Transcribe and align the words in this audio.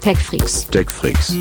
TechFreaks. 0.00 0.66
TechFreaks. 0.70 1.34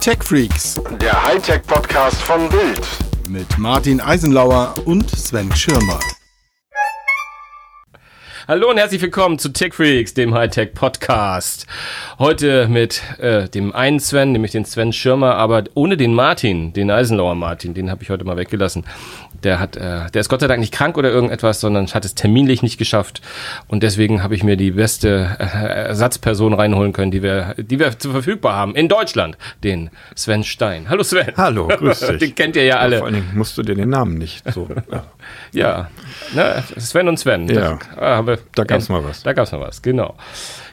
TechFreaks. 0.00 0.80
Der 1.00 1.22
Hightech-Podcast 1.22 2.16
von 2.22 2.48
Bild. 2.48 2.88
Mit 3.28 3.58
Martin 3.58 4.00
Eisenlauer 4.00 4.74
und 4.86 5.10
Sven 5.10 5.54
Schirmer. 5.54 6.00
Hallo 8.48 8.70
und 8.70 8.76
herzlich 8.76 9.02
willkommen 9.02 9.40
zu 9.40 9.48
TechFreaks, 9.52 10.14
dem 10.14 10.32
Hightech 10.32 10.72
Podcast. 10.72 11.66
Heute 12.20 12.68
mit 12.68 13.02
äh, 13.18 13.48
dem 13.48 13.74
einen 13.74 13.98
Sven, 13.98 14.30
nämlich 14.30 14.52
den 14.52 14.64
Sven 14.64 14.92
Schirmer, 14.92 15.34
aber 15.34 15.64
ohne 15.74 15.96
den 15.96 16.14
Martin, 16.14 16.72
den 16.72 16.92
Eisenlauer 16.92 17.34
Martin, 17.34 17.74
den 17.74 17.90
habe 17.90 18.04
ich 18.04 18.10
heute 18.10 18.22
mal 18.24 18.36
weggelassen. 18.36 18.84
Der 19.42 19.58
hat, 19.58 19.76
äh, 19.76 20.08
der 20.12 20.20
ist 20.20 20.28
Gott 20.28 20.42
sei 20.42 20.46
Dank 20.46 20.60
nicht 20.60 20.72
krank 20.72 20.96
oder 20.96 21.10
irgendetwas, 21.10 21.60
sondern 21.60 21.88
hat 21.88 22.04
es 22.04 22.14
terminlich 22.14 22.62
nicht 22.62 22.78
geschafft 22.78 23.20
und 23.66 23.82
deswegen 23.82 24.22
habe 24.22 24.36
ich 24.36 24.44
mir 24.44 24.56
die 24.56 24.70
beste 24.70 25.36
äh, 25.40 25.42
Ersatzperson 25.88 26.54
reinholen 26.54 26.92
können, 26.92 27.10
die 27.10 27.24
wir, 27.24 27.56
die 27.58 27.80
wir 27.80 27.98
zur 27.98 28.12
verfügbar 28.12 28.54
haben 28.54 28.76
in 28.76 28.86
Deutschland, 28.88 29.36
den 29.64 29.90
Sven 30.14 30.44
Stein. 30.44 30.88
Hallo 30.88 31.02
Sven. 31.02 31.32
Hallo, 31.36 31.66
grüß 31.66 31.98
dich. 32.10 32.18
den 32.18 32.34
kennt 32.36 32.54
ihr 32.54 32.64
ja 32.64 32.76
alle. 32.76 32.98
Vor 32.98 33.06
allen 33.06 33.16
Dingen 33.16 33.30
musst 33.34 33.58
du 33.58 33.64
dir 33.64 33.74
den 33.74 33.88
Namen 33.88 34.16
nicht 34.18 34.48
so. 34.52 34.68
Ja, 35.52 35.90
ne, 36.34 36.62
Sven 36.78 37.08
und 37.08 37.18
Sven. 37.18 37.48
Ja. 37.48 37.78
Da, 37.96 38.16
haben 38.16 38.26
wir, 38.26 38.38
da 38.54 38.64
gab's 38.64 38.88
mal 38.88 39.04
was. 39.04 39.22
Da 39.22 39.32
gab's 39.32 39.52
mal 39.52 39.60
was, 39.60 39.82
genau. 39.82 40.16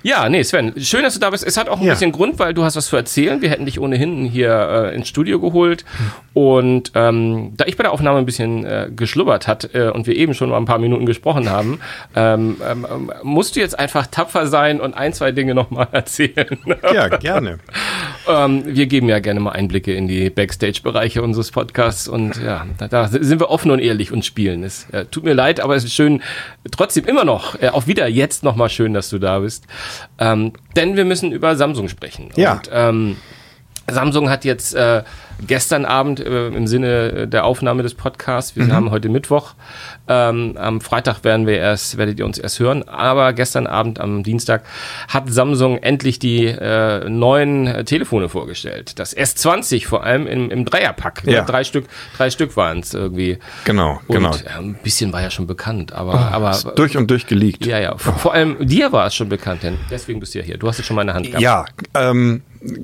Ja, 0.04 0.28
nee, 0.30 0.44
Sven, 0.44 0.74
schön, 0.78 1.04
dass 1.04 1.14
du 1.14 1.20
da 1.22 1.30
bist. 1.30 1.46
Es 1.46 1.56
hat 1.58 1.70
auch 1.70 1.80
ein 1.80 1.86
Ja. 1.86 1.94
bisschen 1.94 2.12
Grund, 2.12 2.38
weil 2.38 2.54
du 2.54 2.64
hast 2.64 2.76
was 2.76 2.88
zu 2.88 2.96
erzählen. 2.98 3.42
Wir 3.42 3.50
hätten 3.50 3.66
dich 3.66 3.80
ohnehin 3.80 4.26
hier 4.26 4.90
äh, 4.92 4.96
ins 4.96 5.08
Studio 5.08 5.40
geholt. 5.40 5.86
Und 6.34 6.92
ähm, 6.96 7.54
da 7.56 7.66
ich 7.66 7.78
bei 7.78 7.84
der 7.84 7.92
Aufnahme 7.94 8.18
ein 8.20 8.26
bisschen 8.26 8.66
äh, 8.66 8.90
geschlubbert 8.94 9.48
hat 9.48 9.74
äh, 9.74 9.90
und 9.90 10.06
wir 10.08 10.16
eben 10.16 10.34
schon 10.34 10.50
mal 10.50 10.58
ein 10.58 10.66
paar 10.66 10.80
Minuten 10.80 11.06
gesprochen 11.06 11.50
haben, 11.50 11.80
ähm, 12.16 12.58
ähm, 12.70 13.12
musst 13.24 13.56
du 13.56 13.60
jetzt 13.62 13.78
einfach 13.80 14.08
tapfer 14.08 14.48
sein 14.48 14.82
und 14.82 14.94
ein, 14.94 15.14
zwei 15.14 15.32
Dinge 15.32 15.54
nochmal 15.56 15.88
erzählen. 15.94 16.58
Ja, 16.94 17.08
gerne. 17.08 17.60
ähm, 18.28 18.64
wir 18.66 18.88
geben 18.88 19.08
ja 19.08 19.20
gerne 19.20 19.40
mal 19.40 19.52
Einblicke 19.52 19.94
in 19.94 20.08
die 20.08 20.30
Backstage-Bereiche 20.30 21.22
unseres 21.22 21.52
Podcasts 21.52 22.08
und 22.08 22.42
ja, 22.44 22.66
da, 22.78 22.88
da 22.88 23.08
sind 23.08 23.40
wir 23.40 23.50
offen 23.50 23.72
und 23.72 23.80
ehrlich 23.80 24.12
und 24.12 24.26
spielen. 24.26 24.64
Es 24.64 24.90
äh, 24.92 25.06
tut 25.06 25.24
mir 25.24 25.34
leid, 25.34 25.60
aber 25.62 25.76
es 25.76 25.84
ist 25.86 25.94
schön, 25.94 26.22
trotzdem 26.72 27.06
immer 27.06 27.24
noch, 27.26 27.62
äh, 27.62 27.70
auch 27.70 27.88
wieder 27.88 28.08
jetzt 28.08 28.44
nochmal 28.44 28.70
schön, 28.70 28.94
dass 28.94 29.10
du 29.10 29.20
da 29.20 29.40
bist. 29.40 29.66
Ähm, 30.20 30.54
denn 30.76 30.96
wir 30.96 31.06
müssen 31.06 31.32
über 31.32 31.56
Samsung 31.56 31.90
sprechen. 31.90 32.30
Ja. 32.36 32.54
Und, 32.54 32.70
ähm, 32.72 33.18
Samsung 33.90 34.30
hat 34.30 34.46
jetzt 34.46 34.74
äh, 34.76 35.04
gestern 35.46 35.86
Abend 35.86 36.20
äh, 36.20 36.48
im 36.48 36.68
Sinne 36.68 37.28
der 37.28 37.46
Aufnahme 37.46 37.84
des 37.84 37.94
Podcasts, 37.96 38.56
wir 38.56 38.68
haben 38.74 38.92
heute 38.92 39.10
Mittwoch, 39.10 39.54
ähm, 40.08 40.56
am 40.58 40.82
Freitag 40.82 41.24
werden 41.24 41.48
wir 41.48 41.58
erst, 41.58 41.98
werdet 41.98 42.20
ihr 42.20 42.26
uns 42.26 42.38
erst 42.38 42.60
hören, 42.60 42.88
aber 42.88 43.34
gestern 43.34 43.68
Abend 43.68 44.00
am 44.00 44.24
Dienstag 44.24 44.64
hat 45.08 45.32
Samsung 45.32 45.78
endlich 45.78 46.20
die 46.20 46.46
äh, 46.46 47.10
neuen 47.10 47.68
äh, 47.68 47.84
Telefone 47.84 48.30
vorgestellt. 48.30 49.00
Das 49.00 49.16
S20 49.16 49.86
vor 49.88 50.04
allem 50.04 50.28
im, 50.28 50.50
im 50.50 50.66
Dreierpack. 50.66 51.24
Ja. 51.26 51.44
Drei 51.44 51.64
Stück, 51.64 51.86
drei 52.18 52.30
Stück 52.30 52.56
waren 52.56 52.80
es 52.80 52.94
irgendwie. 52.94 53.38
Genau, 53.66 54.00
Und 54.08 54.16
genau. 54.16 54.36
äh, 54.36 54.60
ein 54.60 54.76
bisschen 54.82 55.12
war 55.14 55.22
ja 55.22 55.32
schon 55.32 55.48
bekannt, 55.48 55.94
aber, 55.94 56.32
aber 56.32 56.52
Ist 56.52 56.68
durch 56.76 56.96
und 56.98 57.10
durch 57.10 57.28
geleakt. 57.28 57.66
ja, 57.66 57.80
ja. 57.80 57.98
Vor, 57.98 58.14
vor 58.14 58.34
allem 58.34 58.66
dir 58.66 58.92
war 58.92 59.08
es 59.08 59.16
schon 59.16 59.30
bekannt, 59.30 59.64
denn 59.64 59.78
deswegen 59.90 60.20
bist 60.20 60.36
du 60.36 60.40
ja 60.40 60.46
hier. 60.46 60.58
Du 60.58 60.68
hast 60.68 60.80
es 60.80 60.86
schon 60.86 60.96
mal 60.96 61.02
in 61.02 61.08
der 61.08 61.16
Hand 61.16 61.28
gehabt. 61.28 61.42
Ja, 61.42 61.66
ähm, 61.96 62.42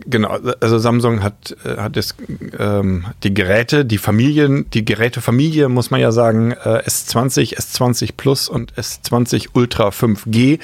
genau. 0.09 0.37
Also 0.59 0.77
Samsung 0.77 1.23
hat, 1.23 1.55
äh, 1.63 1.77
hat 1.77 1.97
es, 1.97 2.15
ähm, 2.57 3.05
die 3.23 3.33
Geräte, 3.33 3.85
die 3.85 3.97
Familien, 3.97 4.69
die 4.71 4.85
Gerätefamilie, 4.85 5.69
muss 5.69 5.91
man 5.91 5.99
ja 5.99 6.11
sagen, 6.11 6.51
äh, 6.51 6.81
S20, 6.85 7.57
S20 7.57 8.11
Plus 8.17 8.49
und 8.49 8.73
S20 8.73 9.49
Ultra 9.53 9.89
5G 9.89 10.59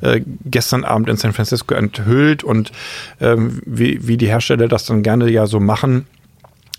äh, 0.00 0.20
gestern 0.44 0.84
Abend 0.84 1.08
in 1.08 1.16
San 1.16 1.32
Francisco 1.32 1.74
enthüllt 1.74 2.44
und 2.44 2.72
ähm, 3.20 3.60
wie, 3.64 4.06
wie 4.06 4.16
die 4.16 4.28
Hersteller 4.28 4.68
das 4.68 4.86
dann 4.86 5.02
gerne 5.02 5.30
ja 5.30 5.46
so 5.46 5.60
machen, 5.60 6.06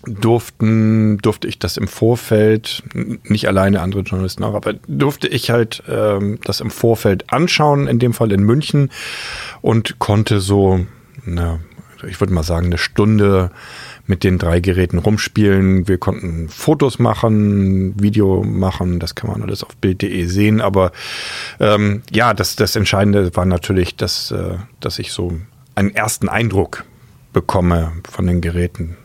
durften, 0.04 1.18
durfte 1.18 1.46
ich 1.46 1.58
das 1.58 1.76
im 1.76 1.86
Vorfeld, 1.86 2.82
nicht 3.24 3.46
alleine, 3.48 3.82
andere 3.82 4.00
Journalisten 4.00 4.44
auch, 4.44 4.54
aber 4.54 4.74
durfte 4.86 5.28
ich 5.28 5.50
halt 5.50 5.82
ähm, 5.88 6.38
das 6.44 6.60
im 6.60 6.70
Vorfeld 6.70 7.32
anschauen, 7.32 7.86
in 7.86 7.98
dem 7.98 8.14
Fall 8.14 8.32
in 8.32 8.42
München 8.42 8.90
und 9.60 9.98
konnte 9.98 10.40
so, 10.40 10.86
na, 11.24 11.60
ich 12.08 12.20
würde 12.20 12.32
mal 12.32 12.42
sagen, 12.42 12.66
eine 12.66 12.78
Stunde 12.78 13.50
mit 14.06 14.24
den 14.24 14.38
drei 14.38 14.60
Geräten 14.60 14.98
rumspielen. 14.98 15.86
Wir 15.88 15.98
konnten 15.98 16.48
Fotos 16.48 16.98
machen, 16.98 17.94
Video 18.00 18.42
machen, 18.42 18.98
das 18.98 19.14
kann 19.14 19.30
man 19.30 19.42
alles 19.42 19.62
auf 19.62 19.76
Bild.de 19.76 20.24
sehen. 20.26 20.60
Aber 20.60 20.92
ähm, 21.60 22.02
ja, 22.10 22.34
das, 22.34 22.56
das 22.56 22.76
Entscheidende 22.76 23.34
war 23.36 23.44
natürlich, 23.44 23.96
dass, 23.96 24.30
äh, 24.30 24.56
dass 24.80 24.98
ich 24.98 25.12
so 25.12 25.38
einen 25.74 25.94
ersten 25.94 26.28
Eindruck 26.28 26.84
bekomme 27.32 27.92
von 28.10 28.26
den 28.26 28.40
Geräten. 28.40 28.96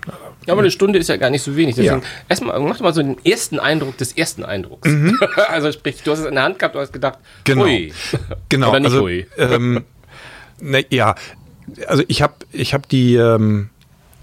Ja, 0.47 0.53
aber 0.53 0.61
eine 0.61 0.71
Stunde 0.71 0.99
ist 0.99 1.09
ja 1.09 1.17
gar 1.17 1.29
nicht 1.29 1.41
so 1.43 1.55
wenig. 1.55 1.75
Deswegen, 1.75 2.01
Ja. 2.01 2.07
erstmal, 2.29 2.59
mach 2.59 2.75
doch 2.77 2.83
mal 2.83 2.93
so 2.93 3.01
den 3.01 3.17
ersten 3.25 3.59
Eindruck 3.59 3.97
des 3.97 4.13
ersten 4.13 4.43
Eindrucks. 4.43 4.89
also 5.47 5.71
sprich, 5.71 6.01
du 6.03 6.11
hast 6.11 6.19
es 6.19 6.25
in 6.25 6.35
der 6.35 6.43
Hand 6.43 6.59
gehabt, 6.59 6.75
du 6.75 6.79
hast 6.79 6.93
gedacht, 6.93 7.19
Mhm. 7.19 7.43
Genau. 7.43 7.63
ui. 7.63 7.93
Genau. 8.49 8.69
Oder 8.69 8.79
nicht 8.79 8.91
also, 8.91 9.03
ui. 9.05 9.27
Ähm, 9.37 9.83
ne, 10.61 10.85
ja, 10.89 11.15
also 11.87 12.03
ich 12.07 12.21
habe 12.21 12.33
ich 12.51 12.73
hab 12.73 12.87
die, 12.89 13.15
ähm, 13.15 13.69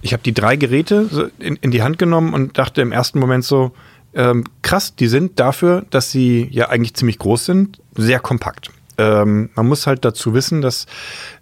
ich 0.00 0.12
habe 0.12 0.22
die 0.22 0.34
drei 0.34 0.56
Geräte 0.56 1.30
in, 1.38 1.56
in 1.56 1.70
die 1.70 1.82
Hand 1.82 1.98
genommen 1.98 2.34
und 2.34 2.58
dachte 2.58 2.82
im 2.82 2.92
ersten 2.92 3.18
Moment 3.18 3.44
so, 3.44 3.72
ähm, 4.14 4.44
krass, 4.62 4.94
die 4.94 5.08
sind 5.08 5.40
dafür, 5.40 5.84
dass 5.90 6.10
sie 6.10 6.48
ja 6.50 6.68
eigentlich 6.68 6.94
ziemlich 6.94 7.18
groß 7.18 7.46
sind, 7.46 7.78
sehr 7.96 8.20
kompakt. 8.20 8.70
Ähm, 8.98 9.50
man 9.54 9.66
muss 9.66 9.86
halt 9.86 10.04
dazu 10.04 10.34
wissen, 10.34 10.60
dass 10.60 10.86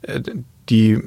äh, 0.03 0.21
die 0.69 1.01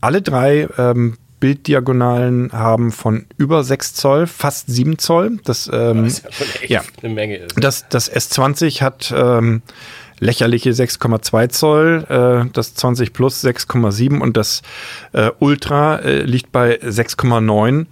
alle 0.00 0.22
drei 0.22 0.68
ähm, 0.76 1.16
Bilddiagonalen 1.40 2.52
haben 2.52 2.90
von 2.90 3.26
über 3.36 3.62
6 3.62 3.94
Zoll, 3.94 4.26
fast 4.26 4.68
7 4.68 4.98
Zoll. 4.98 5.38
Das, 5.44 5.70
ähm, 5.72 6.04
ja 6.04 6.32
schon 6.32 6.46
echt 6.60 6.70
ja. 6.70 6.82
eine 7.02 7.14
Menge 7.14 7.36
ist. 7.36 7.54
das, 7.56 7.88
das 7.88 8.12
S20 8.12 8.82
hat 8.82 9.12
ähm, 9.16 9.62
lächerliche 10.20 10.70
6,2 10.70 11.48
Zoll, 11.48 12.04
äh, 12.08 12.50
das 12.52 12.74
20 12.74 13.12
Plus 13.12 13.44
6,7 13.44 14.20
und 14.20 14.36
das 14.36 14.62
äh, 15.12 15.30
Ultra 15.38 15.96
äh, 15.96 16.22
liegt 16.22 16.52
bei 16.52 16.80
6,9. 16.80 17.86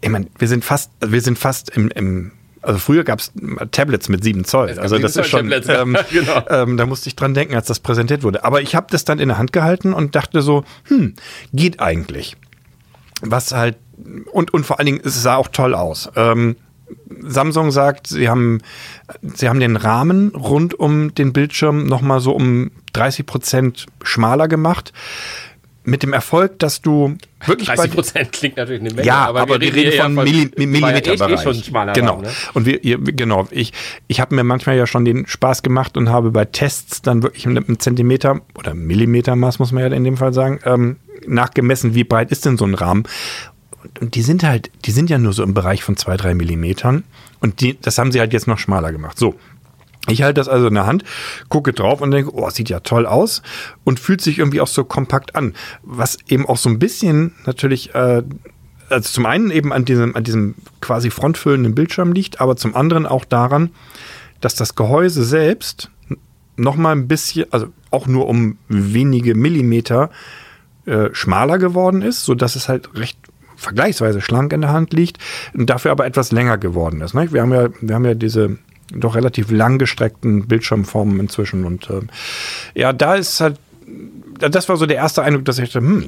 Ich 0.00 0.10
meine, 0.10 0.26
wir 0.38 0.48
sind 0.48 0.64
fast, 0.64 0.90
wir 1.00 1.20
sind 1.20 1.38
fast 1.38 1.70
im, 1.70 1.88
im 1.90 2.32
also 2.64 2.78
früher 2.78 3.04
gab 3.04 3.20
es 3.20 3.32
Tablets 3.72 4.08
mit 4.08 4.24
7 4.24 4.44
Zoll. 4.44 4.78
Also 4.78 4.98
das 4.98 5.14
7 5.14 5.24
ist 5.24 5.30
schon, 5.30 5.52
ähm, 5.68 5.96
genau. 6.10 6.42
ähm, 6.48 6.76
da 6.76 6.86
musste 6.86 7.08
ich 7.08 7.16
dran 7.16 7.34
denken, 7.34 7.54
als 7.54 7.66
das 7.66 7.80
präsentiert 7.80 8.22
wurde. 8.22 8.44
Aber 8.44 8.62
ich 8.62 8.74
habe 8.74 8.86
das 8.90 9.04
dann 9.04 9.18
in 9.18 9.28
der 9.28 9.38
Hand 9.38 9.52
gehalten 9.52 9.92
und 9.92 10.14
dachte 10.14 10.42
so, 10.42 10.64
hm, 10.84 11.14
geht 11.52 11.80
eigentlich. 11.80 12.36
Was 13.20 13.52
halt, 13.52 13.76
und, 14.32 14.52
und 14.52 14.64
vor 14.64 14.78
allen 14.78 14.86
Dingen, 14.86 15.00
es 15.04 15.22
sah 15.22 15.36
auch 15.36 15.48
toll 15.48 15.74
aus. 15.74 16.10
Ähm, 16.16 16.56
Samsung 17.20 17.70
sagt, 17.70 18.06
sie 18.06 18.28
haben, 18.28 18.60
sie 19.22 19.48
haben 19.48 19.60
den 19.60 19.76
Rahmen 19.76 20.30
rund 20.34 20.78
um 20.78 21.14
den 21.14 21.32
Bildschirm 21.32 21.86
nochmal 21.86 22.20
so 22.20 22.32
um 22.32 22.70
30 22.92 23.26
Prozent 23.26 23.86
schmaler 24.02 24.48
gemacht. 24.48 24.92
Mit 25.86 26.02
dem 26.02 26.14
Erfolg, 26.14 26.58
dass 26.60 26.80
du 26.80 27.18
wirklich 27.44 27.68
30 27.68 27.92
Prozent 27.92 28.32
klingt 28.32 28.56
natürlich 28.56 28.80
eine 28.80 28.94
Menge. 28.94 29.06
ja, 29.06 29.26
aber, 29.26 29.60
wir 29.60 29.74
reden, 29.74 29.92
von 30.00 30.16
ja 30.16 30.22
Milli 30.24 30.42
ja 30.44 30.66
Millimeterbereich. 30.66 31.40
eh 31.40 31.42
schon 31.42 31.56
ein 31.56 31.62
schmaler 31.62 31.92
genau. 31.92 32.12
Rahmen, 32.12 32.22
ne? 32.22 32.30
Und 32.54 32.64
wir, 32.64 32.78
genau, 32.80 33.46
ich, 33.50 33.74
ich 34.06 34.18
habe 34.18 34.34
mir 34.34 34.44
manchmal 34.44 34.78
ja 34.78 34.86
schon 34.86 35.04
den 35.04 35.26
Spaß 35.26 35.62
gemacht 35.62 35.98
und 35.98 36.08
habe 36.08 36.30
bei 36.30 36.46
Tests 36.46 37.02
dann 37.02 37.22
wirklich 37.22 37.44
mit 37.44 37.68
einem 37.68 37.78
Zentimeter 37.78 38.40
oder 38.54 38.72
Millimetermaß, 38.72 39.58
muss 39.58 39.72
man 39.72 39.82
ja 39.82 39.94
in 39.94 40.04
dem 40.04 40.16
Fall 40.16 40.32
sagen, 40.32 40.60
ähm, 40.64 40.96
nachgemessen, 41.26 41.94
wie 41.94 42.04
breit 42.04 42.30
ist 42.30 42.46
denn 42.46 42.56
so 42.56 42.64
ein 42.64 42.74
Rahmen. 42.74 43.04
Und, 44.00 44.14
die 44.14 44.22
sind 44.22 44.42
halt, 44.42 44.70
die 44.84 44.90
sind 44.90 45.10
ja 45.10 45.18
nur 45.18 45.32
so 45.32 45.42
im 45.42 45.54
Bereich 45.54 45.82
von 45.82 45.96
zwei, 45.96 46.16
drei 46.16 46.34
Millimetern. 46.34 47.04
Und 47.40 47.60
die, 47.60 47.78
das 47.80 47.98
haben 47.98 48.12
sie 48.12 48.20
halt 48.20 48.32
jetzt 48.32 48.46
noch 48.46 48.58
schmaler 48.58 48.92
gemacht. 48.92 49.18
So. 49.18 49.34
Ich 50.06 50.22
halte 50.22 50.34
das 50.34 50.48
also 50.48 50.66
in 50.66 50.74
der 50.74 50.84
Hand, 50.84 51.02
gucke 51.48 51.72
drauf 51.72 52.02
und 52.02 52.10
denke, 52.10 52.34
oh, 52.34 52.50
sieht 52.50 52.68
ja 52.68 52.80
toll 52.80 53.06
aus 53.06 53.40
und 53.84 53.98
fühlt 53.98 54.20
sich 54.20 54.38
irgendwie 54.38 54.60
auch 54.60 54.66
so 54.66 54.84
kompakt 54.84 55.34
an. 55.34 55.54
Was 55.82 56.18
eben 56.28 56.46
auch 56.46 56.58
so 56.58 56.68
ein 56.68 56.78
bisschen 56.78 57.32
natürlich, 57.46 57.94
äh, 57.94 58.22
also 58.90 59.08
zum 59.08 59.24
einen 59.24 59.50
eben 59.50 59.72
an 59.72 59.86
diesem, 59.86 60.14
an 60.14 60.22
diesem 60.22 60.56
quasi 60.82 61.08
frontfüllenden 61.08 61.74
Bildschirm 61.74 62.12
liegt, 62.12 62.42
aber 62.42 62.56
zum 62.56 62.76
anderen 62.76 63.06
auch 63.06 63.24
daran, 63.24 63.70
dass 64.42 64.54
das 64.54 64.74
Gehäuse 64.74 65.24
selbst 65.24 65.90
noch 66.56 66.76
mal 66.76 66.92
ein 66.92 67.08
bisschen, 67.08 67.50
also 67.50 67.68
auch 67.90 68.06
nur 68.06 68.28
um 68.28 68.58
wenige 68.68 69.34
Millimeter 69.34 70.10
äh, 70.86 71.08
schmaler 71.12 71.58
geworden 71.58 72.02
ist, 72.02 72.24
so 72.24 72.34
dass 72.34 72.56
es 72.56 72.68
halt 72.68 72.94
recht 72.94 73.18
vergleichsweise 73.64 74.20
schlank 74.20 74.52
in 74.52 74.60
der 74.60 74.72
Hand 74.72 74.92
liegt, 74.92 75.18
dafür 75.54 75.90
aber 75.90 76.06
etwas 76.06 76.32
länger 76.32 76.58
geworden 76.58 77.00
ist. 77.00 77.14
Wir 77.14 77.42
haben 77.42 77.52
ja, 77.52 77.68
wir 77.80 77.94
haben 77.94 78.04
ja 78.04 78.14
diese 78.14 78.58
doch 78.92 79.16
relativ 79.16 79.50
langgestreckten 79.50 80.46
Bildschirmformen 80.46 81.18
inzwischen 81.20 81.64
und 81.64 81.88
ähm, 81.90 82.08
ja, 82.74 82.92
da 82.92 83.14
ist 83.14 83.40
halt, 83.40 83.58
das 84.38 84.68
war 84.68 84.76
so 84.76 84.86
der 84.86 84.96
erste 84.96 85.22
Eindruck, 85.22 85.44
dass 85.46 85.58
ich 85.58 85.70
dachte, 85.72 85.86
hm, 85.86 86.06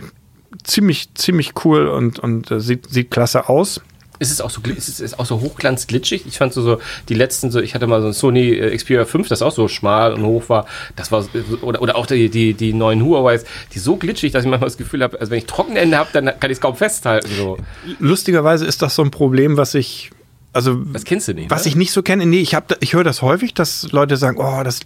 ziemlich, 0.62 1.14
ziemlich 1.14 1.52
cool 1.64 1.88
und, 1.88 2.18
und 2.18 2.50
äh, 2.50 2.60
sieht, 2.60 2.88
sieht 2.88 3.10
klasse 3.10 3.48
aus. 3.48 3.80
Ist 4.18 4.30
es 4.30 4.40
auch 4.40 4.50
so, 4.50 4.60
ist 4.62 4.88
es 4.88 5.00
ist 5.00 5.18
auch 5.18 5.26
so 5.26 5.40
hochglanzglitschig? 5.40 6.26
Ich 6.26 6.38
fand 6.38 6.52
so, 6.52 6.62
so 6.62 6.78
die 7.08 7.14
letzten, 7.14 7.50
so, 7.50 7.60
ich 7.60 7.74
hatte 7.74 7.86
mal 7.86 8.00
so 8.00 8.08
ein 8.08 8.12
Sony 8.12 8.50
äh, 8.52 8.76
Xperia 8.76 9.04
5, 9.04 9.28
das 9.28 9.42
auch 9.42 9.52
so 9.52 9.68
schmal 9.68 10.14
und 10.14 10.24
hoch 10.24 10.48
war. 10.48 10.66
Das 10.96 11.12
war, 11.12 11.26
oder, 11.62 11.82
oder 11.82 11.96
auch 11.96 12.06
die, 12.06 12.28
die, 12.28 12.54
die 12.54 12.72
neuen 12.72 13.04
Huawei, 13.04 13.40
die 13.74 13.78
so 13.78 13.96
glitschig, 13.96 14.32
dass 14.32 14.44
ich 14.44 14.50
manchmal 14.50 14.68
das 14.68 14.78
Gefühl 14.78 15.02
habe, 15.02 15.20
also 15.20 15.30
wenn 15.30 15.38
ich 15.38 15.46
Trockenende 15.46 15.98
habe, 15.98 16.10
dann 16.12 16.26
kann 16.26 16.50
ich 16.50 16.56
es 16.56 16.60
kaum 16.60 16.76
festhalten. 16.76 17.28
So. 17.36 17.58
Lustigerweise 17.98 18.64
ist 18.66 18.82
das 18.82 18.94
so 18.94 19.02
ein 19.02 19.10
Problem, 19.10 19.56
was 19.56 19.74
ich, 19.74 20.10
also 20.52 20.74
Das 20.92 21.04
kennst 21.04 21.28
du 21.28 21.34
nicht. 21.34 21.50
was 21.50 21.64
ne? 21.64 21.70
ich 21.70 21.76
nicht 21.76 21.92
so 21.92 22.02
kenne. 22.02 22.24
Nee, 22.24 22.40
ich 22.40 22.54
habe, 22.54 22.76
ich 22.80 22.94
höre 22.94 23.04
das 23.04 23.22
häufig, 23.22 23.52
dass 23.54 23.90
Leute 23.92 24.16
sagen, 24.16 24.38
oh, 24.38 24.62
das 24.64 24.80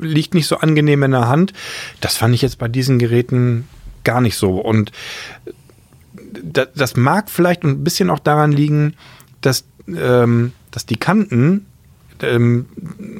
liegt 0.00 0.34
nicht 0.34 0.46
so 0.46 0.56
angenehm 0.56 1.02
in 1.04 1.12
der 1.12 1.28
Hand. 1.28 1.52
Das 2.00 2.16
fand 2.16 2.34
ich 2.34 2.42
jetzt 2.42 2.58
bei 2.58 2.68
diesen 2.68 2.98
Geräten 2.98 3.68
gar 4.04 4.20
nicht 4.20 4.36
so. 4.36 4.56
Und 4.56 4.90
das 6.42 6.96
mag 6.96 7.30
vielleicht 7.30 7.62
ein 7.64 7.84
bisschen 7.84 8.10
auch 8.10 8.18
daran 8.18 8.52
liegen, 8.52 8.94
dass, 9.40 9.64
ähm, 9.88 10.52
dass 10.70 10.86
die 10.86 10.96
Kanten 10.96 11.66
ähm, 12.20 12.66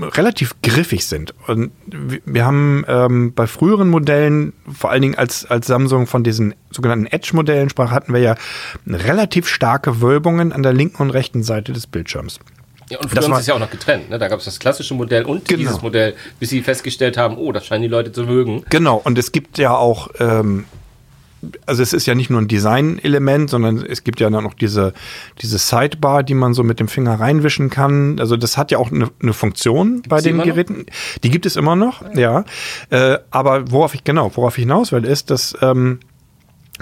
relativ 0.00 0.54
griffig 0.62 1.06
sind. 1.06 1.34
Und 1.48 1.72
wir- 2.24 2.44
haben 2.44 2.84
ähm, 2.86 3.32
bei 3.34 3.46
früheren 3.48 3.88
Modellen, 3.88 4.52
vor 4.72 4.90
allen 4.90 5.02
Dingen 5.02 5.14
als, 5.16 5.44
als 5.44 5.66
Samsung 5.66 6.06
von 6.06 6.22
diesen 6.22 6.54
sogenannten 6.70 7.06
Edge-Modellen 7.06 7.68
sprach, 7.68 7.90
hatten 7.90 8.12
wir 8.12 8.20
ja 8.20 8.36
relativ 8.86 9.48
starke 9.48 10.00
Wölbungen 10.00 10.52
an 10.52 10.62
der 10.62 10.72
linken 10.72 11.02
und 11.02 11.10
rechten 11.10 11.42
Seite 11.42 11.72
des 11.72 11.88
Bildschirms. 11.88 12.38
Ja, 12.90 12.98
und 12.98 13.08
früher 13.08 13.16
Das 13.16 13.24
haben 13.24 13.34
sie 13.34 13.40
es 13.40 13.46
ja 13.46 13.54
auch 13.54 13.58
noch 13.60 13.70
getrennt. 13.70 14.10
Ne? 14.10 14.18
Da 14.20 14.28
gab 14.28 14.38
es 14.38 14.44
das 14.44 14.58
klassische 14.60 14.94
Modell 14.94 15.24
und 15.24 15.46
Genau. 15.48 15.58
dieses 15.58 15.82
Modell, 15.82 16.14
bis 16.38 16.50
sie 16.50 16.62
festgestellt 16.62 17.16
haben, 17.16 17.36
oh, 17.38 17.50
das 17.50 17.66
scheinen 17.66 17.82
die 17.82 17.88
Leute 17.88 18.12
zu 18.12 18.24
mögen. 18.24 18.64
Genau, 18.70 19.00
und 19.02 19.18
es 19.18 19.32
gibt 19.32 19.58
ja 19.58 19.74
auch, 19.74 20.10
ähm, 20.20 20.64
also 21.66 21.82
es 21.82 21.92
ist 21.92 22.06
ja 22.06 22.14
nicht 22.14 22.30
nur 22.30 22.40
ein 22.40 22.48
Design-Element, 22.48 23.50
sondern 23.50 23.84
es 23.84 24.04
gibt 24.04 24.20
ja 24.20 24.30
dann 24.30 24.44
noch 24.44 24.54
diese, 24.54 24.92
diese 25.40 25.58
Sidebar, 25.58 26.22
die 26.22 26.34
man 26.34 26.54
so 26.54 26.62
mit 26.62 26.80
dem 26.80 26.88
Finger 26.88 27.18
reinwischen 27.18 27.70
kann. 27.70 28.18
Also 28.20 28.36
das 28.36 28.56
hat 28.56 28.70
ja 28.70 28.78
auch 28.78 28.92
eine, 28.92 29.10
eine 29.20 29.32
Funktion 29.32 30.02
bei 30.08 30.18
die 30.18 30.24
den 30.24 30.34
immer 30.34 30.46
noch? 30.46 30.54
Geräten. 30.54 30.86
Die 31.22 31.30
gibt 31.30 31.46
es 31.46 31.56
immer 31.56 31.76
noch, 31.76 32.02
ja. 32.14 32.44
Äh, 32.90 33.18
aber 33.30 33.70
worauf 33.70 33.94
ich, 33.94 34.04
genau, 34.04 34.30
worauf 34.34 34.56
ich 34.56 34.62
hinaus 34.62 34.92
will, 34.92 35.04
ist, 35.04 35.30
dass 35.30 35.56
ähm, 35.60 35.98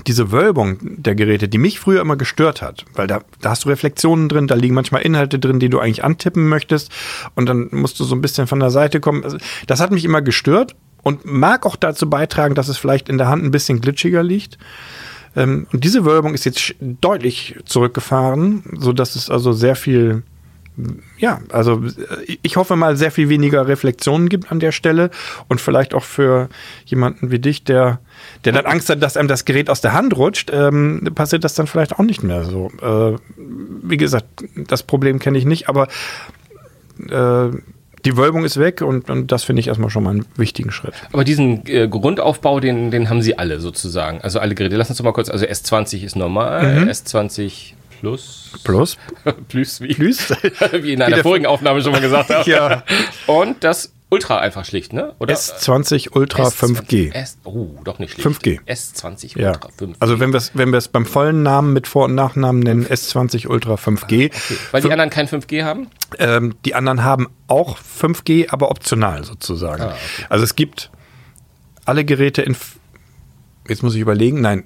diese 0.07 0.31
Wölbung 0.31 0.79
der 0.81 1.15
Geräte, 1.15 1.49
die 1.49 1.59
mich 1.59 1.81
früher 1.81 2.01
immer 2.01 2.17
gestört 2.17 2.63
hat, 2.63 2.85
weil 2.95 3.07
da, 3.07 3.21
da 3.41 3.51
hast 3.51 3.65
du 3.65 3.69
Reflexionen 3.69 4.29
drin, 4.29 4.47
da 4.47 4.55
liegen 4.55 4.75
manchmal 4.75 5.03
Inhalte 5.03 5.39
drin, 5.39 5.59
die 5.59 5.69
du 5.69 5.79
eigentlich 5.79 6.05
antippen 6.05 6.49
möchtest 6.49 6.91
und 7.35 7.47
dann 7.47 7.69
musst 7.73 7.99
du 8.01 8.05
so 8.05 8.15
ein 8.15 8.21
bisschen 8.21 8.47
von 8.47 8.61
der 8.61 8.71
Seite 8.71 9.01
kommen. 9.01 9.25
Also, 9.25 9.39
das 9.67 9.81
hat 9.81 9.91
mich 9.91 10.05
immer 10.05 10.23
gestört 10.23 10.77
und 11.03 11.25
mag 11.25 11.67
auch 11.67 11.77
dazu 11.77 12.09
beitragen, 12.09 12.55
dass 12.55 12.69
es 12.69 12.79
vielleicht 12.79 13.09
in 13.09 13.19
der 13.19 13.29
Hand 13.29 13.45
ein 13.45 13.51
bisschen 13.51 13.81
glitschiger 13.81 14.23
liegt. 14.23 14.59
Ähm, 15.37 15.67
und 15.73 15.85
diese 15.85 16.05
Wölbung 16.05 16.35
ist 16.35 16.45
jetzt 16.45 16.75
deutlich 16.81 17.57
zurückgefahren, 17.65 18.65
so 18.79 18.93
dass 18.93 19.17
es 19.17 19.31
also 19.31 19.53
sehr 19.53 19.77
viel 19.77 20.23
ja, 21.19 21.41
also 21.51 21.83
äh, 21.85 22.39
ich 22.43 22.57
hoffe 22.57 22.77
mal, 22.77 22.97
sehr 22.97 23.11
viel 23.11 23.29
weniger 23.29 23.67
Reflexionen 23.67 24.29
gibt 24.29 24.51
an 24.51 24.61
der 24.61 24.73
Stelle 24.73 25.11
und 25.49 25.61
vielleicht 25.61 25.95
auch 25.95 26.05
für 26.05 26.49
jemanden 26.85 27.31
wie 27.31 27.39
dich, 27.39 27.65
der, 27.65 28.01
der 28.45 28.53
dann 28.53 28.67
Angst 28.67 28.89
hat, 28.89 29.03
dass 29.03 29.17
einem 29.17 29.29
das 29.29 29.45
Gerät 29.45 29.71
aus 29.71 29.81
der 29.81 29.93
Hand 29.93 30.17
rutscht, 30.17 30.51
ähm, 30.53 31.11
passiert 31.15 31.45
das 31.45 31.55
dann 31.55 31.67
vielleicht 31.67 31.99
auch 31.99 32.05
nicht 32.05 32.23
mehr 32.23 32.45
so. 32.45 32.71
Äh, 32.81 33.19
wie 33.83 33.97
gesagt, 33.97 34.27
das 34.57 34.83
Problem 34.83 35.19
kenne 35.19 35.39
ich 35.39 35.45
nicht, 35.45 35.69
aber 35.69 35.89
äh, 37.09 37.51
die 38.05 38.17
Wölbung 38.17 38.45
ist 38.45 38.59
weg 38.59 38.83
und, 38.83 39.11
und 39.11 39.33
das 39.33 39.45
finde 39.45 39.61
ich 39.61 39.69
erstmal 39.69 39.91
schon 39.91 40.05
mal 40.05 40.11
einen 40.11 40.27
wichtigen 40.37 40.71
Schritt. 40.71 40.95
Aber 41.13 41.25
diesen 41.25 41.67
äh, 41.67 41.89
Grundaufbau, 41.89 42.61
den, 42.61 42.91
den 42.91 43.11
haben 43.11 43.23
sie 43.23 43.39
alle 43.39 43.61
sozusagen. 43.61 44.21
Also 44.21 44.39
alle 44.41 44.55
Geräte. 44.55 44.77
Lass 44.77 44.89
uns 44.89 44.99
doch 44.99 45.05
mal 45.05 45.13
kurz, 45.13 45.29
also 45.29 45.45
S20 45.45 46.03
ist 46.05 46.17
normal, 46.17 46.89
S20 46.89 47.75
Plus. 48.01 48.51
Plus, 48.65 48.97
Plus 49.49 49.81
wie? 49.83 49.95
Plus. 49.95 50.31
wie 50.73 50.95
in 50.95 51.03
einer 51.03 51.19
vorigen 51.19 51.47
Aufnahme 51.47 51.83
schon 51.83 51.93
mal 51.93 52.01
gesagt 52.01 52.31
habe. 52.35 52.51
Ja. 52.51 52.83
Und 53.27 53.63
das 53.63 53.93
Ultra 54.11 54.39
einfach 54.39 54.65
schlicht, 54.65 54.93
ne? 54.93 55.15
Oder? 55.21 55.35
S20 55.35 56.11
Ultra 56.13 56.43
S20 56.49 56.83
5G. 56.83 57.13
S, 57.15 57.39
oh, 57.45 57.69
doch 57.85 57.99
nicht 58.01 58.13
schlicht. 58.21 58.27
5G. 58.43 58.61
S20 58.67 59.39
Ja. 59.39 59.53
Ultra 59.53 59.69
5G. 59.79 59.95
Also 60.01 60.19
wenn 60.21 60.33
wir 60.33 60.39
es 60.39 60.51
wenn 60.55 60.73
beim 60.93 61.07
vollen 61.07 61.43
Namen 61.43 61.73
mit 61.73 61.87
Vor- 61.87 62.07
und 62.07 62.15
Nachnamen 62.17 62.61
nennen, 62.61 62.85
S20 62.87 63.47
Ultra 63.49 63.75
5G. 63.75 64.33
Weil 64.73 64.83
die 64.83 64.91
anderen 64.93 65.11
kein 65.11 65.29
5G 65.29 65.63
haben? 65.65 65.87
Ähm, 66.19 66.55
die 66.65 66.75
anderen 66.75 67.05
haben 67.05 67.29
auch 67.47 67.79
5G, 67.79 68.51
aber 68.51 68.71
optional 68.71 69.23
sozusagen. 69.25 69.83
Ah, 69.83 69.87
okay. 69.89 70.27
Also 70.29 70.45
es 70.45 70.57
gibt 70.57 70.91
alle 71.85 72.05
Geräte 72.05 72.43
in. 72.43 72.53
f- 72.53 72.77
Jetzt 73.69 73.85
muss 73.85 73.95
ich 73.95 74.01
überlegen. 74.01 74.41
Nein, 74.41 74.65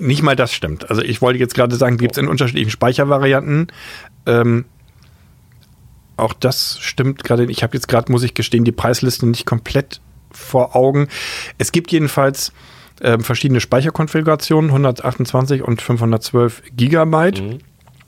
nicht 0.00 0.22
mal 0.22 0.34
das 0.34 0.52
stimmt. 0.52 0.90
Also 0.90 1.02
ich 1.02 1.22
wollte 1.22 1.38
jetzt 1.38 1.54
gerade 1.54 1.76
sagen, 1.76 1.96
gibt 1.98 2.12
es 2.12 2.18
in 2.18 2.26
unterschiedlichen 2.26 2.70
Speichervarianten. 2.70 3.68
Ähm, 4.26 4.64
auch 6.16 6.32
das 6.32 6.78
stimmt 6.80 7.24
gerade. 7.24 7.44
Ich 7.44 7.62
habe 7.62 7.74
jetzt 7.74 7.88
gerade, 7.88 8.10
muss 8.12 8.22
ich 8.22 8.34
gestehen, 8.34 8.64
die 8.64 8.72
Preisliste 8.72 9.26
nicht 9.26 9.46
komplett 9.46 10.00
vor 10.30 10.76
Augen. 10.76 11.08
Es 11.58 11.72
gibt 11.72 11.92
jedenfalls 11.92 12.52
ähm, 13.00 13.22
verschiedene 13.22 13.60
Speicherkonfigurationen, 13.60 14.70
128 14.70 15.62
und 15.62 15.82
512 15.82 16.62
Gigabyte. 16.76 17.60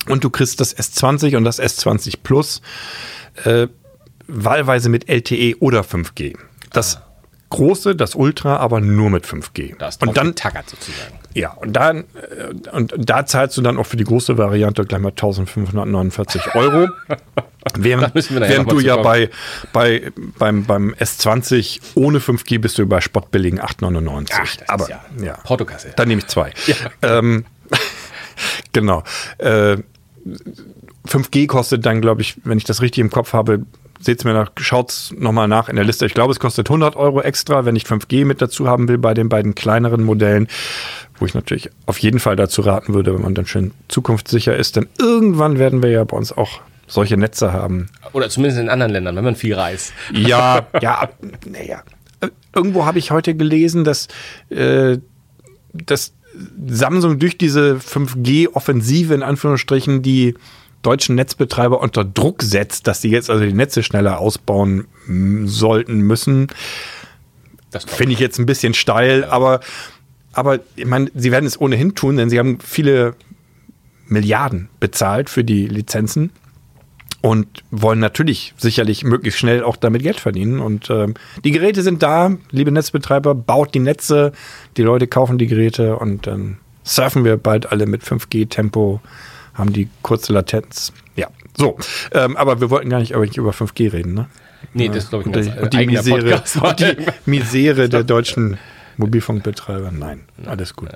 Und 0.08 0.22
du 0.22 0.30
kriegst 0.30 0.60
das 0.60 0.76
S20 0.76 1.36
und 1.36 1.44
das 1.44 1.60
S20 1.60 2.18
Plus 2.22 2.60
äh, 3.44 3.68
wahlweise 4.26 4.88
mit 4.88 5.08
LTE 5.08 5.56
oder 5.60 5.80
5G. 5.80 6.36
Das 6.72 7.00
große, 7.56 7.96
das 7.96 8.14
Ultra, 8.14 8.56
aber 8.56 8.80
nur 8.80 9.10
mit 9.10 9.24
5G. 9.26 9.76
Da 9.78 9.88
ist 9.88 10.02
und 10.02 10.16
dann, 10.16 10.34
tackert 10.34 10.68
sozusagen. 10.68 11.14
ja, 11.34 11.52
und 11.52 11.72
dann, 11.72 12.00
äh, 12.00 12.70
und 12.72 12.94
da 12.96 13.26
zahlst 13.26 13.56
du 13.56 13.62
dann 13.62 13.78
auch 13.78 13.86
für 13.86 13.96
die 13.96 14.04
große 14.04 14.36
Variante 14.38 14.84
gleich 14.84 15.00
mal 15.00 15.10
1549 15.10 16.54
Euro. 16.54 16.88
Während, 17.78 18.14
während 18.14 18.70
du 18.70 18.78
ja 18.78 18.98
bei, 18.98 19.30
bei, 19.72 20.12
beim, 20.38 20.64
beim 20.66 20.94
S20 21.00 21.80
ohne 21.94 22.18
5G 22.18 22.58
bist 22.58 22.76
du 22.76 22.86
bei 22.86 23.00
spottbilligen 23.00 23.58
8,99. 23.58 24.28
Ach, 24.32 24.40
das 24.40 24.50
ist 24.50 24.68
Aber 24.68 24.90
ja 24.90 25.00
ja, 25.20 25.32
Portokasse. 25.44 25.92
dann 25.96 26.08
nehme 26.08 26.20
ich 26.20 26.26
zwei. 26.26 26.52
Ähm, 27.02 27.46
genau. 28.72 29.02
Äh, 29.38 29.78
5G 31.06 31.46
kostet 31.46 31.86
dann, 31.86 32.00
glaube 32.00 32.22
ich, 32.22 32.36
wenn 32.44 32.58
ich 32.58 32.64
das 32.64 32.82
richtig 32.82 33.00
im 33.00 33.10
Kopf 33.10 33.32
habe, 33.32 33.64
seht's 34.04 34.24
mir 34.24 34.32
nach, 34.32 34.50
schaut's 34.56 35.12
nochmal 35.16 35.48
nach 35.48 35.68
in 35.68 35.76
der 35.76 35.84
Liste. 35.84 36.06
Ich 36.06 36.14
glaube, 36.14 36.32
es 36.32 36.40
kostet 36.40 36.68
100 36.68 36.96
Euro 36.96 37.20
extra, 37.20 37.64
wenn 37.64 37.76
ich 37.76 37.84
5G 37.84 38.24
mit 38.24 38.42
dazu 38.42 38.68
haben 38.68 38.88
will 38.88 38.98
bei 38.98 39.14
den 39.14 39.28
beiden 39.28 39.54
kleineren 39.54 40.04
Modellen, 40.04 40.48
wo 41.18 41.26
ich 41.26 41.34
natürlich 41.34 41.70
auf 41.86 41.98
jeden 41.98 42.20
Fall 42.20 42.36
dazu 42.36 42.62
raten 42.62 42.94
würde, 42.94 43.14
wenn 43.14 43.22
man 43.22 43.34
dann 43.34 43.46
schön 43.46 43.72
zukunftssicher 43.88 44.56
ist, 44.56 44.76
denn 44.76 44.86
irgendwann 44.98 45.58
werden 45.58 45.82
wir 45.82 45.90
ja 45.90 46.04
bei 46.04 46.16
uns 46.16 46.32
auch 46.32 46.60
solche 46.86 47.16
Netze 47.16 47.52
haben. 47.52 47.88
Oder 48.12 48.28
zumindest 48.28 48.60
in 48.60 48.68
anderen 48.68 48.92
Ländern, 48.92 49.16
wenn 49.16 49.24
man 49.24 49.36
viel 49.36 49.54
reist. 49.54 49.92
Ja, 50.12 50.66
ja, 50.80 51.08
naja. 51.46 51.82
Irgendwo 52.54 52.86
habe 52.86 52.98
ich 52.98 53.10
heute 53.10 53.34
gelesen, 53.34 53.84
dass, 53.84 54.08
äh, 54.48 54.98
dass 55.72 56.14
Samsung 56.66 57.18
durch 57.18 57.38
diese 57.38 57.76
5G-Offensive 57.76 59.14
in 59.14 59.22
Anführungsstrichen 59.22 60.02
die 60.02 60.34
deutschen 60.84 61.14
Netzbetreiber 61.14 61.80
unter 61.80 62.04
Druck 62.04 62.42
setzt, 62.42 62.86
dass 62.86 63.00
sie 63.00 63.10
jetzt 63.10 63.30
also 63.30 63.44
die 63.44 63.52
Netze 63.52 63.82
schneller 63.82 64.18
ausbauen 64.18 64.86
mm, 65.06 65.46
sollten 65.46 66.00
müssen. 66.00 66.48
Das 67.70 67.84
Finde 67.84 68.12
ich 68.12 68.20
jetzt 68.20 68.38
ein 68.38 68.46
bisschen 68.46 68.74
steil, 68.74 69.24
aber, 69.24 69.60
aber 70.32 70.60
ich 70.76 70.86
meine, 70.86 71.10
sie 71.14 71.32
werden 71.32 71.46
es 71.46 71.60
ohnehin 71.60 71.94
tun, 71.94 72.16
denn 72.16 72.30
sie 72.30 72.38
haben 72.38 72.58
viele 72.60 73.14
Milliarden 74.06 74.68
bezahlt 74.78 75.30
für 75.30 75.42
die 75.42 75.66
Lizenzen 75.66 76.30
und 77.24 77.64
wollen 77.70 78.00
natürlich 78.00 78.52
sicherlich 78.58 79.02
möglichst 79.02 79.40
schnell 79.40 79.64
auch 79.64 79.76
damit 79.76 80.02
Geld 80.02 80.20
verdienen. 80.20 80.60
Und 80.60 80.90
ähm, 80.90 81.14
die 81.42 81.52
Geräte 81.52 81.82
sind 81.82 82.02
da, 82.02 82.36
liebe 82.50 82.70
Netzbetreiber, 82.70 83.34
baut 83.34 83.74
die 83.74 83.80
Netze, 83.80 84.32
die 84.76 84.82
Leute 84.82 85.06
kaufen 85.06 85.38
die 85.38 85.46
Geräte 85.46 85.96
und 85.96 86.26
dann 86.26 86.58
surfen 86.84 87.24
wir 87.24 87.38
bald 87.38 87.72
alle 87.72 87.86
mit 87.86 88.02
5G-Tempo, 88.02 89.00
haben 89.54 89.72
die 89.72 89.88
kurze 90.02 90.32
Latenz. 90.32 90.92
Ja, 91.16 91.28
so. 91.56 91.78
Ähm, 92.12 92.36
aber 92.36 92.60
wir 92.60 92.70
wollten 92.70 92.90
gar 92.90 92.98
nicht 92.98 93.14
nicht 93.16 93.36
über 93.36 93.50
5G 93.50 93.92
reden, 93.92 94.14
ne? 94.14 94.26
Nee, 94.72 94.88
das 94.88 95.04
ist, 95.04 95.10
glaube 95.10 95.28
ich, 95.28 95.34
ein 95.34 95.62
Und 95.62 95.72
die, 95.74 95.78
und 95.78 95.82
die 95.82 95.86
Misere, 95.86 96.42
und 96.62 96.80
die 96.80 96.96
Misere 97.26 97.88
der 97.88 98.02
deutschen 98.04 98.58
Mobilfunkbetreiber. 98.96 99.90
Nein, 99.90 100.20
alles 100.46 100.74
gut. 100.74 100.90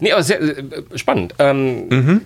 Nee, 0.00 0.12
aber 0.12 0.22
sehr 0.22 0.40
äh, 0.40 0.64
spannend. 0.94 1.34
Ähm, 1.38 1.88
Mhm. 1.88 2.20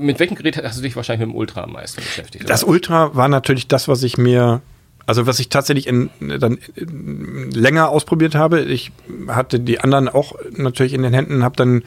Mit 0.00 0.18
welchem 0.20 0.34
Gerät 0.36 0.62
hast 0.62 0.78
du 0.78 0.82
dich 0.82 0.96
wahrscheinlich 0.96 1.26
mit 1.26 1.34
dem 1.34 1.38
Ultra 1.38 1.62
am 1.62 1.72
meisten 1.72 2.00
beschäftigt? 2.00 2.48
Das 2.48 2.62
oder? 2.62 2.72
Ultra 2.72 3.16
war 3.16 3.28
natürlich 3.28 3.66
das, 3.68 3.88
was 3.88 4.02
ich 4.02 4.18
mir, 4.18 4.60
also 5.06 5.26
was 5.26 5.38
ich 5.38 5.48
tatsächlich 5.48 5.86
in, 5.86 6.10
dann 6.20 6.58
in, 6.74 7.50
länger 7.50 7.88
ausprobiert 7.88 8.34
habe. 8.34 8.60
Ich 8.60 8.92
hatte 9.28 9.58
die 9.60 9.80
anderen 9.80 10.08
auch 10.08 10.34
natürlich 10.52 10.92
in 10.92 11.02
den 11.02 11.14
Händen, 11.14 11.42
habe 11.42 11.56
dann 11.56 11.82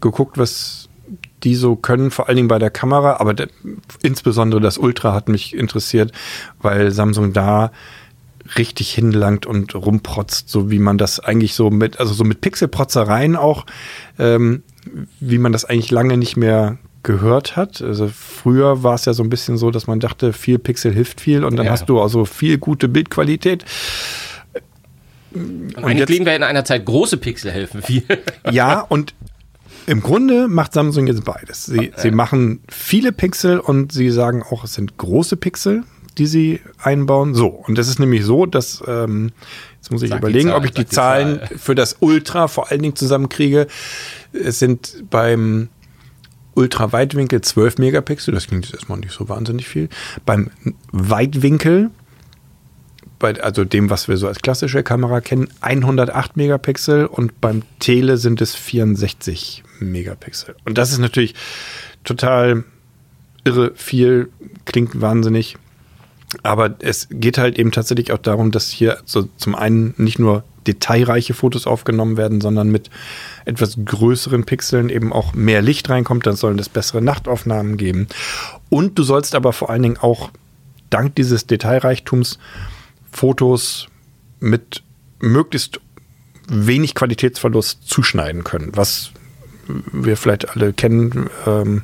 geguckt, 0.00 0.38
was 0.38 0.87
die 1.44 1.54
so 1.54 1.76
können, 1.76 2.10
vor 2.10 2.28
allen 2.28 2.36
Dingen 2.36 2.48
bei 2.48 2.58
der 2.58 2.70
Kamera, 2.70 3.16
aber 3.20 3.34
der, 3.34 3.48
insbesondere 4.02 4.60
das 4.60 4.78
Ultra 4.78 5.12
hat 5.14 5.28
mich 5.28 5.54
interessiert, 5.54 6.12
weil 6.60 6.90
Samsung 6.90 7.32
da 7.32 7.70
richtig 8.56 8.90
hinlangt 8.92 9.44
und 9.46 9.74
rumprotzt, 9.74 10.48
so 10.48 10.70
wie 10.70 10.78
man 10.78 10.96
das 10.98 11.20
eigentlich 11.20 11.54
so 11.54 11.70
mit, 11.70 12.00
also 12.00 12.14
so 12.14 12.24
mit 12.24 12.40
Pixelprotzereien 12.40 13.36
auch, 13.36 13.66
ähm, 14.18 14.62
wie 15.20 15.38
man 15.38 15.52
das 15.52 15.64
eigentlich 15.66 15.90
lange 15.90 16.16
nicht 16.16 16.36
mehr 16.36 16.78
gehört 17.02 17.56
hat. 17.56 17.82
Also 17.82 18.08
früher 18.08 18.82
war 18.82 18.94
es 18.94 19.04
ja 19.04 19.12
so 19.12 19.22
ein 19.22 19.30
bisschen 19.30 19.58
so, 19.58 19.70
dass 19.70 19.86
man 19.86 20.00
dachte, 20.00 20.32
viel 20.32 20.58
Pixel 20.58 20.92
hilft 20.92 21.20
viel 21.20 21.44
und 21.44 21.56
dann 21.56 21.66
Ja. 21.66 21.72
hast 21.72 21.88
du 21.88 22.00
also 22.00 22.24
viel 22.24 22.58
gute 22.58 22.88
Bildqualität. 22.88 23.64
Und 25.34 25.76
eigentlich 25.76 25.98
jetzt- 25.98 26.08
leben 26.08 26.24
wir 26.26 26.34
in 26.34 26.42
einer 26.42 26.64
Zeit, 26.64 26.84
große 26.86 27.18
Pixel 27.18 27.50
helfen 27.52 27.82
viel. 27.82 28.02
Ja, 28.50 28.80
und 28.88 29.14
im 29.88 30.02
Grunde 30.02 30.48
macht 30.48 30.74
Samsung 30.74 31.06
jetzt 31.06 31.24
beides. 31.24 31.64
Sie, 31.64 31.92
sie 31.96 32.10
machen 32.10 32.60
viele 32.68 33.10
Pixel 33.10 33.58
und 33.58 33.90
sie 33.90 34.10
sagen 34.10 34.42
auch, 34.42 34.64
es 34.64 34.74
sind 34.74 34.98
große 34.98 35.38
Pixel, 35.38 35.84
die 36.18 36.26
sie 36.26 36.60
einbauen. 36.82 37.34
So, 37.34 37.46
und 37.46 37.78
es 37.78 37.88
ist 37.88 37.98
nämlich 37.98 38.22
so, 38.24 38.44
dass, 38.44 38.82
ähm, 38.86 39.30
jetzt 39.76 39.90
muss 39.90 40.02
ich 40.02 40.10
Sag 40.10 40.18
überlegen, 40.18 40.50
Zahl, 40.50 40.58
ob 40.58 40.64
ich 40.66 40.72
die 40.72 40.86
Zahlen 40.86 41.38
Zahl. 41.38 41.58
für 41.58 41.74
das 41.74 41.96
Ultra 42.00 42.48
vor 42.48 42.70
allen 42.70 42.82
Dingen 42.82 42.96
zusammenkriege. 42.96 43.66
Es 44.34 44.58
sind 44.58 45.04
beim 45.08 45.68
Ultraweitwinkel 46.54 47.40
12 47.40 47.78
Megapixel, 47.78 48.34
das 48.34 48.46
klingt 48.46 48.66
jetzt 48.66 48.74
erstmal 48.74 48.98
nicht 48.98 49.12
so 49.12 49.30
wahnsinnig 49.30 49.66
viel. 49.68 49.88
Beim 50.26 50.50
Weitwinkel 50.92 51.90
bei, 53.18 53.40
also 53.42 53.64
dem, 53.64 53.90
was 53.90 54.08
wir 54.08 54.16
so 54.16 54.28
als 54.28 54.38
klassische 54.38 54.82
Kamera 54.82 55.20
kennen, 55.20 55.48
108 55.60 56.36
Megapixel 56.36 57.06
und 57.06 57.40
beim 57.40 57.62
Tele 57.78 58.16
sind 58.16 58.40
es 58.40 58.54
64 58.54 59.64
Megapixel. 59.80 60.54
Und 60.64 60.78
das 60.78 60.92
ist 60.92 60.98
natürlich 60.98 61.34
total 62.04 62.64
irre 63.44 63.72
viel, 63.74 64.30
klingt 64.64 65.00
wahnsinnig. 65.00 65.56
Aber 66.42 66.76
es 66.80 67.08
geht 67.10 67.38
halt 67.38 67.58
eben 67.58 67.72
tatsächlich 67.72 68.12
auch 68.12 68.18
darum, 68.18 68.50
dass 68.50 68.68
hier 68.68 68.98
so 69.06 69.28
zum 69.38 69.54
einen 69.54 69.94
nicht 69.96 70.18
nur 70.18 70.44
detailreiche 70.66 71.32
Fotos 71.32 71.66
aufgenommen 71.66 72.18
werden, 72.18 72.42
sondern 72.42 72.70
mit 72.70 72.90
etwas 73.46 73.78
größeren 73.82 74.44
Pixeln 74.44 74.90
eben 74.90 75.12
auch 75.12 75.32
mehr 75.32 75.62
Licht 75.62 75.88
reinkommt. 75.88 76.26
Dann 76.26 76.36
sollen 76.36 76.58
es 76.58 76.68
bessere 76.68 77.00
Nachtaufnahmen 77.00 77.78
geben. 77.78 78.08
Und 78.68 78.98
du 78.98 79.02
sollst 79.02 79.34
aber 79.34 79.54
vor 79.54 79.70
allen 79.70 79.82
Dingen 79.82 79.96
auch 79.96 80.30
dank 80.90 81.14
dieses 81.14 81.46
Detailreichtums 81.46 82.38
Fotos 83.10 83.88
mit 84.40 84.82
möglichst 85.20 85.80
wenig 86.48 86.94
Qualitätsverlust 86.94 87.88
zuschneiden 87.88 88.44
können, 88.44 88.72
was 88.74 89.12
wir 89.92 90.16
vielleicht 90.16 90.48
alle 90.50 90.72
kennen. 90.72 91.28
Ähm, 91.46 91.82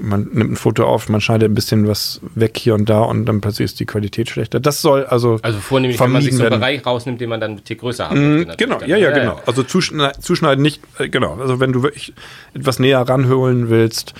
man 0.00 0.28
nimmt 0.32 0.52
ein 0.52 0.56
Foto 0.56 0.84
auf, 0.84 1.08
man 1.08 1.20
schneidet 1.20 1.50
ein 1.50 1.54
bisschen 1.54 1.86
was 1.88 2.20
weg 2.34 2.56
hier 2.58 2.74
und 2.74 2.88
da 2.88 3.00
und 3.00 3.24
dann 3.26 3.40
plötzlich 3.40 3.66
ist 3.66 3.80
die 3.80 3.86
Qualität 3.86 4.28
schlechter. 4.28 4.60
Das 4.60 4.80
soll 4.82 5.04
also, 5.06 5.38
Also 5.42 5.58
vornehmlich, 5.58 5.98
wenn 6.00 6.10
man 6.12 6.22
sich 6.22 6.34
so 6.34 6.42
einen. 6.44 6.58
Bereich 6.60 6.84
rausnimmt, 6.84 7.20
den 7.20 7.28
man 7.28 7.40
dann 7.40 7.52
ein 7.52 7.64
Tick 7.64 7.80
größer 7.80 8.08
haben 8.10 8.36
möchte. 8.38 8.56
Genau, 8.56 8.74
natürlich 8.74 8.90
ja, 8.90 8.96
ja, 8.98 9.10
genau. 9.18 9.40
Also 9.46 9.62
zuschneiden, 9.62 10.20
zuschneiden 10.22 10.62
nicht, 10.62 10.80
äh, 10.98 11.08
genau. 11.08 11.34
Also 11.40 11.60
wenn 11.60 11.72
du 11.72 11.82
wirklich 11.82 12.12
etwas 12.54 12.78
näher 12.78 13.00
ranholen 13.00 13.70
willst 13.70 14.14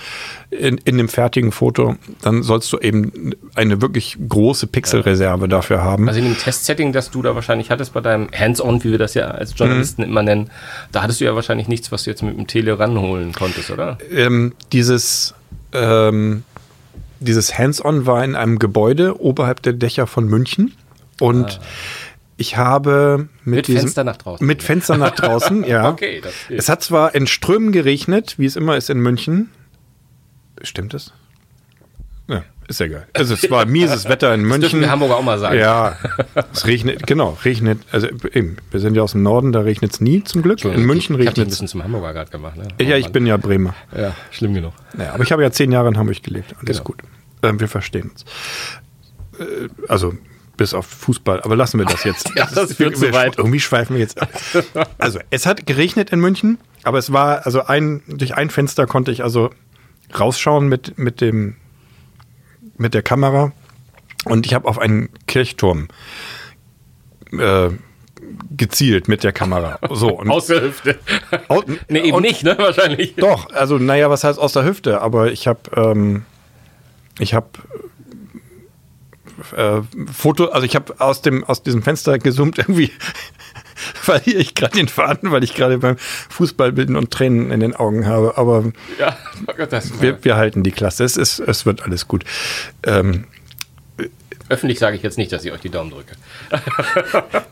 in, 0.51 0.77
in 0.85 0.97
dem 0.97 1.09
fertigen 1.09 1.51
Foto, 1.51 1.95
dann 2.21 2.43
sollst 2.43 2.71
du 2.71 2.77
eben 2.79 3.33
eine 3.55 3.81
wirklich 3.81 4.17
große 4.29 4.67
Pixelreserve 4.67 5.47
dafür 5.47 5.81
haben. 5.83 6.07
Also 6.07 6.19
in 6.19 6.25
dem 6.25 6.37
Testsetting, 6.37 6.93
das 6.93 7.11
du 7.11 7.21
da 7.21 7.35
wahrscheinlich 7.35 7.71
hattest 7.71 7.93
bei 7.93 8.01
deinem 8.01 8.29
Hands-on, 8.37 8.83
wie 8.83 8.91
wir 8.91 8.97
das 8.97 9.13
ja 9.13 9.25
als 9.31 9.53
Journalisten 9.57 10.03
Mhm. 10.03 10.09
immer 10.09 10.23
nennen, 10.23 10.49
da 10.91 11.01
hattest 11.03 11.21
du 11.21 11.25
ja 11.25 11.35
wahrscheinlich 11.35 11.67
nichts, 11.67 11.91
was 11.91 12.03
du 12.03 12.09
jetzt 12.09 12.21
mit 12.23 12.37
dem 12.37 12.47
Tele 12.47 12.77
ranholen 12.79 13.33
konntest, 13.33 13.71
oder? 13.71 13.97
ähm, 14.11 14.53
dieses, 14.71 15.33
ähm, 15.75 16.43
dieses 17.19 17.57
Hands-on 17.57 18.05
war 18.05 18.23
in 18.23 18.35
einem 18.35 18.59
Gebäude 18.59 19.19
oberhalb 19.19 19.61
der 19.61 19.73
Dächer 19.73 20.07
von 20.07 20.25
München 20.27 20.73
und 21.19 21.59
ich 22.37 22.57
habe 22.57 23.17
mit, 23.17 23.27
Ah. 23.27 23.55
Mit 23.55 23.67
diesem, 23.67 23.81
Fenster 23.81 24.03
nach 24.03 24.17
draußen. 24.17 24.45
Mit 24.45 24.63
Fenster 24.63 24.97
nach 24.97 25.11
draußen, 25.11 25.63
ja. 25.67 25.89
Okay, 25.89 26.21
das 26.21 26.33
geht. 26.47 26.59
Es 26.59 26.69
hat 26.69 26.83
zwar 26.83 27.15
in 27.15 27.27
Strömen 27.27 27.71
geregnet, 27.71 28.35
wie 28.37 28.45
es 28.45 28.55
immer 28.55 28.75
ist 28.75 28.89
in 28.89 28.99
München. 28.99 29.51
Stimmt 30.61 30.93
es? 30.93 31.13
Ja, 32.27 32.43
ist 32.67 32.81
egal. 32.81 33.07
Also 33.13 33.35
es 33.35 33.49
war 33.51 33.65
mieses 33.65 34.05
Wetter 34.09 34.33
in 34.33 34.41
Das 34.41 34.49
dürfen 34.49 34.61
München. 34.61 34.81
wir 34.81 34.89
Hamburger 34.89 35.17
auch 35.17 35.23
mal 35.23 35.37
sagen. 35.37 35.59
Ja, 35.59 35.95
es 36.53 36.65
regnet, 36.65 37.05
genau, 37.05 37.37
regnet, 37.45 37.79
also 37.91 38.07
eben, 38.33 38.57
wir 38.71 38.79
sind 38.79 38.95
ja 38.95 39.03
aus 39.03 39.11
dem 39.11 39.21
Norden, 39.23 39.51
da 39.51 39.59
regnet 39.61 39.93
es 39.93 40.01
nie 40.01 40.23
zum 40.23 40.41
Glück. 40.41 40.63
In 40.65 40.85
München 40.85 41.19
ich 41.19 41.27
hab 41.27 41.35
dich 41.35 41.43
ein 41.43 41.43
regnet 41.43 41.47
es. 41.47 41.53
bisschen 41.53 41.67
zum 41.67 41.83
Hamburger 41.83 42.13
gerade 42.13 42.31
gemacht. 42.31 42.57
Ne? 42.57 42.67
Ja, 42.83 42.97
ich 42.97 43.09
bin 43.09 43.25
ja 43.27 43.37
Bremer. 43.37 43.75
Ja, 43.95 44.15
schlimm 44.31 44.53
genug. 44.55 44.73
Ja, 44.97 45.13
aber 45.13 45.23
ich 45.23 45.31
habe 45.31 45.43
ja 45.43 45.51
zehn 45.51 45.71
Jahre 45.71 45.87
in 45.89 45.97
Hamburg 45.97 46.23
gelebt. 46.23 46.55
Alles 46.65 46.77
Genau. 46.77 46.83
gut. 46.83 46.97
Ähm, 47.43 47.59
wir 47.59 47.67
verstehen 47.67 48.09
uns. 48.09 48.25
Äh, 49.39 49.67
also 49.87 50.13
bis 50.57 50.73
auf 50.73 50.85
Fußball. 50.87 51.41
Aber 51.41 51.55
lassen 51.55 51.77
wir 51.79 51.85
das 51.85 52.03
jetzt. 52.05 52.31
Ja, 52.35 52.47
das 52.53 52.73
führt 52.73 52.99
wir, 53.01 53.09
zu 53.09 53.13
weit. 53.13 53.37
Irgendwie 53.37 53.59
schweifen 53.59 53.95
wir 53.95 54.01
jetzt 54.01 54.21
ab. 54.21 54.29
Also 54.97 55.19
es 55.29 55.45
hat 55.45 55.65
geregnet 55.65 56.09
in 56.11 56.19
München, 56.21 56.57
aber 56.83 56.97
es 56.97 57.11
war 57.13 57.45
also 57.45 57.65
ein 57.65 58.01
durch 58.07 58.35
ein 58.35 58.49
Fenster 58.49 58.87
konnte 58.87 59.11
ich 59.11 59.21
also 59.21 59.49
rausschauen 60.17 60.67
mit 60.69 60.97
mit 60.97 61.19
dem 61.21 61.57
mit 62.77 62.93
der 62.93 63.01
Kamera 63.03 63.51
und 64.25 64.45
ich 64.45 64.53
habe 64.53 64.67
auf 64.67 64.79
einen 64.79 65.09
Kirchturm 65.27 65.87
äh, 67.31 67.69
gezielt 68.55 69.07
mit 69.07 69.23
der 69.23 69.31
Kamera. 69.31 69.79
So 69.91 70.09
und 70.19 70.29
Aus 70.31 70.47
der 70.47 70.61
Hüfte. 70.61 70.97
Au- 71.47 71.63
nee, 71.89 71.99
eben 71.99 72.21
nicht, 72.21 72.43
ne? 72.43 72.55
Wahrscheinlich. 72.57 73.15
doch, 73.15 73.51
also 73.53 73.77
naja, 73.77 74.09
was 74.09 74.23
heißt 74.23 74.39
aus 74.39 74.53
der 74.53 74.65
Hüfte? 74.65 75.01
Aber 75.01 75.31
ich 75.31 75.47
habe, 75.47 75.59
ähm, 75.75 76.23
ich 77.19 77.33
habe 77.33 77.47
äh, 79.55 79.81
Foto, 80.11 80.45
also 80.47 80.65
ich 80.65 80.75
habe 80.75 80.95
aus 80.99 81.21
dem 81.21 81.43
aus 81.43 81.61
diesem 81.63 81.83
Fenster 81.83 82.17
gezoomt 82.19 82.57
irgendwie 82.59 82.91
verliere 83.93 84.39
ich 84.39 84.55
gerade 84.55 84.77
den 84.77 84.87
Faden, 84.87 85.31
weil 85.31 85.43
ich 85.43 85.53
gerade 85.53 85.77
beim 85.77 85.97
Fußballbilden 85.97 86.95
und 86.95 87.11
Tränen 87.11 87.51
in 87.51 87.59
den 87.59 87.75
Augen 87.75 88.07
habe. 88.07 88.37
Aber 88.37 88.71
Ja, 88.99 89.17
oh 89.47 89.53
Gott, 89.55 89.71
wir, 89.99 90.23
wir 90.23 90.35
halten 90.35 90.63
die 90.63 90.71
Klasse. 90.71 91.03
Es 91.03 91.17
ist, 91.17 91.39
es 91.39 91.65
wird 91.65 91.83
alles 91.83 92.07
gut. 92.07 92.23
Ähm, 92.83 93.25
Öffentlich 94.47 94.77
sage 94.79 94.95
ich 94.95 95.03
jetzt 95.03 95.17
nicht, 95.17 95.31
dass 95.31 95.43
ich 95.43 95.51
euch 95.51 95.61
die 95.61 95.69
Daumen 95.69 95.89
drücke. 95.89 96.15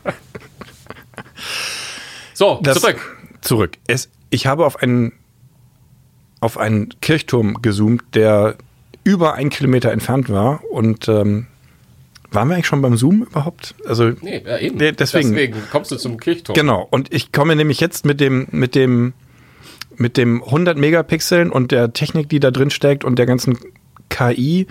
so, 2.34 2.60
das, 2.62 2.80
zurück. 2.80 3.16
Zurück. 3.40 3.72
Es, 3.88 4.08
ich 4.30 4.46
habe 4.46 4.64
auf 4.64 4.80
einen 4.80 5.12
auf 6.40 6.58
einen 6.58 6.90
Kirchturm 7.00 7.62
gezoomt, 7.62 8.02
der 8.14 8.56
über 9.02 9.34
einen 9.34 9.48
Kilometer 9.50 9.90
entfernt 9.92 10.28
war 10.28 10.62
und 10.70 11.08
ähm, 11.08 11.46
waren 12.34 12.48
wir 12.48 12.54
eigentlich 12.54 12.66
schon 12.66 12.82
beim 12.82 12.96
Zoom 12.96 13.22
überhaupt? 13.22 13.74
Also 13.86 14.10
Nee, 14.20 14.42
ja, 14.44 14.58
eben. 14.58 14.78
Der- 14.78 14.92
deswegen. 14.92 15.54
kommst 15.70 15.90
du 15.90 15.96
zum 15.96 16.18
Kirchturm. 16.18 16.54
Genau. 16.54 16.86
Und 16.90 17.12
ich 17.12 17.32
komme 17.32 17.56
nämlich 17.56 17.80
jetzt 17.80 18.04
mit 18.04 18.20
dem, 18.20 18.46
mit 18.50 18.74
dem, 18.74 19.12
mit 19.96 20.16
dem 20.16 20.42
100 20.42 20.76
Megapixeln 20.76 21.50
und 21.50 21.70
der 21.72 21.92
Technik, 21.92 22.28
die 22.28 22.40
da 22.40 22.50
drin 22.50 22.70
steckt 22.70 23.04
und 23.04 23.18
der 23.18 23.26
ganzen 23.26 23.58
KI, 24.08 24.66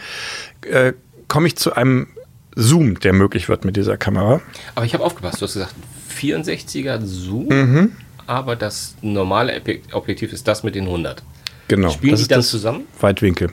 äh, 0.69 0.93
komme 1.27 1.47
ich 1.47 1.55
zu 1.55 1.73
einem 1.73 2.07
Zoom, 2.55 2.99
der 2.99 3.13
möglich 3.13 3.49
wird 3.49 3.65
mit 3.65 3.75
dieser 3.77 3.97
Kamera. 3.97 4.41
Aber 4.75 4.85
ich 4.85 4.93
habe 4.93 5.03
aufgepasst, 5.03 5.41
du 5.41 5.45
hast 5.45 5.53
gesagt 5.53 5.73
64er 6.15 7.01
Zoom, 7.03 7.47
Mhm. 7.47 7.91
aber 8.27 8.55
das 8.55 8.95
normale 9.01 9.59
Objektiv 9.93 10.33
ist 10.33 10.47
das 10.47 10.63
mit 10.63 10.75
den 10.75 10.85
100. 10.87 11.23
Genau. 11.67 11.89
Spielen 11.89 12.11
das 12.11 12.21
die 12.23 12.27
dann 12.27 12.39
das 12.39 12.49
zusammen? 12.49 12.81
Weitwinkel. 12.99 13.49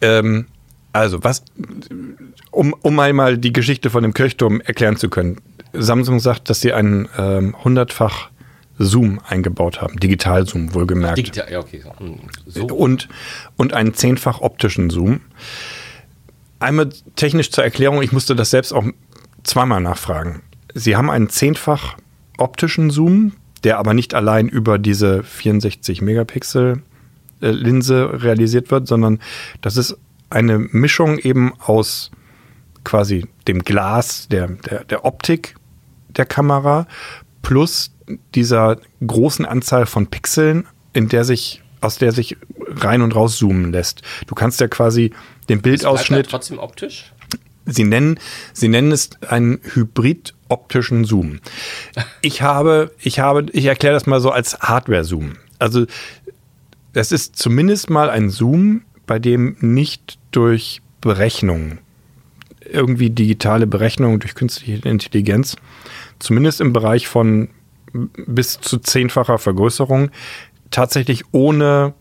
Ähm, 0.00 0.46
also, 0.92 1.24
was, 1.24 1.44
um, 2.50 2.74
um 2.82 2.98
einmal 2.98 3.38
die 3.38 3.52
Geschichte 3.52 3.90
von 3.90 4.02
dem 4.02 4.14
Kirchturm 4.14 4.60
erklären 4.60 4.96
zu 4.96 5.08
können. 5.08 5.38
Samsung 5.72 6.20
sagt, 6.20 6.50
dass 6.50 6.60
sie 6.60 6.72
einen 6.72 7.08
ähm, 7.16 7.56
hundertfach 7.64 8.30
Zoom 8.78 9.20
eingebaut 9.26 9.80
haben, 9.80 9.98
Digital-Zoom 9.98 10.74
wohlgemerkt. 10.74 11.18
Digital, 11.18 11.50
ja, 11.50 11.60
okay. 11.60 11.82
So. 12.46 12.68
So. 12.68 12.74
und, 12.74 13.08
und 13.56 13.72
einen 13.72 13.94
zehnfach 13.94 14.40
optischen 14.40 14.90
Zoom. 14.90 15.20
Einmal 16.58 16.90
technisch 17.16 17.50
zur 17.50 17.64
Erklärung, 17.64 18.02
ich 18.02 18.12
musste 18.12 18.36
das 18.36 18.50
selbst 18.50 18.72
auch 18.72 18.84
zweimal 19.44 19.80
nachfragen. 19.80 20.42
Sie 20.74 20.96
haben 20.96 21.10
einen 21.10 21.28
zehnfach 21.28 21.96
optischen 22.38 22.90
Zoom, 22.90 23.32
der 23.64 23.78
aber 23.78 23.94
nicht 23.94 24.14
allein 24.14 24.48
über 24.48 24.78
diese 24.78 25.22
64 25.22 26.02
Megapixel 26.02 26.82
äh, 27.40 27.50
Linse 27.50 28.22
realisiert 28.22 28.70
wird, 28.70 28.88
sondern 28.88 29.20
das 29.60 29.76
ist 29.76 29.96
eine 30.32 30.58
Mischung 30.58 31.18
eben 31.18 31.52
aus 31.60 32.10
quasi 32.84 33.26
dem 33.46 33.60
Glas, 33.60 34.28
der, 34.28 34.48
der, 34.48 34.84
der 34.84 35.04
Optik 35.04 35.54
der 36.08 36.26
Kamera 36.26 36.86
plus 37.42 37.92
dieser 38.34 38.78
großen 39.06 39.46
Anzahl 39.46 39.86
von 39.86 40.08
Pixeln, 40.08 40.66
in 40.92 41.08
der 41.08 41.24
sich, 41.24 41.62
aus 41.80 41.98
der 41.98 42.12
sich 42.12 42.36
rein 42.68 43.02
und 43.02 43.14
raus 43.14 43.38
zoomen 43.38 43.72
lässt. 43.72 44.02
Du 44.26 44.34
kannst 44.34 44.60
ja 44.60 44.68
quasi 44.68 45.12
den 45.48 45.62
Bildausschnitt, 45.62 46.28
trotzdem 46.28 46.58
optisch? 46.58 47.12
sie 47.66 47.84
nennen, 47.84 48.18
sie 48.52 48.68
nennen 48.68 48.92
es 48.92 49.10
einen 49.28 49.60
hybrid-optischen 49.62 51.04
Zoom. 51.04 51.40
Ich 52.20 52.42
habe, 52.42 52.92
ich 53.00 53.18
habe, 53.20 53.46
ich 53.52 53.66
erkläre 53.66 53.94
das 53.94 54.06
mal 54.06 54.20
so 54.20 54.30
als 54.30 54.58
Hardware-Zoom. 54.60 55.36
Also, 55.58 55.86
das 56.92 57.12
ist 57.12 57.36
zumindest 57.36 57.90
mal 57.90 58.10
ein 58.10 58.30
Zoom, 58.30 58.82
bei 59.06 59.18
dem 59.18 59.56
nicht 59.60 60.18
durch 60.32 60.82
Berechnungen, 61.00 61.78
irgendwie 62.60 63.10
digitale 63.10 63.66
Berechnungen 63.66 64.20
durch 64.20 64.34
künstliche 64.34 64.88
Intelligenz, 64.88 65.56
zumindest 66.18 66.60
im 66.60 66.72
Bereich 66.72 67.08
von 67.08 67.48
bis 67.92 68.60
zu 68.60 68.78
zehnfacher 68.78 69.38
Vergrößerung, 69.38 70.10
tatsächlich 70.70 71.24
ohne 71.32 71.94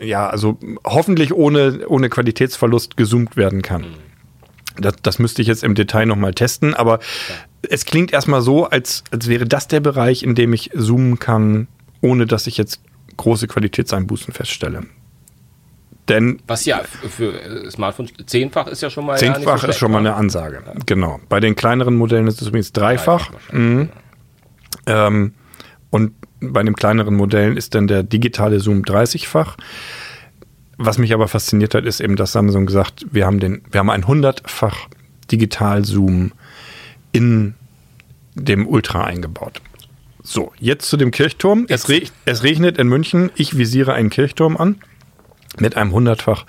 ja, 0.00 0.28
also 0.28 0.58
hoffentlich 0.84 1.32
ohne, 1.32 1.88
ohne 1.88 2.08
Qualitätsverlust 2.08 2.96
gezoomt 2.96 3.36
werden 3.36 3.62
kann. 3.62 3.86
Das, 4.78 4.96
das 5.02 5.18
müsste 5.18 5.40
ich 5.40 5.48
jetzt 5.48 5.64
im 5.64 5.74
Detail 5.74 6.06
nochmal 6.06 6.34
testen, 6.34 6.74
aber 6.74 6.98
ja. 6.98 7.34
es 7.70 7.86
klingt 7.86 8.12
erstmal 8.12 8.42
so, 8.42 8.66
als, 8.66 9.02
als 9.10 9.28
wäre 9.28 9.46
das 9.46 9.68
der 9.68 9.80
Bereich, 9.80 10.22
in 10.22 10.34
dem 10.34 10.52
ich 10.52 10.70
zoomen 10.76 11.18
kann, 11.18 11.68
ohne 12.02 12.26
dass 12.26 12.46
ich 12.46 12.58
jetzt 12.58 12.82
große 13.16 13.48
Qualitätseinbußen 13.48 14.34
feststelle. 14.34 14.82
Denn 16.08 16.38
Was 16.46 16.64
ja 16.64 16.82
für 16.84 17.32
äh, 17.40 17.70
Smartphones 17.70 18.12
zehnfach 18.26 18.68
ist 18.68 18.80
ja 18.82 18.90
schon 18.90 19.06
mal. 19.06 19.18
Zehnfach 19.18 19.44
ja 19.44 19.58
so 19.58 19.66
ist 19.68 19.78
schon 19.78 19.90
mal 19.90 19.98
eine 19.98 20.14
Ansage. 20.14 20.62
Ja. 20.64 20.72
Genau. 20.86 21.20
Bei 21.28 21.40
den 21.40 21.56
kleineren 21.56 21.96
Modellen 21.96 22.26
ist 22.28 22.40
es 22.40 22.48
übrigens 22.48 22.72
dreifach. 22.72 23.30
dreifach 23.30 23.52
mhm. 23.52 23.88
ähm, 24.86 25.34
und 25.90 26.12
bei 26.40 26.62
den 26.62 26.76
kleineren 26.76 27.16
Modellen 27.16 27.56
ist 27.56 27.74
dann 27.74 27.88
der 27.88 28.02
digitale 28.02 28.60
Zoom 28.60 28.82
30-fach. 28.82 29.56
Was 30.78 30.98
mich 30.98 31.14
aber 31.14 31.26
fasziniert 31.26 31.74
hat, 31.74 31.84
ist 31.84 32.00
eben, 32.00 32.16
dass 32.16 32.32
Samsung 32.32 32.66
gesagt, 32.66 33.06
wir 33.10 33.24
haben 33.24 33.40
den, 33.40 33.62
wir 33.70 33.80
haben 33.80 33.90
ein 33.90 34.04
100-fach 34.04 34.88
Digital-Zoom 35.32 36.32
in 37.12 37.54
dem 38.34 38.66
Ultra 38.68 39.04
eingebaut. 39.04 39.62
So, 40.22 40.52
jetzt 40.58 40.88
zu 40.90 40.96
dem 40.98 41.10
Kirchturm. 41.10 41.64
Es, 41.68 41.88
reg 41.88 42.10
es 42.26 42.42
regnet 42.42 42.78
in 42.78 42.88
München. 42.88 43.30
Ich 43.36 43.56
visiere 43.56 43.94
einen 43.94 44.10
Kirchturm 44.10 44.56
an 44.56 44.76
mit 45.60 45.76
einem 45.76 45.94
100-fach 45.94 46.44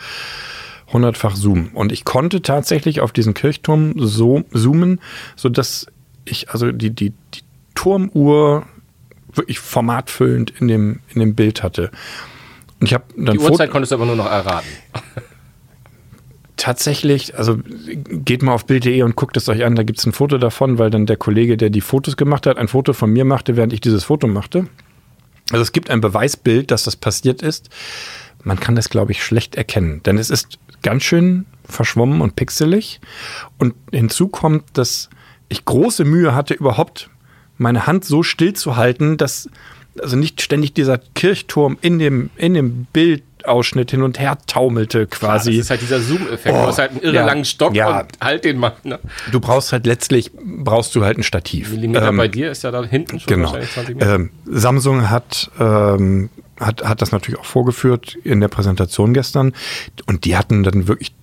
100-fach 0.91 1.35
Zoom. 1.35 1.69
Und 1.73 1.91
ich 1.91 2.05
konnte 2.05 2.41
tatsächlich 2.41 3.01
auf 3.01 3.11
diesen 3.11 3.33
Kirchturm 3.33 3.93
so 3.97 4.43
zoomen, 4.53 5.01
sodass 5.35 5.87
ich 6.25 6.49
also 6.49 6.71
die, 6.71 6.91
die, 6.91 7.11
die 7.33 7.41
Turmuhr 7.75 8.65
wirklich 9.33 9.59
formatfüllend 9.59 10.53
in 10.59 10.67
dem, 10.67 10.99
in 11.13 11.19
dem 11.19 11.35
Bild 11.35 11.63
hatte. 11.63 11.91
Und 12.79 12.87
ich 12.87 12.93
habe 12.93 13.05
dann 13.15 13.37
Die 13.37 13.39
Uhrzeit 13.39 13.69
konntest 13.69 13.91
du 13.91 13.95
aber 13.95 14.05
nur 14.05 14.15
noch 14.15 14.29
erraten. 14.29 14.67
Tatsächlich, 16.57 17.37
also 17.37 17.59
geht 18.07 18.41
mal 18.41 18.53
auf 18.53 18.65
Bild.de 18.65 19.03
und 19.03 19.15
guckt 19.15 19.37
es 19.37 19.47
euch 19.47 19.63
an, 19.63 19.75
da 19.75 19.83
gibt 19.83 19.99
es 19.99 20.05
ein 20.05 20.11
Foto 20.11 20.39
davon, 20.39 20.79
weil 20.79 20.89
dann 20.89 21.05
der 21.05 21.17
Kollege, 21.17 21.55
der 21.55 21.69
die 21.69 21.81
Fotos 21.81 22.17
gemacht 22.17 22.47
hat, 22.47 22.57
ein 22.57 22.67
Foto 22.67 22.93
von 22.93 23.11
mir 23.11 23.25
machte, 23.25 23.55
während 23.55 23.73
ich 23.73 23.81
dieses 23.81 24.05
Foto 24.05 24.27
machte. 24.27 24.67
Also 25.51 25.61
es 25.61 25.71
gibt 25.71 25.89
ein 25.89 26.01
Beweisbild, 26.01 26.71
dass 26.71 26.83
das 26.83 26.95
passiert 26.95 27.41
ist. 27.41 27.69
Man 28.47 28.61
kann 28.61 28.75
das, 28.75 28.89
glaube 28.89 29.11
ich, 29.11 29.21
schlecht 29.21 29.55
erkennen, 29.55 30.01
denn 30.03 30.17
es 30.17 30.29
ist 30.29 30.57
ganz 30.81 31.03
schön 31.03 31.45
verschwommen 31.65 32.21
und 32.21 32.37
pixelig. 32.37 33.01
Und 33.57 33.75
hinzu 33.91 34.29
kommt, 34.29 34.63
dass 34.77 35.09
ich 35.49 35.65
große 35.65 36.05
Mühe 36.05 36.33
hatte, 36.33 36.53
überhaupt 36.53 37.09
meine 37.57 37.87
Hand 37.87 38.05
so 38.05 38.23
still 38.23 38.53
zu 38.53 38.77
halten, 38.77 39.17
dass 39.17 39.49
also 40.01 40.15
nicht 40.15 40.41
ständig 40.41 40.73
dieser 40.73 40.97
Kirchturm 40.97 41.77
in 41.81 41.99
dem, 41.99 42.29
in 42.37 42.53
dem 42.53 42.87
Bildausschnitt 42.93 43.91
hin 43.91 44.01
und 44.01 44.17
her 44.17 44.37
taumelte 44.47 45.07
quasi. 45.07 45.17
Klar, 45.17 45.37
das 45.39 45.47
ist 45.47 45.69
halt 45.69 45.81
dieser 45.81 45.99
Zoom-Effekt. 45.99 46.55
Oh, 46.55 46.61
du 46.61 46.67
hast 46.67 46.77
halt 46.77 46.91
einen 46.91 47.01
irre 47.01 47.15
ja, 47.15 47.25
langen 47.25 47.43
Stock 47.43 47.75
ja. 47.75 47.99
und 47.99 48.07
halt 48.21 48.45
den 48.45 48.59
mal. 48.59 48.73
Ne? 48.83 48.97
Du 49.29 49.41
brauchst 49.41 49.73
halt 49.73 49.85
letztlich, 49.85 50.31
brauchst 50.33 50.95
du 50.95 51.03
halt 51.03 51.17
ein 51.17 51.23
Stativ. 51.23 51.71
Millimeter 51.71 52.07
ähm, 52.07 52.15
bei 52.15 52.29
dir 52.29 52.49
ist 52.49 52.63
ja 52.63 52.71
da 52.71 52.81
hinten 52.85 53.19
schon 53.19 53.27
genau. 53.27 53.47
wahrscheinlich 53.47 53.71
20 53.71 53.95
Meter. 53.95 54.15
Ähm, 54.15 54.29
Samsung 54.45 55.09
hat, 55.09 55.51
ähm, 55.59 56.29
hat, 56.59 56.83
hat 56.83 57.01
das 57.01 57.11
natürlich 57.11 57.39
auch 57.39 57.45
vorgeführt 57.45 58.17
in 58.23 58.39
der 58.39 58.47
Präsentation 58.47 59.13
gestern. 59.13 59.53
Und 60.05 60.25
die 60.25 60.35
hatten 60.35 60.63
dann 60.63 60.87
wirklich 60.87 61.13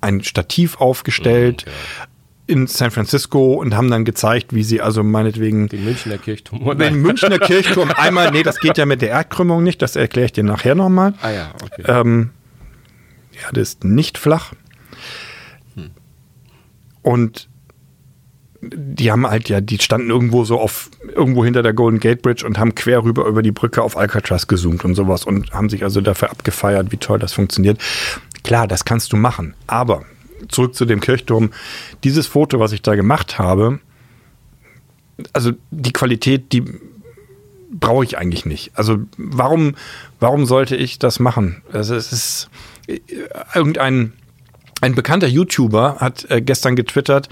ein 0.00 0.22
Stativ 0.22 0.80
aufgestellt, 0.80 1.64
mhm, 1.66 1.70
ja. 1.70 2.06
in 2.46 2.66
San 2.66 2.90
Francisco 2.90 3.54
und 3.54 3.74
haben 3.74 3.90
dann 3.90 4.04
gezeigt, 4.04 4.54
wie 4.54 4.62
sie 4.62 4.80
also 4.80 5.02
meinetwegen 5.02 5.68
den 5.68 5.84
Münchner 5.84 6.18
Kirchturm 6.18 6.78
den 6.78 6.96
Münchner 6.96 7.38
Kirchturm. 7.38 7.90
Einmal 7.90 8.30
nee 8.30 8.42
das 8.42 8.60
geht 8.60 8.78
ja 8.78 8.86
mit 8.86 9.02
der 9.02 9.10
Erdkrümmung 9.10 9.62
nicht 9.62 9.82
das 9.82 9.96
erkläre 9.96 10.26
ich 10.26 10.32
dir 10.32 10.44
nachher 10.44 10.74
nochmal 10.74 11.14
ah 11.22 11.30
ja 11.30 11.52
okay. 11.62 11.82
Ähm, 11.86 12.30
ja 13.32 13.50
das 13.52 13.70
ist 13.70 13.84
nicht 13.84 14.18
flach. 14.18 14.52
Hm. 15.74 15.90
und 17.02 17.48
die 18.72 19.10
haben 19.10 19.26
halt 19.26 19.48
ja 19.48 19.60
die 19.60 19.78
standen 19.78 20.10
irgendwo 20.10 20.44
so 20.44 20.60
auf 20.60 20.90
irgendwo 21.14 21.44
hinter 21.44 21.62
der 21.62 21.72
Golden 21.72 22.00
Gate 22.00 22.22
Bridge 22.22 22.46
und 22.46 22.58
haben 22.58 22.74
quer 22.74 23.04
rüber 23.04 23.26
über 23.26 23.42
die 23.42 23.52
Brücke 23.52 23.82
auf 23.82 23.96
Alcatraz 23.96 24.46
gezoomt 24.46 24.84
und 24.84 24.94
sowas 24.94 25.24
und 25.24 25.52
haben 25.52 25.68
sich 25.68 25.82
also 25.82 26.00
dafür 26.00 26.30
abgefeiert 26.30 26.92
wie 26.92 26.96
toll 26.96 27.18
das 27.18 27.32
funktioniert 27.32 27.80
klar 28.42 28.68
das 28.68 28.84
kannst 28.84 29.12
du 29.12 29.16
machen 29.16 29.54
aber 29.66 30.04
zurück 30.48 30.74
zu 30.74 30.84
dem 30.84 31.00
Kirchturm. 31.00 31.50
Dieses 32.02 32.26
Foto, 32.26 32.60
was 32.60 32.72
ich 32.72 32.82
da 32.82 32.94
gemacht 32.94 33.38
habe, 33.38 33.80
also 35.32 35.52
die 35.70 35.92
Qualität, 35.92 36.52
die 36.52 36.64
brauche 37.70 38.04
ich 38.04 38.18
eigentlich 38.18 38.46
nicht. 38.46 38.72
Also 38.74 38.98
warum, 39.16 39.74
warum 40.20 40.46
sollte 40.46 40.76
ich 40.76 40.98
das 40.98 41.18
machen? 41.18 41.62
Also 41.72 41.94
es 41.94 42.12
ist 42.12 42.50
äh, 42.86 43.00
irgendein 43.54 44.12
ein 44.80 44.94
bekannter 44.94 45.28
YouTuber 45.28 45.96
hat 45.98 46.30
äh, 46.30 46.42
gestern 46.42 46.76
getwittert, 46.76 47.30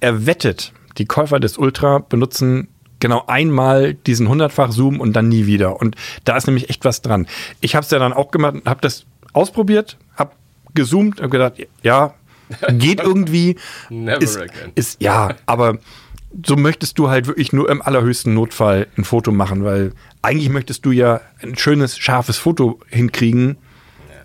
er 0.00 0.24
wettet, 0.24 0.72
die 0.98 1.06
Käufer 1.06 1.40
des 1.40 1.58
Ultra 1.58 1.98
benutzen 1.98 2.68
genau 3.00 3.24
einmal 3.26 3.94
diesen 3.94 4.28
hundertfach 4.28 4.72
Zoom 4.72 5.00
und 5.00 5.12
dann 5.14 5.28
nie 5.28 5.46
wieder. 5.46 5.80
Und 5.80 5.96
da 6.24 6.36
ist 6.36 6.46
nämlich 6.46 6.70
echt 6.70 6.84
was 6.84 7.02
dran. 7.02 7.26
Ich 7.60 7.74
habe 7.74 7.84
es 7.84 7.90
ja 7.90 7.98
dann 7.98 8.12
auch 8.12 8.30
gemacht, 8.30 8.62
habe 8.64 8.80
das 8.80 9.04
ausprobiert, 9.32 9.98
habe 10.16 10.32
gezoomt 10.74 11.20
und 11.20 11.30
gedacht, 11.30 11.54
ja, 11.82 12.14
geht 12.70 13.00
irgendwie. 13.02 13.56
Never 13.90 14.22
ist, 14.22 14.36
again. 14.36 14.72
Ist, 14.74 15.02
ja, 15.02 15.34
aber 15.46 15.78
so 16.46 16.56
möchtest 16.56 16.98
du 16.98 17.10
halt 17.10 17.26
wirklich 17.26 17.52
nur 17.52 17.68
im 17.68 17.82
allerhöchsten 17.82 18.34
Notfall 18.34 18.86
ein 18.96 19.04
Foto 19.04 19.30
machen, 19.32 19.64
weil 19.64 19.92
eigentlich 20.22 20.48
möchtest 20.48 20.84
du 20.84 20.90
ja 20.90 21.20
ein 21.42 21.56
schönes, 21.56 21.98
scharfes 21.98 22.38
Foto 22.38 22.80
hinkriegen 22.88 23.58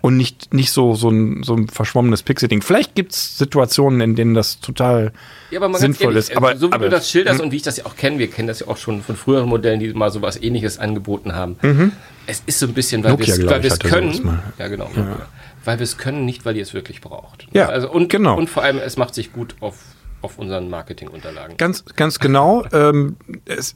und 0.00 0.16
nicht, 0.16 0.54
nicht 0.54 0.72
so, 0.72 0.94
so, 0.94 1.10
ein, 1.10 1.42
so 1.42 1.54
ein 1.54 1.68
verschwommenes 1.68 2.22
Pixel-Ding. 2.22 2.62
Vielleicht 2.62 2.94
gibt 2.94 3.12
es 3.12 3.38
Situationen, 3.38 4.00
in 4.00 4.16
denen 4.16 4.34
das 4.34 4.60
total 4.60 5.12
ja, 5.50 5.60
sinnvoll 5.74 6.12
ehrlich, 6.12 6.30
ist. 6.30 6.36
Aber, 6.36 6.56
so 6.56 6.68
wie 6.68 6.72
aber, 6.72 6.86
du 6.86 6.90
das 6.90 7.10
schilderst 7.10 7.38
mh. 7.38 7.44
und 7.44 7.52
wie 7.52 7.56
ich 7.56 7.62
das 7.62 7.76
ja 7.76 7.86
auch 7.86 7.96
kenne, 7.96 8.18
wir 8.18 8.28
kennen 8.28 8.48
das 8.48 8.60
ja 8.60 8.68
auch 8.68 8.76
schon 8.76 9.02
von 9.02 9.16
früheren 9.16 9.48
Modellen, 9.48 9.80
die 9.80 9.92
mal 9.92 10.10
so 10.10 10.22
was 10.22 10.40
ähnliches 10.40 10.78
angeboten 10.78 11.34
haben. 11.34 11.56
Mhm. 11.62 11.92
Es 12.26 12.42
ist 12.46 12.60
so 12.60 12.66
ein 12.66 12.74
bisschen, 12.74 13.04
weil 13.04 13.18
wir 13.18 13.64
es 13.64 13.78
können. 13.78 14.40
Ja, 14.58 14.68
genau. 14.68 14.90
Ja 14.96 15.26
weil 15.64 15.78
wir 15.78 15.84
es 15.84 15.98
können, 15.98 16.24
nicht 16.24 16.44
weil 16.44 16.56
ihr 16.56 16.62
es 16.62 16.74
wirklich 16.74 17.00
braucht. 17.00 17.46
Ja, 17.52 17.68
also 17.68 17.90
und, 17.90 18.08
genau. 18.08 18.36
Und 18.36 18.48
vor 18.48 18.62
allem, 18.62 18.78
es 18.78 18.96
macht 18.96 19.14
sich 19.14 19.32
gut 19.32 19.56
auf, 19.60 19.76
auf 20.22 20.38
unseren 20.38 20.70
Marketingunterlagen. 20.70 21.56
Ganz, 21.56 21.84
ganz 21.96 22.18
genau. 22.18 22.64
ähm, 22.72 23.16
es, 23.44 23.74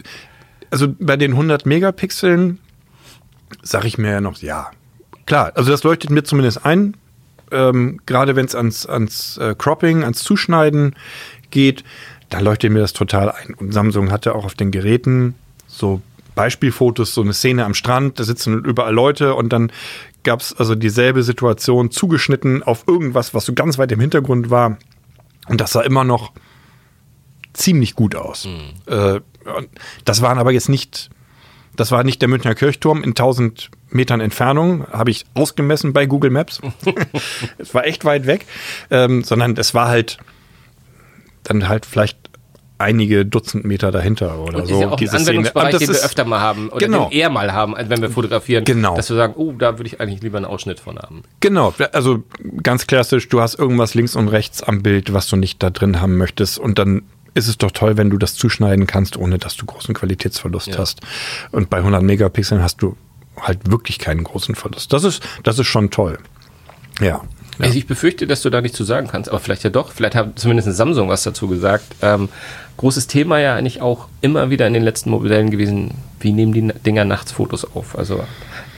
also 0.70 0.88
bei 0.98 1.16
den 1.16 1.32
100 1.32 1.66
Megapixeln 1.66 2.58
sage 3.62 3.86
ich 3.86 3.98
mir 3.98 4.10
ja 4.10 4.20
noch, 4.20 4.38
ja, 4.38 4.70
klar, 5.26 5.52
also 5.54 5.70
das 5.70 5.82
leuchtet 5.82 6.10
mir 6.10 6.24
zumindest 6.24 6.64
ein, 6.64 6.96
ähm, 7.50 8.00
gerade 8.06 8.36
wenn 8.36 8.46
es 8.46 8.54
ans, 8.54 8.86
ans 8.86 9.38
äh, 9.38 9.54
Cropping, 9.56 10.02
ans 10.02 10.22
Zuschneiden 10.22 10.94
geht, 11.50 11.84
da 12.30 12.40
leuchtet 12.40 12.72
mir 12.72 12.80
das 12.80 12.92
total 12.92 13.30
ein. 13.30 13.54
Und 13.54 13.72
Samsung 13.72 14.10
hatte 14.10 14.34
auch 14.34 14.44
auf 14.44 14.54
den 14.54 14.70
Geräten 14.70 15.34
so 15.66 16.00
Beispielfotos, 16.34 17.14
so 17.14 17.22
eine 17.22 17.32
Szene 17.32 17.64
am 17.64 17.74
Strand, 17.74 18.18
da 18.18 18.24
sitzen 18.24 18.64
überall 18.64 18.94
Leute 18.94 19.34
und 19.34 19.52
dann 19.52 19.70
gab 20.24 20.40
es 20.40 20.52
also 20.54 20.74
dieselbe 20.74 21.22
Situation 21.22 21.90
zugeschnitten 21.90 22.62
auf 22.62 22.84
irgendwas, 22.88 23.34
was 23.34 23.44
so 23.44 23.52
ganz 23.52 23.78
weit 23.78 23.92
im 23.92 24.00
Hintergrund 24.00 24.50
war. 24.50 24.78
Und 25.48 25.60
das 25.60 25.72
sah 25.72 25.82
immer 25.82 26.02
noch 26.02 26.32
ziemlich 27.52 27.94
gut 27.94 28.16
aus. 28.16 28.46
Mhm. 28.46 28.92
Äh, 28.92 29.20
das 30.04 30.22
waren 30.22 30.38
aber 30.38 30.52
jetzt 30.52 30.68
nicht, 30.68 31.10
das 31.76 31.92
war 31.92 32.02
nicht 32.02 32.20
der 32.20 32.28
Münchner 32.28 32.54
Kirchturm 32.54 33.02
in 33.02 33.10
1000 33.10 33.70
Metern 33.94 34.20
Entfernung, 34.20 34.86
habe 34.92 35.10
ich 35.10 35.24
ausgemessen 35.34 35.92
bei 35.92 36.06
Google 36.06 36.30
Maps. 36.30 36.60
es 37.58 37.74
war 37.74 37.86
echt 37.86 38.04
weit 38.04 38.26
weg, 38.26 38.46
ähm, 38.90 39.22
sondern 39.22 39.56
es 39.56 39.74
war 39.74 39.88
halt 39.88 40.18
dann 41.44 41.68
halt 41.68 41.86
vielleicht 41.86 42.18
einige 42.78 43.24
Dutzend 43.24 43.64
Meter 43.64 43.92
dahinter 43.92 44.38
oder 44.40 44.58
und 44.58 44.66
so. 44.66 44.74
Ist 44.74 44.80
ja 44.80 44.88
auch 44.88 45.00
ein 45.00 45.08
Anwendungsbereich, 45.08 45.76
den 45.78 45.88
wir 45.88 46.04
öfter 46.04 46.24
mal 46.24 46.40
haben 46.40 46.68
oder 46.70 46.86
genau. 46.86 47.08
den 47.08 47.18
eher 47.18 47.30
mal 47.30 47.52
haben, 47.52 47.74
wenn 47.78 48.02
wir 48.02 48.10
fotografieren. 48.10 48.64
Genau. 48.64 48.96
Dass 48.96 49.08
wir 49.10 49.16
sagen, 49.16 49.34
oh, 49.36 49.52
da 49.52 49.78
würde 49.78 49.86
ich 49.86 50.00
eigentlich 50.00 50.22
lieber 50.22 50.38
einen 50.38 50.46
Ausschnitt 50.46 50.80
von 50.80 50.98
haben. 50.98 51.22
Genau, 51.40 51.72
also 51.92 52.24
ganz 52.62 52.86
klassisch, 52.86 53.28
du 53.28 53.40
hast 53.40 53.54
irgendwas 53.54 53.94
links 53.94 54.16
und 54.16 54.28
rechts 54.28 54.62
am 54.62 54.82
Bild, 54.82 55.12
was 55.12 55.28
du 55.28 55.36
nicht 55.36 55.62
da 55.62 55.70
drin 55.70 56.00
haben 56.00 56.16
möchtest 56.16 56.58
und 56.58 56.78
dann 56.78 57.02
ist 57.34 57.48
es 57.48 57.58
doch 57.58 57.72
toll, 57.72 57.96
wenn 57.96 58.10
du 58.10 58.18
das 58.18 58.34
zuschneiden 58.34 58.86
kannst, 58.86 59.16
ohne 59.16 59.38
dass 59.38 59.56
du 59.56 59.66
großen 59.66 59.92
Qualitätsverlust 59.92 60.68
ja. 60.68 60.78
hast. 60.78 61.00
Und 61.50 61.68
bei 61.68 61.78
100 61.78 62.02
Megapixeln 62.02 62.62
hast 62.62 62.80
du 62.80 62.96
halt 63.40 63.70
wirklich 63.70 63.98
keinen 63.98 64.24
großen 64.24 64.54
Verlust. 64.54 64.92
Das 64.92 65.04
ist, 65.04 65.22
das 65.42 65.58
ist 65.58 65.66
schon 65.66 65.90
toll. 65.90 66.18
Ja. 67.00 67.22
Ja. 67.58 67.66
Also 67.66 67.78
ich 67.78 67.86
befürchte, 67.86 68.26
dass 68.26 68.42
du 68.42 68.50
da 68.50 68.60
nichts 68.60 68.76
zu 68.76 68.84
sagen 68.84 69.06
kannst, 69.06 69.28
aber 69.28 69.38
vielleicht 69.38 69.62
ja 69.62 69.70
doch. 69.70 69.92
Vielleicht 69.92 70.16
hat 70.16 70.38
zumindest 70.38 70.72
Samsung 70.74 71.08
was 71.08 71.22
dazu 71.22 71.46
gesagt. 71.46 71.84
Ähm, 72.02 72.28
großes 72.78 73.06
Thema 73.06 73.38
ja 73.38 73.54
eigentlich 73.54 73.80
auch 73.80 74.08
immer 74.20 74.50
wieder 74.50 74.66
in 74.66 74.74
den 74.74 74.82
letzten 74.82 75.10
Modellen 75.10 75.50
gewesen, 75.50 75.92
wie 76.18 76.32
nehmen 76.32 76.52
die 76.52 76.72
Dinger 76.84 77.04
nachts 77.04 77.30
Fotos 77.30 77.64
auf? 77.76 77.96
Also 77.96 78.24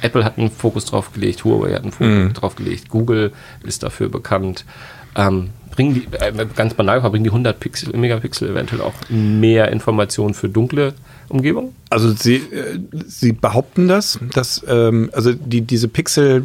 Apple 0.02 0.24
hat 0.24 0.36
einen 0.36 0.50
Fokus 0.50 0.84
drauf 0.84 1.12
gelegt, 1.12 1.44
Huawei 1.44 1.72
hat 1.72 1.82
einen 1.82 1.92
Fokus 1.92 2.08
mhm. 2.08 2.32
drauf 2.34 2.56
gelegt, 2.56 2.90
Google 2.90 3.32
ist 3.62 3.82
dafür 3.82 4.10
bekannt. 4.10 4.66
Ähm, 5.14 5.50
bringen 5.76 5.94
die, 5.94 6.06
äh, 6.18 6.46
ganz 6.56 6.74
banal, 6.74 7.00
bringen 7.02 7.24
die 7.24 7.30
100 7.30 7.60
Pixel, 7.60 7.96
Megapixel 7.96 8.50
eventuell 8.50 8.80
auch 8.80 8.94
mehr 9.08 9.70
Informationen 9.70 10.34
für 10.34 10.48
dunkle 10.48 10.94
Umgebungen? 11.28 11.74
Also 11.90 12.12
sie, 12.12 12.36
äh, 12.36 12.80
sie 13.06 13.32
behaupten 13.32 13.86
das, 13.86 14.18
dass 14.34 14.64
ähm, 14.68 15.10
also 15.12 15.32
die, 15.32 15.60
diese 15.60 15.88
Pixel 15.88 16.44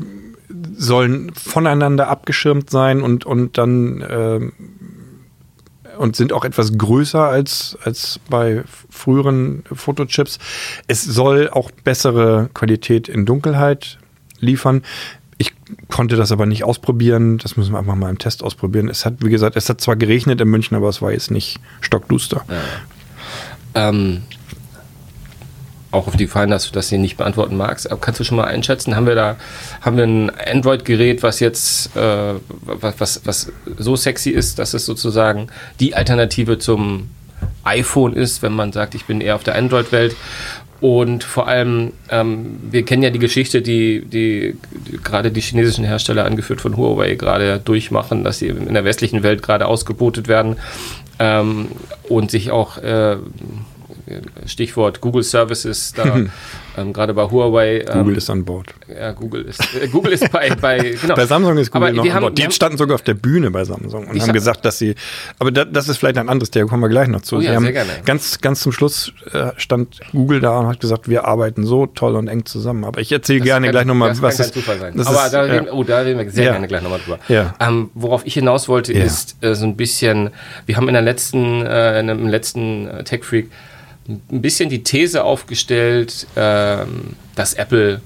sollen 0.77 1.33
voneinander 1.33 2.09
abgeschirmt 2.09 2.69
sein 2.69 3.01
und, 3.01 3.25
und 3.25 3.57
dann 3.57 4.03
ähm, 4.07 4.51
und 5.97 6.15
sind 6.15 6.33
auch 6.33 6.45
etwas 6.45 6.77
größer 6.77 7.21
als, 7.21 7.77
als 7.83 8.19
bei 8.29 8.63
früheren 8.89 9.63
Fotochips. 9.71 10.39
Es 10.87 11.03
soll 11.03 11.49
auch 11.49 11.69
bessere 11.71 12.49
Qualität 12.53 13.07
in 13.07 13.25
Dunkelheit 13.25 13.99
liefern. 14.39 14.81
Ich 15.41 15.53
konnte 15.89 16.17
das 16.17 16.31
aber 16.31 16.45
nicht 16.45 16.63
ausprobieren. 16.63 17.39
Das 17.39 17.57
müssen 17.57 17.71
wir 17.71 17.79
einfach 17.79 17.95
mal 17.95 18.11
im 18.11 18.19
Test 18.19 18.43
ausprobieren. 18.43 18.89
Es 18.89 19.07
hat, 19.07 19.15
wie 19.23 19.31
gesagt, 19.31 19.55
es 19.55 19.67
hat 19.69 19.81
zwar 19.81 19.95
geregnet 19.95 20.39
in 20.39 20.47
München, 20.47 20.77
aber 20.77 20.87
es 20.87 21.01
war 21.01 21.11
jetzt 21.11 21.31
nicht 21.31 21.59
stockduster. 21.79 22.45
Ja. 22.47 23.89
Ähm, 23.89 24.21
auch 25.89 26.05
auf 26.05 26.15
die 26.15 26.27
Fallen, 26.27 26.51
dass 26.51 26.67
du 26.67 26.73
das 26.73 26.89
hier 26.89 26.99
nicht 26.99 27.17
beantworten 27.17 27.57
magst. 27.57 27.89
Aber 27.91 27.99
kannst 27.99 28.19
du 28.19 28.23
schon 28.23 28.37
mal 28.37 28.43
einschätzen, 28.43 28.95
haben 28.95 29.07
wir 29.07 29.15
da, 29.15 29.37
haben 29.81 29.97
wir 29.97 30.03
ein 30.03 30.29
Android-Gerät, 30.29 31.23
was 31.23 31.39
jetzt, 31.39 31.95
äh, 31.95 32.35
was, 32.61 32.99
was, 32.99 33.21
was 33.25 33.51
so 33.79 33.95
sexy 33.95 34.29
ist, 34.29 34.59
dass 34.59 34.75
es 34.75 34.85
sozusagen 34.85 35.47
die 35.79 35.95
Alternative 35.95 36.59
zum 36.59 37.09
iPhone 37.63 38.13
ist, 38.13 38.43
wenn 38.43 38.53
man 38.53 38.71
sagt, 38.71 38.93
ich 38.93 39.05
bin 39.05 39.21
eher 39.21 39.33
auf 39.33 39.43
der 39.43 39.55
Android-Welt. 39.55 40.15
Und 40.81 41.23
vor 41.23 41.47
allem, 41.47 41.93
ähm, 42.09 42.57
wir 42.71 42.83
kennen 42.83 43.03
ja 43.03 43.11
die 43.11 43.19
Geschichte, 43.19 43.61
die, 43.61 44.03
die, 44.03 44.57
die, 44.73 44.97
gerade 44.97 45.31
die 45.31 45.39
chinesischen 45.39 45.85
Hersteller, 45.85 46.25
angeführt 46.25 46.59
von 46.59 46.75
Huawei, 46.75 47.13
gerade 47.13 47.61
durchmachen, 47.63 48.23
dass 48.23 48.39
sie 48.39 48.47
in 48.47 48.73
der 48.73 48.83
westlichen 48.83 49.21
Welt 49.21 49.43
gerade 49.43 49.67
ausgebotet 49.67 50.27
werden 50.27 50.57
ähm, 51.19 51.67
und 52.09 52.31
sich 52.31 52.49
auch 52.49 52.79
äh, 52.79 53.17
Stichwort 54.45 55.01
Google 55.01 55.23
Services, 55.23 55.93
da 55.93 56.25
ähm, 56.77 56.93
gerade 56.93 57.13
bei 57.13 57.23
Huawei. 57.23 57.79
Ähm, 57.79 57.99
Google 57.99 58.17
ist 58.17 58.29
an 58.29 58.45
Bord. 58.45 58.73
Ja, 58.87 59.11
Google 59.11 59.43
ist, 59.43 59.61
äh, 59.75 59.87
Google 59.87 60.13
ist 60.13 60.31
bei, 60.31 60.49
bei, 60.55 60.77
genau. 61.01 61.15
bei 61.15 61.25
Samsung 61.25 61.57
ist 61.57 61.71
Google 61.71 61.89
aber 61.89 61.97
noch 61.97 62.15
an 62.15 62.21
Bord. 62.21 62.37
Die 62.37 62.51
standen 62.51 62.77
sogar 62.77 62.95
auf 62.95 63.01
der 63.01 63.13
Bühne 63.13 63.51
bei 63.51 63.63
Samsung 63.65 64.07
und 64.07 64.21
haben 64.21 64.33
gesagt, 64.33 64.63
dass 64.65 64.77
sie, 64.77 64.95
aber 65.39 65.51
da, 65.51 65.65
das 65.65 65.89
ist 65.89 65.97
vielleicht 65.97 66.17
ein 66.17 66.29
anderes 66.29 66.51
Thema, 66.51 66.69
kommen 66.69 66.83
wir 66.83 66.89
gleich 66.89 67.07
noch 67.07 67.21
zu. 67.21 67.37
Oh, 67.37 67.41
ja, 67.41 67.59
sehr 67.59 67.71
gerne. 67.71 67.91
Ganz, 68.05 68.39
ganz 68.39 68.61
zum 68.61 68.71
Schluss 68.71 69.11
äh, 69.33 69.51
stand 69.57 69.99
Google 70.11 70.39
da 70.39 70.59
und 70.59 70.67
hat 70.67 70.79
gesagt, 70.79 71.09
wir 71.09 71.25
arbeiten 71.25 71.65
so 71.65 71.87
toll 71.87 72.15
und 72.15 72.27
eng 72.27 72.45
zusammen. 72.45 72.85
Aber 72.85 73.01
ich 73.01 73.11
erzähle 73.11 73.41
gerne 73.41 73.67
kann, 73.67 73.71
gleich 73.71 73.85
nochmal, 73.85 74.09
was 74.21 74.37
kann 74.37 74.45
ist. 74.45 74.53
Zufall 74.53 74.79
sein. 74.79 74.99
aber 74.99 75.25
ist, 75.25 75.33
da, 75.33 75.41
reden, 75.41 75.69
oh, 75.69 75.83
da 75.83 75.99
reden 75.99 76.19
wir 76.19 76.29
sehr 76.31 76.45
ja. 76.45 76.51
gerne 76.51 76.67
gleich 76.67 76.81
nochmal 76.81 76.99
drüber. 76.99 77.19
Ja. 77.27 77.53
Ähm, 77.59 77.89
worauf 77.93 78.25
ich 78.25 78.33
hinaus 78.33 78.69
wollte, 78.69 78.93
ist 78.93 79.35
äh, 79.41 79.55
so 79.55 79.65
ein 79.65 79.75
bisschen, 79.75 80.29
wir 80.65 80.77
haben 80.77 80.87
in 80.87 80.93
der 80.93 81.03
letzten, 81.03 81.65
äh, 81.65 81.99
in 81.99 82.07
dem 82.07 82.27
letzten 82.27 82.87
äh, 82.87 83.03
Tech 83.03 83.23
Freak 83.23 83.49
ein 84.07 84.41
bisschen 84.41 84.69
die 84.69 84.83
These 84.83 85.23
aufgestellt, 85.23 86.27
ähm, 86.35 87.15
dass 87.35 87.53
Apple 87.53 88.01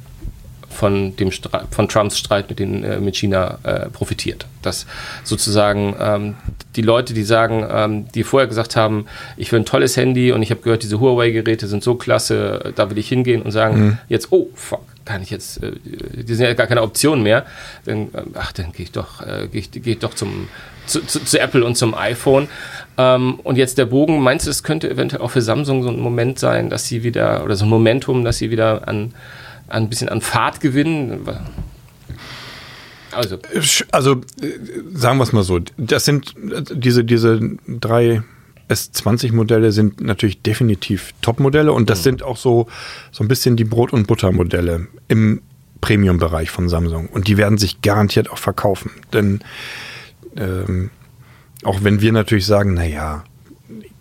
von, 0.69 1.15
dem 1.15 1.31
von 1.71 1.87
Trumps 1.87 2.17
Streit 2.17 2.49
mit, 2.49 2.59
den, 2.59 2.83
äh, 2.83 2.99
mit 2.99 3.15
China 3.15 3.59
äh, 3.63 3.89
profitiert. 3.89 4.45
Dass 4.61 4.85
sozusagen 5.23 5.95
ähm, 5.99 6.35
die 6.75 6.81
Leute, 6.81 7.13
die 7.13 7.23
sagen, 7.23 7.65
ähm, 7.69 8.05
die 8.13 8.23
vorher 8.23 8.47
gesagt 8.47 8.75
haben, 8.75 9.05
ich 9.37 9.51
will 9.51 9.59
ein 9.59 9.65
tolles 9.65 9.97
Handy 9.97 10.31
und 10.31 10.41
ich 10.41 10.51
habe 10.51 10.61
gehört, 10.61 10.83
diese 10.83 10.99
Huawei-Geräte 10.99 11.67
sind 11.67 11.83
so 11.83 11.95
klasse, 11.95 12.73
da 12.75 12.89
will 12.89 12.97
ich 12.97 13.07
hingehen 13.07 13.41
und 13.41 13.51
sagen, 13.51 13.79
mhm. 13.79 13.97
jetzt, 14.09 14.31
oh, 14.31 14.49
fuck, 14.53 14.81
kann 15.05 15.21
ich 15.21 15.29
jetzt, 15.29 15.63
äh, 15.63 15.71
die 15.83 16.33
sind 16.33 16.45
ja 16.45 16.53
gar 16.53 16.67
keine 16.67 16.81
Option 16.81 17.23
mehr, 17.23 17.45
dann, 17.85 18.07
äh, 18.13 18.23
ach, 18.35 18.51
dann 18.51 18.71
gehe 18.71 18.83
ich 18.83 18.91
doch, 18.91 19.21
äh, 19.21 19.47
gehe 19.47 19.61
ich, 19.61 19.71
geh 19.71 19.91
ich 19.91 19.99
doch 19.99 20.13
zum, 20.13 20.47
zu, 20.85 21.01
zu, 21.01 21.23
zu, 21.23 21.39
Apple 21.39 21.63
und 21.63 21.75
zum 21.75 21.95
iPhone. 21.95 22.47
Ähm, 22.97 23.39
und 23.43 23.57
jetzt 23.57 23.77
der 23.77 23.85
Bogen, 23.85 24.21
meinst 24.21 24.45
du, 24.45 24.51
es 24.51 24.63
könnte 24.63 24.89
eventuell 24.89 25.21
auch 25.21 25.31
für 25.31 25.41
Samsung 25.41 25.83
so 25.83 25.89
ein 25.89 25.99
Moment 25.99 26.39
sein, 26.39 26.69
dass 26.69 26.87
sie 26.87 27.03
wieder, 27.03 27.43
oder 27.43 27.55
so 27.55 27.65
ein 27.65 27.69
Momentum, 27.69 28.23
dass 28.23 28.37
sie 28.37 28.51
wieder 28.51 28.87
an, 28.87 29.13
an 29.67 29.83
ein 29.83 29.89
bisschen 29.89 30.09
an 30.09 30.21
Fahrt 30.21 30.59
gewinnen? 30.59 31.27
Also, 33.15 33.37
also 33.91 34.21
sagen 34.93 35.17
wir 35.17 35.23
es 35.23 35.33
mal 35.33 35.43
so, 35.43 35.59
das 35.77 36.05
sind 36.05 36.35
diese, 36.71 37.03
diese 37.03 37.39
drei 37.67 38.23
S20-Modelle 38.69 39.71
sind 39.71 40.01
natürlich 40.01 40.41
definitiv 40.41 41.13
Top-Modelle 41.21 41.71
und 41.71 41.89
das 41.89 41.99
mhm. 41.99 42.03
sind 42.03 42.23
auch 42.23 42.37
so, 42.37 42.67
so 43.11 43.23
ein 43.23 43.27
bisschen 43.27 43.55
die 43.55 43.63
Brot- 43.63 43.93
und 43.93 44.07
Butter-Modelle 44.07 44.87
im 45.07 45.41
Premium-Bereich 45.81 46.49
von 46.49 46.67
Samsung. 46.67 47.07
Und 47.09 47.27
die 47.27 47.37
werden 47.37 47.57
sich 47.57 47.81
garantiert 47.81 48.31
auch 48.31 48.39
verkaufen. 48.39 48.91
Denn 49.13 49.41
ähm, 50.35 50.89
auch 51.63 51.83
wenn 51.83 52.01
wir 52.01 52.11
natürlich 52.11 52.45
sagen, 52.45 52.73
naja, 52.73 53.23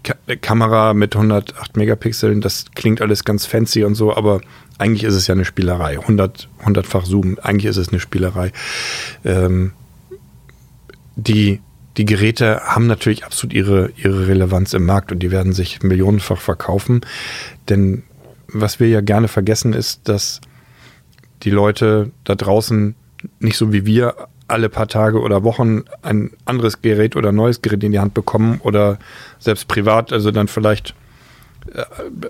Ka 0.03 0.14
Kamera 0.40 0.94
mit 0.94 1.14
108 1.14 1.77
Megapixeln, 1.77 2.40
das 2.40 2.66
klingt 2.74 3.00
alles 3.00 3.24
ganz 3.24 3.46
fancy 3.46 3.85
und 3.85 3.94
so, 3.94 4.14
aber 4.14 4.40
eigentlich 4.78 5.04
ist 5.04 5.14
es 5.14 5.26
ja 5.26 5.34
eine 5.34 5.44
Spielerei. 5.44 5.98
100, 6.00 6.48
100-fach 6.64 7.04
Zoom, 7.04 7.38
eigentlich 7.42 7.66
ist 7.66 7.76
es 7.76 7.90
eine 7.90 8.00
Spielerei. 8.00 8.52
Ähm, 9.24 9.72
die, 11.16 11.60
die 11.96 12.04
Geräte 12.04 12.60
haben 12.64 12.87
natürlich 12.87 13.24
absolut 13.24 13.54
ihre, 13.54 13.90
ihre 13.96 14.26
Relevanz 14.26 14.72
im 14.72 14.84
Markt 14.84 15.12
und 15.12 15.20
die 15.20 15.30
werden 15.30 15.52
sich 15.52 15.82
millionenfach 15.82 16.40
verkaufen. 16.40 17.02
Denn 17.68 18.02
was 18.48 18.80
wir 18.80 18.88
ja 18.88 19.00
gerne 19.00 19.28
vergessen 19.28 19.72
ist, 19.72 20.08
dass 20.08 20.40
die 21.42 21.50
Leute 21.50 22.10
da 22.24 22.34
draußen 22.34 22.94
nicht 23.38 23.56
so 23.56 23.72
wie 23.72 23.87
wir 23.87 24.28
alle 24.48 24.68
paar 24.68 24.88
Tage 24.88 25.20
oder 25.20 25.42
Wochen 25.42 25.84
ein 26.02 26.30
anderes 26.44 26.82
Gerät 26.82 27.16
oder 27.16 27.32
neues 27.32 27.62
Gerät 27.62 27.82
in 27.82 27.92
die 27.92 27.98
Hand 27.98 28.14
bekommen 28.14 28.60
oder 28.62 28.98
selbst 29.38 29.68
privat, 29.68 30.12
also 30.12 30.30
dann 30.30 30.48
vielleicht 30.48 30.94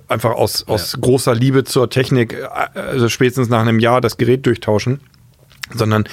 einfach 0.08 0.30
aus, 0.30 0.66
aus 0.68 0.92
ja. 0.92 1.00
großer 1.00 1.34
Liebe 1.34 1.64
zur 1.64 1.90
Technik, 1.90 2.34
äh, 2.34 2.78
also 2.78 3.08
spätestens 3.08 3.48
nach 3.48 3.60
einem 3.60 3.78
Jahr 3.78 4.00
das 4.00 4.16
Gerät 4.16 4.46
durchtauschen, 4.46 5.00
sondern 5.74 6.04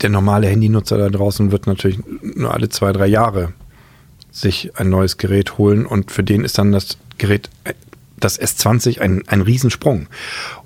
der 0.00 0.10
normale 0.10 0.46
Handynutzer 0.48 0.98
da 0.98 1.08
draußen 1.08 1.52
wird 1.52 1.66
natürlich 1.66 1.98
nur 2.22 2.52
alle 2.52 2.68
zwei, 2.68 2.92
drei 2.92 3.06
Jahre 3.06 3.52
sich 4.30 4.72
ein 4.76 4.90
neues 4.90 5.16
Gerät 5.16 5.58
holen 5.58 5.86
und 5.86 6.10
für 6.10 6.24
den 6.24 6.44
ist 6.44 6.58
dann 6.58 6.72
das 6.72 6.98
Gerät, 7.18 7.48
das 8.18 8.40
S20, 8.40 9.00
ein, 9.00 9.22
ein 9.28 9.40
Riesensprung. 9.40 10.08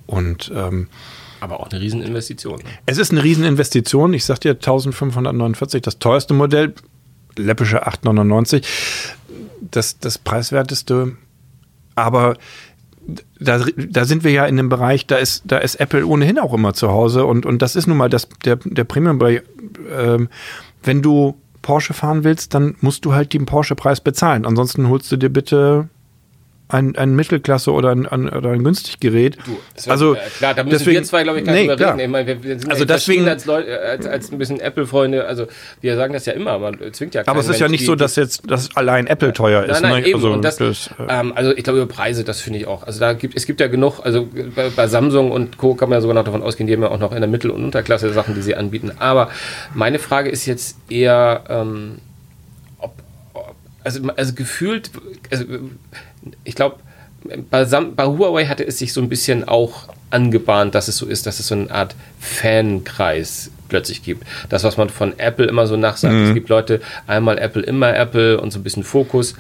Und 0.07 0.51
ähm, 0.55 0.89
aber 1.41 1.61
auch 1.61 1.71
eine 1.71 1.81
Rieseninvestition. 1.81 2.59
Ne? 2.59 2.65
Es 2.87 2.99
ist 2.99 3.13
eine 3.13 3.23
Rieseninvestition. 3.23 4.13
Ich 4.15 4.25
sag 4.25 4.41
dir 4.41 4.53
1549, 4.53 5.83
das 5.83 5.99
teuerste 5.99 6.35
Modell, 6.35 6.75
läppische 7.37 7.87
899, 7.87 8.67
das, 9.71 9.99
das 9.99 10.19
preiswerteste. 10.19 11.17
Aber 11.95 12.37
da, 13.41 13.65
da 13.77 14.05
sind 14.05 14.25
wir 14.25 14.31
ja 14.33 14.47
in 14.47 14.57
dem 14.57 14.69
Bereich, 14.69 15.07
da 15.07 15.17
ist, 15.17 15.43
da 15.47 15.59
ist 15.59 15.77
Apple 15.77 16.07
ohnehin 16.07 16.39
auch 16.39 16.53
immer 16.53 16.75
zu 16.75 16.89
Hause 16.89 17.25
und, 17.25 17.47
und 17.47 17.63
das 17.63 17.77
ist 17.77 17.87
nun 17.87 17.97
mal 17.97 18.11
das, 18.11 18.29
der, 18.45 18.57
der 18.57 18.85
Premium-Bereich. 18.85 19.43
Ähm, 19.97 20.29
wenn 20.83 21.03
du 21.03 21.41
Porsche 21.63 21.95
fahren 21.95 22.25
willst, 22.25 22.55
dann 22.55 22.77
musst 22.81 23.05
du 23.05 23.15
halt 23.15 23.33
den 23.33 23.47
Porsche-Preis 23.47 24.01
bezahlen. 24.01 24.47
Ansonsten 24.47 24.89
holst 24.89 25.11
du 25.11 25.17
dir 25.17 25.29
bitte 25.31 25.89
ein, 26.69 26.97
ein 26.97 27.17
Mittelklasse 27.17 27.73
oder 27.73 27.91
ein, 27.91 28.07
ein, 28.07 28.29
oder 28.29 28.51
ein 28.51 28.63
günstig 28.63 29.01
Gerät. 29.01 29.39
Du, 29.47 29.59
also 29.91 30.15
ja, 30.15 30.21
klar, 30.37 30.55
da 30.55 30.65
müssen 30.65 30.79
deswegen, 30.79 30.97
wir 30.97 31.03
zwei, 31.05 31.23
glaube 31.23 31.39
ich, 31.39 31.47
gar 31.47 31.55
nee, 31.55 31.67
nicht 31.67 31.81
reden. 31.81 31.99
Ich 31.99 32.09
meine, 32.09 32.27
wir, 32.27 32.43
wir 32.43 32.59
sind 32.59 32.71
also 32.71 32.85
deswegen 32.85 33.27
als, 33.27 33.47
Leute, 33.47 33.81
als, 33.81 34.07
als 34.07 34.31
ein 34.31 34.39
bisschen 34.39 34.61
Apple-Freunde. 34.61 35.25
Also 35.25 35.47
wir 35.81 35.97
sagen 35.97 36.13
das 36.13 36.27
ja 36.27 36.35
immer, 36.35 36.59
man 36.59 36.79
zwingt 36.93 37.15
ja. 37.15 37.23
Aber 37.27 37.41
es 37.41 37.47
ist 37.47 37.53
Mensch, 37.53 37.61
ja 37.61 37.69
nicht 37.69 37.87
so, 37.87 37.95
dass 37.95 38.17
jetzt 38.17 38.43
das 38.47 38.77
allein 38.77 39.07
Apple 39.07 39.33
teuer 39.33 39.65
ist. 39.65 39.81
Nein, 39.81 39.93
nein, 39.93 40.03
ne? 40.03 40.09
eben. 40.09 40.17
Also, 40.17 40.37
das, 40.37 40.57
das, 40.57 40.91
äh, 40.99 41.21
ähm, 41.21 41.33
also 41.35 41.53
ich 41.53 41.65
glaube 41.65 41.81
über 41.81 41.93
Preise, 41.93 42.23
das 42.23 42.43
finde 42.43 42.59
ich 42.59 42.67
auch. 42.67 42.83
Also 42.83 43.01
da 43.01 43.15
gibt 43.15 43.35
es 43.35 43.47
gibt 43.47 43.61
ja 43.61 43.69
genug. 43.69 44.01
Also 44.05 44.29
bei, 44.55 44.69
bei, 44.69 44.87
Samsung 44.89 45.31
und 45.31 45.57
Co 45.57 45.75
kann 45.75 45.89
man 45.89 45.97
ja 45.97 46.01
sogar 46.03 46.15
noch 46.15 46.25
davon 46.25 46.43
ausgehen, 46.43 46.67
die 46.67 46.75
haben 46.75 46.83
ja 46.83 46.91
auch 46.91 46.99
noch 46.99 47.13
in 47.13 47.21
der 47.21 47.31
Mittel- 47.31 47.51
und 47.51 47.65
Unterklasse 47.65 48.13
Sachen, 48.13 48.35
die 48.35 48.43
sie 48.43 48.55
anbieten. 48.55 48.93
Aber 48.99 49.31
meine 49.73 49.99
Frage 49.99 50.29
ist 50.29 50.45
jetzt 50.45 50.77
eher 50.91 51.45
ähm, 51.49 51.99
ob, 52.79 52.93
ob 53.33 53.55
also, 53.85 54.01
also 54.17 54.35
gefühlt, 54.35 54.91
also 55.31 55.45
ich 56.45 56.55
glaube, 56.55 56.77
bei, 57.51 57.65
bei, 57.65 58.07
Huawei 58.07 58.47
hatte 58.47 58.67
es 58.67 58.79
sich 58.79 58.93
so 58.93 59.01
ein 59.01 59.09
bisschen 59.09 59.47
auch 59.47 59.89
angebahnt, 60.11 60.75
dass 60.75 60.89
es 60.89 60.97
so 60.97 61.07
ist, 61.07 61.27
dass 61.27 61.41
es 61.41 61.49
so 61.49 61.55
eine 61.55 61.71
Art 61.71 61.95
Fankreis 62.21 63.51
plötzlich 63.69 64.03
gibt. 64.03 64.25
Das, 64.49 64.65
was 64.65 64.77
man 64.77 64.89
von 64.89 65.19
Apple 65.19 65.47
immer 65.47 65.67
so 65.67 65.77
nachsagt. 65.77 66.15
Mhm. 66.15 66.29
Es 66.29 66.35
gibt 66.35 66.49
Leute, 66.49 66.81
einmal 67.07 67.39
Apple, 67.39 67.63
immer 67.63 67.95
Apple 67.95 68.41
und 68.41 68.53
so 68.53 68.59
ein 68.59 68.63
bisschen 68.63 68.85
Fokus. 68.85 69.35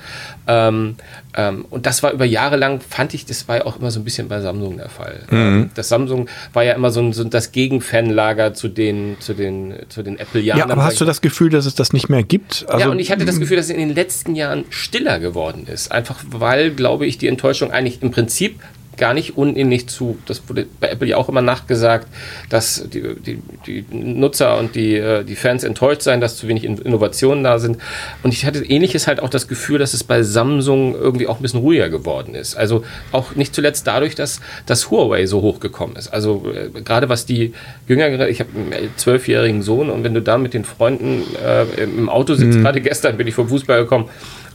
Ähm, 0.46 0.96
ähm, 1.36 1.66
und 1.70 1.86
das 1.86 2.02
war 2.02 2.12
über 2.12 2.24
Jahre 2.24 2.56
lang, 2.56 2.80
fand 2.80 3.14
ich, 3.14 3.26
das 3.26 3.48
war 3.48 3.58
ja 3.58 3.66
auch 3.66 3.78
immer 3.78 3.90
so 3.90 4.00
ein 4.00 4.04
bisschen 4.04 4.28
bei 4.28 4.40
Samsung 4.40 4.76
der 4.76 4.88
Fall. 4.88 5.20
Mhm. 5.30 5.36
Ähm, 5.36 5.70
das 5.74 5.88
Samsung 5.88 6.28
war 6.52 6.64
ja 6.64 6.74
immer 6.74 6.90
so, 6.90 7.00
ein, 7.00 7.12
so 7.12 7.24
das 7.24 7.52
Gegenfanlager 7.52 8.54
zu 8.54 8.68
den, 8.68 9.16
zu 9.20 9.34
den, 9.34 9.74
zu 9.88 10.02
den 10.02 10.18
Apple-Jahren. 10.18 10.58
Ja, 10.58 10.68
aber 10.68 10.84
hast 10.84 11.00
du 11.00 11.04
das 11.04 11.20
Gefühl, 11.20 11.50
dass 11.50 11.66
es 11.66 11.74
das 11.74 11.92
nicht 11.92 12.08
mehr 12.08 12.22
gibt? 12.22 12.66
Also, 12.68 12.86
ja, 12.86 12.90
und 12.90 12.98
ich 12.98 13.10
hatte 13.10 13.24
das 13.24 13.38
Gefühl, 13.38 13.56
dass 13.56 13.66
es 13.66 13.72
in 13.72 13.78
den 13.78 13.94
letzten 13.94 14.34
Jahren 14.34 14.64
stiller 14.70 15.20
geworden 15.20 15.66
ist. 15.66 15.92
Einfach 15.92 16.18
weil, 16.30 16.70
glaube 16.70 17.06
ich, 17.06 17.18
die 17.18 17.28
Enttäuschung 17.28 17.70
eigentlich 17.70 18.02
im 18.02 18.10
Prinzip 18.10 18.60
gar 18.98 19.14
nicht 19.14 19.36
unähnlich 19.36 19.88
zu, 19.88 20.18
das 20.26 20.48
wurde 20.48 20.66
bei 20.80 20.88
Apple 20.88 21.08
ja 21.08 21.16
auch 21.16 21.28
immer 21.28 21.42
nachgesagt, 21.42 22.08
dass 22.48 22.88
die, 22.92 23.14
die, 23.14 23.42
die 23.66 23.84
Nutzer 23.90 24.58
und 24.58 24.74
die, 24.74 24.96
äh, 24.96 25.24
die 25.24 25.36
Fans 25.36 25.64
enttäuscht 25.64 26.02
seien, 26.02 26.20
dass 26.20 26.36
zu 26.36 26.48
wenig 26.48 26.64
Innovationen 26.64 27.44
da 27.44 27.58
sind. 27.58 27.78
Und 28.22 28.32
ich 28.32 28.44
hatte 28.44 28.64
ähnliches 28.64 29.06
halt 29.06 29.20
auch 29.20 29.30
das 29.30 29.48
Gefühl, 29.48 29.78
dass 29.78 29.94
es 29.94 30.04
bei 30.04 30.22
Samsung 30.22 30.94
irgendwie 30.94 31.26
auch 31.26 31.36
ein 31.36 31.42
bisschen 31.42 31.60
ruhiger 31.60 31.88
geworden 31.88 32.34
ist. 32.34 32.56
Also 32.56 32.84
auch 33.12 33.34
nicht 33.34 33.54
zuletzt 33.54 33.86
dadurch, 33.86 34.14
dass 34.14 34.40
das 34.66 34.90
Huawei 34.90 35.26
so 35.26 35.42
hochgekommen 35.42 35.96
ist. 35.96 36.08
Also 36.08 36.46
äh, 36.52 36.80
gerade 36.80 37.08
was 37.08 37.26
die 37.26 37.52
jüngere, 37.86 38.28
ich 38.28 38.40
habe 38.40 38.50
einen 38.54 38.90
zwölfjährigen 38.96 39.62
Sohn 39.62 39.90
und 39.90 40.04
wenn 40.04 40.14
du 40.14 40.22
da 40.22 40.38
mit 40.38 40.54
den 40.54 40.64
Freunden 40.64 41.22
äh, 41.44 41.82
im 41.82 42.08
Auto 42.08 42.34
sitzt, 42.34 42.58
mhm. 42.58 42.62
gerade 42.62 42.80
gestern 42.80 43.16
bin 43.16 43.26
ich 43.26 43.34
vom 43.34 43.48
Fußball 43.48 43.82
gekommen, 43.82 44.08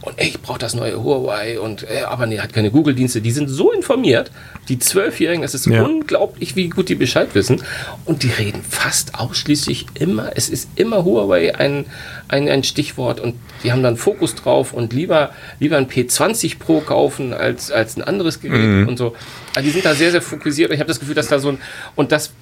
und 0.04 0.20
ey, 0.20 0.28
ich 0.28 0.42
brauche 0.42 0.60
das 0.60 0.76
neue 0.76 1.02
Huawei 1.02 1.60
und 1.60 1.84
äh, 1.84 2.02
aber 2.02 2.26
nee, 2.26 2.39
hat 2.39 2.52
keine 2.52 2.72
Google-Dienste. 2.72 3.22
Die 3.22 3.32
sind 3.32 3.48
so 3.48 3.72
informiert, 3.72 4.32
die 4.68 4.78
Zwölfjährigen, 4.78 5.44
es 5.44 5.54
ist 5.54 5.66
ja. 5.66 5.82
unglaublich, 5.82 6.58
wie 6.58 6.70
gut 6.70 6.89
die 6.89 6.96
Bescheid 6.96 7.34
wissen. 7.36 7.62
Und 8.04 8.24
die 8.24 8.30
reden 8.30 8.62
fast 8.70 9.16
ausschließlich 9.16 9.86
immer, 9.94 10.32
es 10.36 10.50
ist 10.50 10.70
immer 10.76 11.06
Huawei 11.06 11.56
ein, 11.56 11.86
ein, 12.28 12.50
ein 12.50 12.63
Stichwort 12.63 13.22
und 13.22 13.36
die 13.63 13.72
haben 13.72 13.82
dann 13.82 13.96
Fokus 13.96 14.36
drauf 14.36 14.74
und 14.74 14.92
lieber, 14.92 15.32
lieber 15.60 15.78
ein 15.78 15.88
P20 15.88 16.60
Pro 16.60 16.82
kaufen 16.82 17.34
als, 17.34 17.72
als 17.72 17.96
ein 17.96 18.04
anderes 18.04 18.42
Gerät 18.42 18.60
mhm. 18.60 18.88
und 18.89 18.98
so. 18.98 19.16
Also 19.56 19.68
die 19.68 19.72
sind 19.72 19.86
da 19.86 19.96
sehr, 19.96 20.12
sehr 20.12 20.22
fokussiert. 20.22 20.72
Ich 20.74 20.80
habe 20.80 20.88
das 20.89 21.00
Gefühl, 21.00 21.16
dass 21.16 21.28
da 21.28 21.39
so 21.39 21.50
ein, 21.50 21.60
und 21.96 22.12
das 22.12 22.34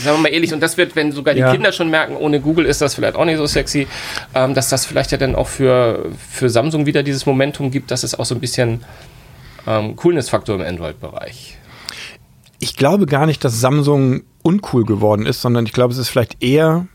sagen 0.00 0.18
wir 0.18 0.22
mal 0.22 0.28
ehrlich, 0.28 0.52
und 0.52 0.60
das 0.60 0.76
wird, 0.76 0.96
wenn 0.96 1.12
sogar 1.12 1.34
die 1.34 1.40
ja. 1.40 1.52
Kinder 1.52 1.72
schon 1.72 1.90
merken, 1.90 2.16
ohne 2.16 2.40
Google 2.40 2.66
ist 2.66 2.80
das 2.80 2.94
vielleicht 2.94 3.16
auch 3.16 3.24
nicht 3.24 3.38
so 3.38 3.46
sexy, 3.46 3.86
ähm, 4.34 4.54
dass 4.54 4.68
das 4.68 4.86
vielleicht 4.86 5.12
ja 5.12 5.18
dann 5.18 5.34
auch 5.34 5.48
für, 5.48 6.10
für 6.30 6.50
Samsung 6.50 6.86
wieder 6.86 7.02
dieses 7.02 7.26
Momentum 7.26 7.70
gibt, 7.70 7.90
dass 7.90 8.02
es 8.02 8.18
auch 8.18 8.24
so 8.24 8.34
ein 8.34 8.40
bisschen 8.40 8.84
ähm, 9.66 9.96
Coolness-Faktor 9.96 10.56
im 10.56 10.62
Android-Bereich. 10.62 11.56
Ich 12.58 12.76
glaube 12.76 13.06
gar 13.06 13.26
nicht, 13.26 13.44
dass 13.44 13.60
Samsung 13.60 14.22
uncool 14.42 14.84
geworden 14.84 15.26
ist, 15.26 15.40
sondern 15.40 15.66
ich 15.66 15.72
glaube, 15.72 15.92
es 15.92 15.98
ist 15.98 16.08
vielleicht 16.08 16.42
eher 16.42 16.86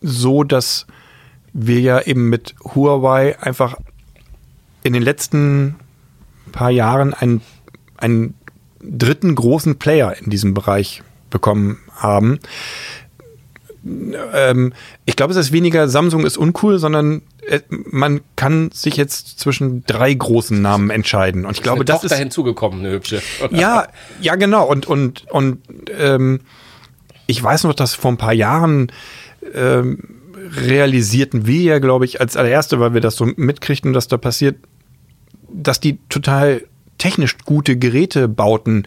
so, 0.00 0.44
dass 0.44 0.86
wir 1.52 1.80
ja 1.80 2.00
eben 2.02 2.28
mit 2.28 2.54
Huawei 2.74 3.38
einfach 3.40 3.76
in 4.82 4.92
den 4.92 5.02
letzten 5.02 5.76
paar 6.52 6.70
Jahren 6.70 7.14
einen, 7.14 7.40
einen 7.96 8.34
dritten 8.82 9.34
großen 9.34 9.78
Player 9.78 10.14
in 10.18 10.30
diesem 10.30 10.54
Bereich 10.54 11.02
bekommen 11.30 11.78
haben. 11.96 12.38
Ähm, 14.32 14.72
ich 15.04 15.16
glaube, 15.16 15.32
es 15.32 15.38
ist 15.38 15.52
weniger 15.52 15.88
Samsung 15.88 16.26
ist 16.26 16.36
uncool, 16.36 16.78
sondern 16.78 17.22
äh, 17.46 17.60
man 17.68 18.20
kann 18.34 18.70
sich 18.72 18.96
jetzt 18.96 19.38
zwischen 19.38 19.84
drei 19.86 20.12
großen 20.12 20.60
Namen 20.60 20.90
entscheiden. 20.90 21.46
Und 21.46 21.56
ich 21.56 21.62
glaube, 21.62 21.84
das 21.84 22.02
ist 22.02 22.14
hinzugekommen, 22.14 22.80
eine 22.80 22.90
hübsche. 22.90 23.22
Ja, 23.50 23.86
ja, 24.20 24.34
genau. 24.34 24.66
Und 24.66 24.86
und 24.86 25.24
und 25.30 25.58
ähm, 25.96 26.40
ich 27.26 27.42
weiß 27.42 27.64
noch, 27.64 27.74
dass 27.74 27.94
vor 27.94 28.10
ein 28.10 28.16
paar 28.16 28.32
Jahren 28.32 28.90
ähm, 29.54 29.98
realisierten 30.36 31.46
wir 31.46 31.62
ja, 31.62 31.78
glaube 31.78 32.04
ich, 32.04 32.20
als 32.20 32.36
allererste, 32.36 32.80
weil 32.80 32.94
wir 32.94 33.00
das 33.00 33.16
so 33.16 33.26
mitkriegten, 33.36 33.92
dass 33.92 34.08
da 34.08 34.16
passiert, 34.16 34.56
dass 35.52 35.80
die 35.80 35.98
total 36.08 36.62
technisch 36.98 37.38
gute 37.44 37.76
Geräte 37.76 38.28
bauten. 38.28 38.86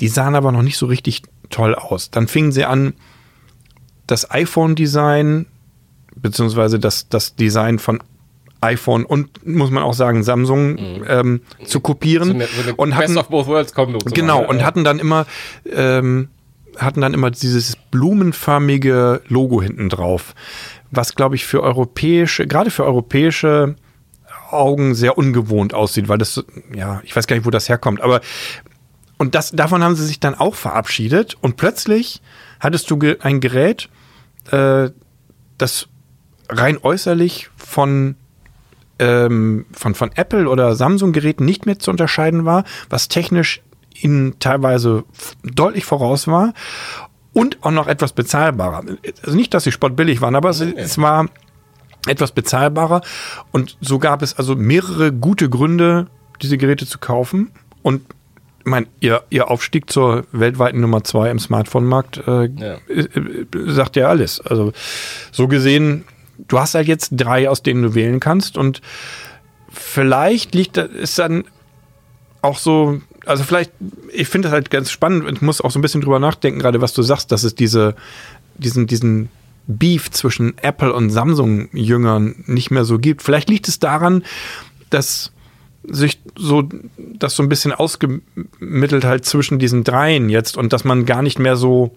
Die 0.00 0.08
sahen 0.08 0.34
aber 0.34 0.52
noch 0.52 0.62
nicht 0.62 0.78
so 0.78 0.86
richtig 0.86 1.22
toll 1.50 1.74
aus. 1.74 2.10
Dann 2.10 2.28
fingen 2.28 2.52
sie 2.52 2.64
an, 2.64 2.94
das 4.06 4.30
iPhone-Design, 4.30 5.46
beziehungsweise 6.16 6.78
das, 6.78 7.08
das 7.08 7.36
Design 7.36 7.78
von 7.78 8.00
iPhone 8.60 9.04
und 9.04 9.46
muss 9.46 9.70
man 9.70 9.82
auch 9.82 9.94
sagen 9.94 10.22
Samsung 10.22 10.72
mhm. 10.72 11.04
ähm, 11.06 11.40
zu 11.64 11.80
kopieren 11.80 12.28
so 12.28 12.34
eine, 12.34 12.46
so 12.46 12.62
eine 12.62 12.74
und 12.74 12.96
hatten 12.96 13.16
of 13.16 13.28
both 13.28 13.46
worlds 13.46 13.72
Combo 13.72 13.98
genau 13.98 14.44
und 14.44 14.64
hatten 14.64 14.82
dann 14.82 14.98
immer 14.98 15.26
ähm, 15.70 16.28
hatten 16.76 17.00
dann 17.00 17.14
immer 17.14 17.30
dieses 17.30 17.76
blumenförmige 17.76 19.22
Logo 19.28 19.62
hinten 19.62 19.88
drauf, 19.88 20.34
was 20.90 21.14
glaube 21.14 21.36
ich 21.36 21.46
für 21.46 21.62
europäische 21.62 22.48
gerade 22.48 22.70
für 22.70 22.84
europäische 22.84 23.76
Augen 24.50 24.94
sehr 24.94 25.18
ungewohnt 25.18 25.72
aussieht, 25.72 26.08
weil 26.08 26.18
das 26.18 26.44
ja 26.74 27.00
ich 27.04 27.14
weiß 27.14 27.28
gar 27.28 27.36
nicht 27.36 27.46
wo 27.46 27.50
das 27.50 27.68
herkommt, 27.68 28.00
aber 28.00 28.20
und 29.18 29.34
das, 29.34 29.50
davon 29.50 29.82
haben 29.82 29.96
sie 29.96 30.06
sich 30.06 30.20
dann 30.20 30.34
auch 30.34 30.54
verabschiedet. 30.54 31.36
Und 31.40 31.56
plötzlich 31.56 32.22
hattest 32.60 32.90
du 32.90 32.98
ein 33.20 33.40
Gerät, 33.40 33.88
äh, 34.50 34.90
das 35.58 35.88
rein 36.48 36.78
äußerlich 36.80 37.50
von, 37.56 38.14
ähm, 39.00 39.66
von, 39.72 39.94
von 39.94 40.12
Apple 40.14 40.48
oder 40.48 40.74
Samsung-Geräten 40.76 41.44
nicht 41.44 41.66
mehr 41.66 41.78
zu 41.78 41.90
unterscheiden 41.90 42.44
war, 42.44 42.64
was 42.88 43.08
technisch 43.08 43.60
ihnen 44.00 44.38
teilweise 44.38 45.04
deutlich 45.42 45.84
voraus 45.84 46.28
war 46.28 46.54
und 47.32 47.58
auch 47.62 47.72
noch 47.72 47.88
etwas 47.88 48.12
bezahlbarer. 48.12 48.84
Also 49.24 49.36
nicht, 49.36 49.52
dass 49.52 49.64
sie 49.64 49.72
spottbillig 49.72 50.20
waren, 50.20 50.36
aber 50.36 50.50
es, 50.50 50.60
es 50.60 50.98
war 50.98 51.26
etwas 52.06 52.30
bezahlbarer. 52.30 53.02
Und 53.50 53.76
so 53.80 53.98
gab 53.98 54.22
es 54.22 54.38
also 54.38 54.54
mehrere 54.54 55.12
gute 55.12 55.50
Gründe, 55.50 56.06
diese 56.40 56.56
Geräte 56.56 56.86
zu 56.86 56.98
kaufen. 56.98 57.50
Und 57.82 58.02
meine, 58.68 58.86
ihr, 59.00 59.22
ihr 59.30 59.50
Aufstieg 59.50 59.90
zur 59.90 60.24
weltweiten 60.32 60.80
Nummer 60.80 61.04
zwei 61.04 61.30
im 61.30 61.38
Smartphone-Markt 61.38 62.18
äh, 62.26 62.46
ja. 62.46 62.74
Äh, 62.88 63.08
sagt 63.66 63.96
ja 63.96 64.08
alles. 64.08 64.40
Also 64.40 64.72
so 65.32 65.48
gesehen, 65.48 66.04
du 66.48 66.58
hast 66.58 66.74
halt 66.74 66.88
jetzt 66.88 67.10
drei, 67.12 67.48
aus 67.48 67.62
denen 67.62 67.82
du 67.82 67.94
wählen 67.94 68.20
kannst 68.20 68.56
und 68.56 68.80
vielleicht 69.70 70.54
liegt 70.54 70.76
es 70.76 71.14
dann 71.14 71.44
auch 72.42 72.58
so, 72.58 73.00
also 73.26 73.44
vielleicht, 73.44 73.72
ich 74.12 74.28
finde 74.28 74.48
das 74.48 74.52
halt 74.52 74.70
ganz 74.70 74.90
spannend 74.90 75.26
und 75.26 75.42
muss 75.42 75.60
auch 75.60 75.70
so 75.70 75.78
ein 75.78 75.82
bisschen 75.82 76.00
drüber 76.00 76.18
nachdenken, 76.18 76.60
gerade 76.60 76.80
was 76.80 76.94
du 76.94 77.02
sagst, 77.02 77.32
dass 77.32 77.44
es 77.44 77.54
diese, 77.54 77.94
diesen, 78.56 78.86
diesen 78.86 79.28
Beef 79.66 80.10
zwischen 80.10 80.56
Apple 80.58 80.92
und 80.92 81.10
Samsung-Jüngern 81.10 82.44
nicht 82.46 82.70
mehr 82.70 82.84
so 82.84 82.98
gibt. 82.98 83.22
Vielleicht 83.22 83.50
liegt 83.50 83.68
es 83.68 83.78
daran, 83.78 84.24
dass 84.88 85.32
sich 85.90 86.20
so 86.36 86.68
das 86.96 87.34
so 87.34 87.42
ein 87.42 87.48
bisschen 87.48 87.72
ausgemittelt 87.72 89.04
halt 89.04 89.24
zwischen 89.24 89.58
diesen 89.58 89.84
dreien 89.84 90.28
jetzt 90.28 90.56
und 90.56 90.72
dass 90.72 90.84
man 90.84 91.06
gar 91.06 91.22
nicht 91.22 91.38
mehr 91.38 91.56
so 91.56 91.96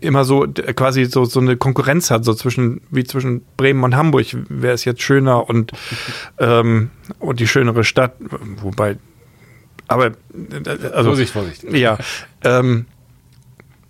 immer 0.00 0.24
so 0.24 0.46
quasi 0.76 1.06
so, 1.06 1.24
so 1.24 1.40
eine 1.40 1.56
Konkurrenz 1.56 2.10
hat, 2.10 2.24
so 2.24 2.34
zwischen, 2.34 2.82
wie 2.90 3.04
zwischen 3.04 3.42
Bremen 3.56 3.82
und 3.82 3.96
Hamburg, 3.96 4.26
wer 4.48 4.74
ist 4.74 4.84
jetzt 4.84 5.02
schöner 5.02 5.48
und, 5.48 5.72
ähm, 6.38 6.90
und 7.18 7.40
die 7.40 7.48
schönere 7.48 7.84
Stadt, 7.84 8.14
wobei, 8.60 8.98
aber, 9.86 10.12
also, 10.92 11.10
Vorsicht, 11.10 11.32
Vorsicht. 11.32 11.64
Ja, 11.72 11.98
ähm, 12.44 12.86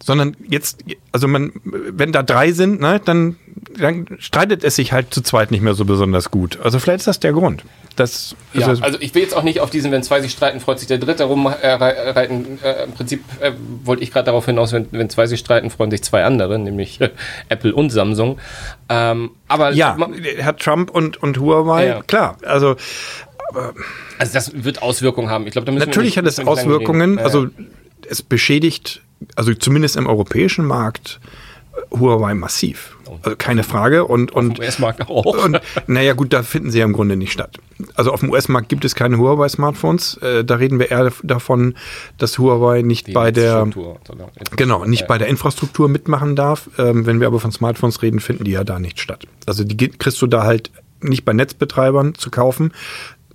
sondern 0.01 0.37
jetzt, 0.49 0.85
also 1.11 1.27
man, 1.27 1.53
wenn 1.65 2.13
da 2.13 2.23
drei 2.23 2.53
sind, 2.53 2.81
ne, 2.81 3.01
dann, 3.05 3.37
dann 3.79 4.07
streitet 4.18 4.64
es 4.64 4.77
sich 4.77 4.92
halt 4.92 5.12
zu 5.12 5.23
zweit 5.23 5.51
nicht 5.51 5.62
mehr 5.62 5.75
so 5.75 5.85
besonders 5.85 6.31
gut. 6.31 6.59
Also 6.62 6.79
vielleicht 6.79 7.01
ist 7.01 7.07
das 7.07 7.21
der 7.21 7.33
Grund. 7.33 7.64
Das, 7.97 8.37
ja, 8.53 8.68
also, 8.68 8.83
also 8.83 8.99
ich 9.01 9.14
will 9.14 9.23
jetzt 9.23 9.37
auch 9.37 9.42
nicht 9.42 9.61
auf 9.61 9.71
diesen, 9.71 9.90
wenn 9.90 10.03
zwei 10.03 10.21
sich 10.21 10.31
streiten, 10.31 10.61
freut 10.61 10.79
sich 10.79 10.87
der 10.87 10.99
Dritte 10.99 11.25
rumreiten. 11.25 12.59
Äh, 12.62 12.71
äh, 12.71 12.85
Im 12.85 12.92
Prinzip 12.92 13.25
äh, 13.40 13.53
wollte 13.85 14.03
ich 14.03 14.12
gerade 14.12 14.27
darauf 14.27 14.47
hinaus, 14.47 14.73
wenn, 14.73 14.87
wenn 14.92 15.11
zwei 15.11 15.27
sich 15.27 15.40
streiten, 15.40 15.71
freuen 15.71 15.90
sich 15.90 16.03
zwei 16.03 16.25
andere, 16.25 16.59
nämlich 16.59 17.01
äh, 17.01 17.11
Apple 17.49 17.75
und 17.75 17.90
Samsung. 17.90 18.38
Ähm, 18.88 19.31
aber 19.49 19.73
ja, 19.73 19.97
hat 20.42 20.61
Trump 20.61 20.90
und, 20.90 21.21
und 21.23 21.38
Huawei, 21.40 21.87
ja. 21.87 22.03
klar. 22.03 22.38
Also 22.44 22.77
also 24.18 24.33
das 24.33 24.64
wird 24.64 24.83
Auswirkungen 24.83 25.31
haben. 25.31 25.47
Ich 25.47 25.53
glaube, 25.53 25.73
natürlich 25.73 26.11
nicht, 26.11 26.18
hat 26.18 26.27
es 26.27 26.38
Auswirkungen. 26.38 27.18
Also 27.18 27.47
es 28.09 28.23
beschädigt, 28.23 29.03
also 29.37 29.55
zumindest 29.55 29.97
im 29.97 30.07
europäischen 30.07 30.64
Markt, 30.64 31.21
Huawei 31.91 32.35
massiv. 32.35 32.97
Also 33.23 33.37
keine 33.37 33.62
Frage. 33.62 34.05
Und, 34.05 34.33
und, 34.33 34.51
auf 34.51 34.57
dem 34.57 34.64
US-Markt 34.64 35.09
auch. 35.09 35.45
Und, 35.45 35.61
naja, 35.87 36.12
gut, 36.12 36.33
da 36.33 36.43
finden 36.43 36.71
sie 36.71 36.79
ja 36.79 36.85
im 36.85 36.93
Grunde 36.93 37.17
nicht 37.17 37.33
statt. 37.33 37.59
Also 37.95 38.12
auf 38.12 38.21
dem 38.21 38.31
US-Markt 38.31 38.69
gibt 38.69 38.85
es 38.85 38.95
keine 38.95 39.19
Huawei-Smartphones. 39.19 40.19
Äh, 40.19 40.45
da 40.45 40.57
reden 40.57 40.79
wir 40.79 40.91
eher 40.91 41.12
davon, 41.23 41.75
dass 42.19 42.38
Huawei 42.38 42.83
nicht 42.83 43.07
Die 43.07 43.12
bei 43.12 43.31
der 43.31 43.69
genau 44.57 44.85
nicht 44.85 45.07
bei 45.07 45.19
der 45.19 45.29
Infrastruktur 45.29 45.88
mitmachen 45.88 46.37
darf. 46.37 46.69
Ähm, 46.79 47.07
wenn 47.07 47.21
wir 47.21 47.27
aber 47.27 47.41
von 47.41 47.53
Smartphones 47.53 48.03
reden, 48.03 48.21
finden 48.21 48.45
die 48.45 48.53
ja 48.53 48.64
da 48.64 48.79
nicht 48.79 49.01
statt. 49.01 49.27
Also 49.47 49.64
die 49.64 49.77
kriegst 49.77 50.21
du 50.21 50.27
da 50.27 50.43
halt 50.43 50.71
nicht 51.01 51.25
bei 51.25 51.33
Netzbetreibern 51.33 52.14
zu 52.14 52.31
kaufen, 52.31 52.73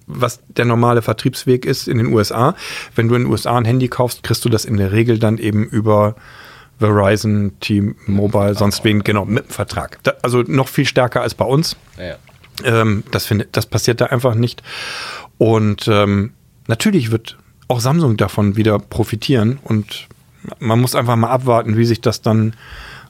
was 0.06 0.42
der 0.48 0.66
normale 0.66 1.02
Vertriebsweg 1.02 1.66
ist 1.66 1.88
in 1.88 1.98
den 1.98 2.08
USA. 2.08 2.56
Wenn 2.96 3.08
du 3.08 3.16
in 3.16 3.24
den 3.24 3.32
USA 3.32 3.58
ein 3.58 3.66
Handy 3.66 3.88
kaufst, 3.88 4.24
kriegst 4.24 4.44
du 4.44 4.50
das 4.50 4.66
in 4.66 4.78
der 4.78 4.92
Regel 4.92 5.20
dann 5.20 5.38
eben 5.38 5.66
über 5.66 6.16
Verizon, 6.80 7.54
T-Mobile, 7.60 8.56
sonst 8.56 8.84
wen, 8.84 9.04
genau, 9.04 9.26
mit 9.26 9.46
dem 9.46 9.52
Vertrag. 9.52 10.00
Da, 10.04 10.14
also 10.22 10.42
noch 10.42 10.68
viel 10.68 10.86
stärker 10.86 11.22
als 11.22 11.34
bei 11.34 11.46
uns. 11.46 11.76
Ja. 11.98 12.16
Ähm, 12.64 13.04
das, 13.12 13.26
find, 13.26 13.48
das 13.52 13.66
passiert 13.66 14.02
da 14.02 14.08
einfach 14.08 14.36
nicht. 14.36 14.62
Und 15.38 15.88
ähm, 15.88 16.34
natürlich 16.68 17.12
wird 17.12 17.38
auch 17.68 17.80
Samsung 17.80 18.18
davon 18.18 18.56
wieder 18.56 18.80
profitieren 18.80 19.60
und 19.64 20.08
man 20.60 20.80
muss 20.80 20.96
einfach 20.96 21.16
mal 21.16 21.30
abwarten, 21.30 21.78
wie 21.78 21.86
sich 21.86 22.02
das 22.02 22.22
dann 22.22 22.54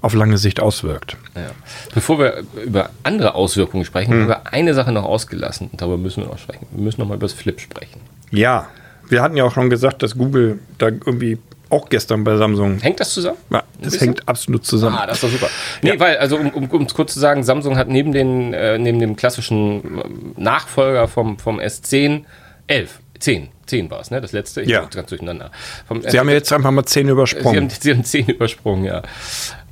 auf 0.01 0.13
lange 0.13 0.37
Sicht 0.37 0.59
auswirkt. 0.59 1.17
Ja. 1.35 1.51
Bevor 1.93 2.19
wir 2.19 2.43
über 2.63 2.89
andere 3.03 3.35
Auswirkungen 3.35 3.85
sprechen, 3.85 4.11
hm. 4.11 4.21
haben 4.21 4.27
wir 4.27 4.47
eine 4.47 4.73
Sache 4.73 4.91
noch 4.91 5.05
ausgelassen 5.05 5.69
und 5.71 5.81
darüber 5.81 5.97
müssen 5.97 6.23
wir 6.23 6.27
noch 6.29 6.37
sprechen. 6.37 6.67
Wir 6.71 6.83
müssen 6.83 7.01
noch 7.01 7.07
mal 7.07 7.15
über 7.15 7.25
das 7.25 7.33
Flip 7.33 7.59
sprechen. 7.59 8.01
Ja, 8.29 8.67
wir 9.09 9.21
hatten 9.21 9.37
ja 9.37 9.45
auch 9.45 9.53
schon 9.53 9.69
gesagt, 9.69 10.03
dass 10.03 10.17
Google 10.17 10.59
da 10.77 10.87
irgendwie 10.87 11.37
auch 11.73 11.89
gestern 11.89 12.23
bei 12.23 12.37
Samsung. 12.37 12.79
Hängt 12.79 12.99
das 12.99 13.13
zusammen? 13.13 13.37
Ja, 13.49 13.63
das 13.81 13.99
hängt 13.99 14.27
absolut 14.27 14.65
zusammen. 14.65 14.97
Ah, 14.97 15.07
das 15.07 15.17
ist 15.17 15.23
doch 15.23 15.29
super. 15.29 15.49
Nee, 15.81 15.89
ja. 15.89 15.99
weil, 15.99 16.17
also 16.17 16.37
um, 16.37 16.49
um, 16.51 16.69
um 16.69 16.87
kurz 16.87 17.13
zu 17.13 17.19
sagen, 17.19 17.43
Samsung 17.43 17.77
hat 17.77 17.89
neben, 17.89 18.11
den, 18.11 18.53
äh, 18.53 18.77
neben 18.77 18.99
dem 18.99 19.15
klassischen 19.15 19.83
ähm, 19.83 20.33
Nachfolger 20.37 21.07
vom, 21.07 21.39
vom 21.39 21.59
S10 21.59 22.23
11, 22.67 22.99
10, 23.19 23.49
10 23.65 23.91
war 23.91 23.99
es, 23.99 24.11
ne? 24.11 24.21
Das 24.21 24.31
letzte. 24.31 24.61
Ich 24.61 24.69
ja. 24.69 24.85
ganz 24.85 25.09
durcheinander. 25.09 25.51
Vom 25.87 26.01
Sie 26.01 26.07
S 26.07 26.17
haben 26.17 26.29
jetzt 26.29 26.53
einfach 26.53 26.71
mal 26.71 26.85
10 26.85 27.09
übersprungen. 27.09 27.69
Sie 27.69 27.91
haben, 27.91 28.03
Sie 28.03 28.19
haben 28.21 28.25
10 28.27 28.27
übersprungen, 28.27 28.85
ja. 28.85 29.01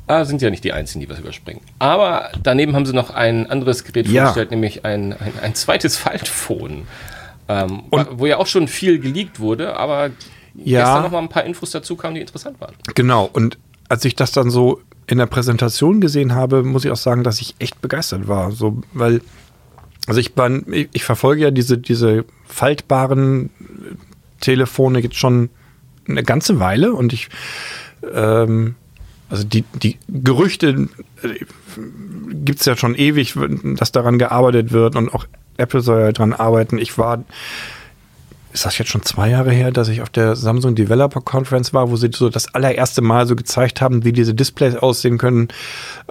Ah, 0.08 0.26
sind 0.26 0.42
ja 0.42 0.50
nicht 0.50 0.64
die 0.64 0.74
einzigen, 0.74 1.00
die 1.00 1.10
was 1.10 1.20
überspringen. 1.20 1.62
Aber 1.80 2.32
daneben 2.44 2.76
haben 2.76 2.86
sie 2.86 2.94
noch 2.94 3.12
ein 3.12 3.50
anderes 3.50 3.86
Gerät 3.86 4.08
ja. 4.08 4.24
vorgestellt, 4.24 4.52
nämlich 4.52 4.84
ein, 4.84 5.14
ein, 5.14 5.34
ein 5.42 5.56
zweites 5.56 5.96
Faltphone. 5.96 6.88
Ähm, 7.48 7.84
wo 7.90 8.26
ja 8.26 8.38
auch 8.38 8.48
schon 8.48 8.68
viel 8.68 9.00
geleakt 9.00 9.40
wurde, 9.40 9.76
aber 9.76 10.12
ja. 10.56 10.82
gestern 10.82 11.04
noch 11.04 11.12
mal 11.12 11.20
ein 11.20 11.30
paar 11.30 11.44
Infos 11.44 11.72
dazu 11.72 11.96
kamen, 11.96 12.16
die 12.16 12.22
interessant 12.22 12.60
waren. 12.60 12.74
Genau, 12.96 13.30
und 13.32 13.58
als 13.90 14.06
ich 14.06 14.16
das 14.16 14.32
dann 14.32 14.50
so 14.50 14.82
in 15.08 15.18
der 15.18 15.26
Präsentation 15.26 16.00
gesehen 16.00 16.34
habe, 16.34 16.64
muss 16.64 16.86
ich 16.86 16.92
auch 16.92 16.96
sagen, 16.96 17.24
dass 17.24 17.42
ich 17.42 17.56
echt 17.60 17.82
begeistert 17.82 18.28
war. 18.28 18.52
So, 18.52 18.82
weil, 18.94 19.22
also 20.08 20.20
ich, 20.20 20.34
bin, 20.34 20.66
ich, 20.72 20.90
ich 20.94 21.04
verfolge 21.04 21.42
ja 21.42 21.52
diese, 21.52 21.78
diese 21.78 22.24
faltbaren 22.46 23.50
Telefone 24.40 25.00
jetzt 25.00 25.18
schon 25.18 25.50
eine 26.08 26.24
ganze 26.24 26.60
Weile 26.60 26.94
und 26.94 27.14
ich, 27.14 27.30
ähm, 28.14 28.76
also 29.30 29.44
die, 29.44 29.64
die 29.82 29.98
Gerüchte 30.08 30.88
äh, 31.22 31.46
gibt 32.32 32.60
es 32.60 32.66
ja 32.66 32.76
schon 32.76 32.96
ewig, 32.96 33.36
dass 33.78 33.92
daran 33.92 34.18
gearbeitet 34.18 34.72
wird 34.72 34.96
und 34.96 35.14
auch 35.14 35.26
Apple 35.58 35.82
soll 35.82 36.02
ja 36.02 36.12
daran 36.12 36.34
arbeiten. 36.34 36.78
Ich 36.78 36.98
war 36.98 37.24
ist 38.54 38.66
das 38.66 38.78
jetzt 38.78 38.90
schon 38.90 39.04
zwei 39.04 39.30
Jahre 39.30 39.52
her, 39.52 39.72
dass 39.72 39.88
ich 39.88 40.02
auf 40.02 40.10
der 40.10 40.36
Samsung 40.36 40.76
Developer 40.76 41.22
Conference 41.22 41.74
war, 41.74 41.90
wo 41.90 41.96
sie 41.96 42.10
so 42.14 42.30
das 42.30 42.54
allererste 42.54 43.02
Mal 43.02 43.28
so 43.28 43.36
gezeigt 43.36 43.82
haben, 43.82 44.04
wie 44.04 44.12
diese 44.12 44.34
Displays 44.34 44.76
aussehen 44.76 45.18
können 45.18 45.48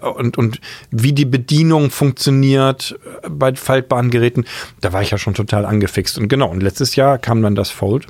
und, 0.00 0.38
und 0.38 0.60
wie 0.90 1.12
die 1.12 1.26
Bedienung 1.26 1.90
funktioniert 1.90 2.98
bei 3.28 3.54
faltbaren 3.54 4.10
Geräten. 4.10 4.44
Da 4.80 4.92
war 4.92 5.02
ich 5.02 5.10
ja 5.10 5.18
schon 5.18 5.34
total 5.34 5.66
angefixt. 5.66 6.18
Und 6.18 6.28
genau, 6.28 6.48
und 6.48 6.62
letztes 6.62 6.96
Jahr 6.96 7.18
kam 7.18 7.42
dann 7.42 7.54
das 7.54 7.70
Fold. 7.70 8.06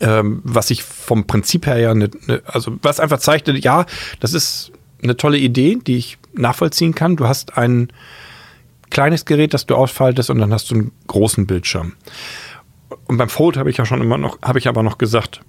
Ähm, 0.00 0.40
was 0.44 0.70
ich 0.70 0.82
vom 0.82 1.26
Prinzip 1.26 1.66
her 1.66 1.78
ja, 1.78 1.94
ne, 1.94 2.10
ne, 2.26 2.42
also 2.46 2.76
was 2.82 3.00
einfach 3.00 3.18
zeigte, 3.18 3.52
ja, 3.52 3.86
das 4.20 4.34
ist 4.34 4.72
eine 5.02 5.16
tolle 5.16 5.38
Idee, 5.38 5.78
die 5.86 5.96
ich 5.96 6.18
nachvollziehen 6.34 6.94
kann. 6.94 7.16
Du 7.16 7.28
hast 7.28 7.56
ein 7.56 7.88
kleines 8.90 9.24
Gerät, 9.24 9.54
das 9.54 9.66
du 9.66 9.74
ausfaltest 9.74 10.28
und 10.28 10.38
dann 10.38 10.52
hast 10.52 10.70
du 10.70 10.74
einen 10.74 10.92
großen 11.06 11.46
Bildschirm 11.46 11.94
und 13.06 13.16
beim 13.16 13.28
Fold 13.28 13.56
habe 13.56 13.70
ich 13.70 13.76
ja 13.76 13.84
schon 13.84 14.00
immer 14.00 14.18
noch, 14.18 14.40
habe 14.42 14.58
ich 14.58 14.68
aber 14.68 14.82
noch 14.82 14.98
gesagt, 14.98 15.40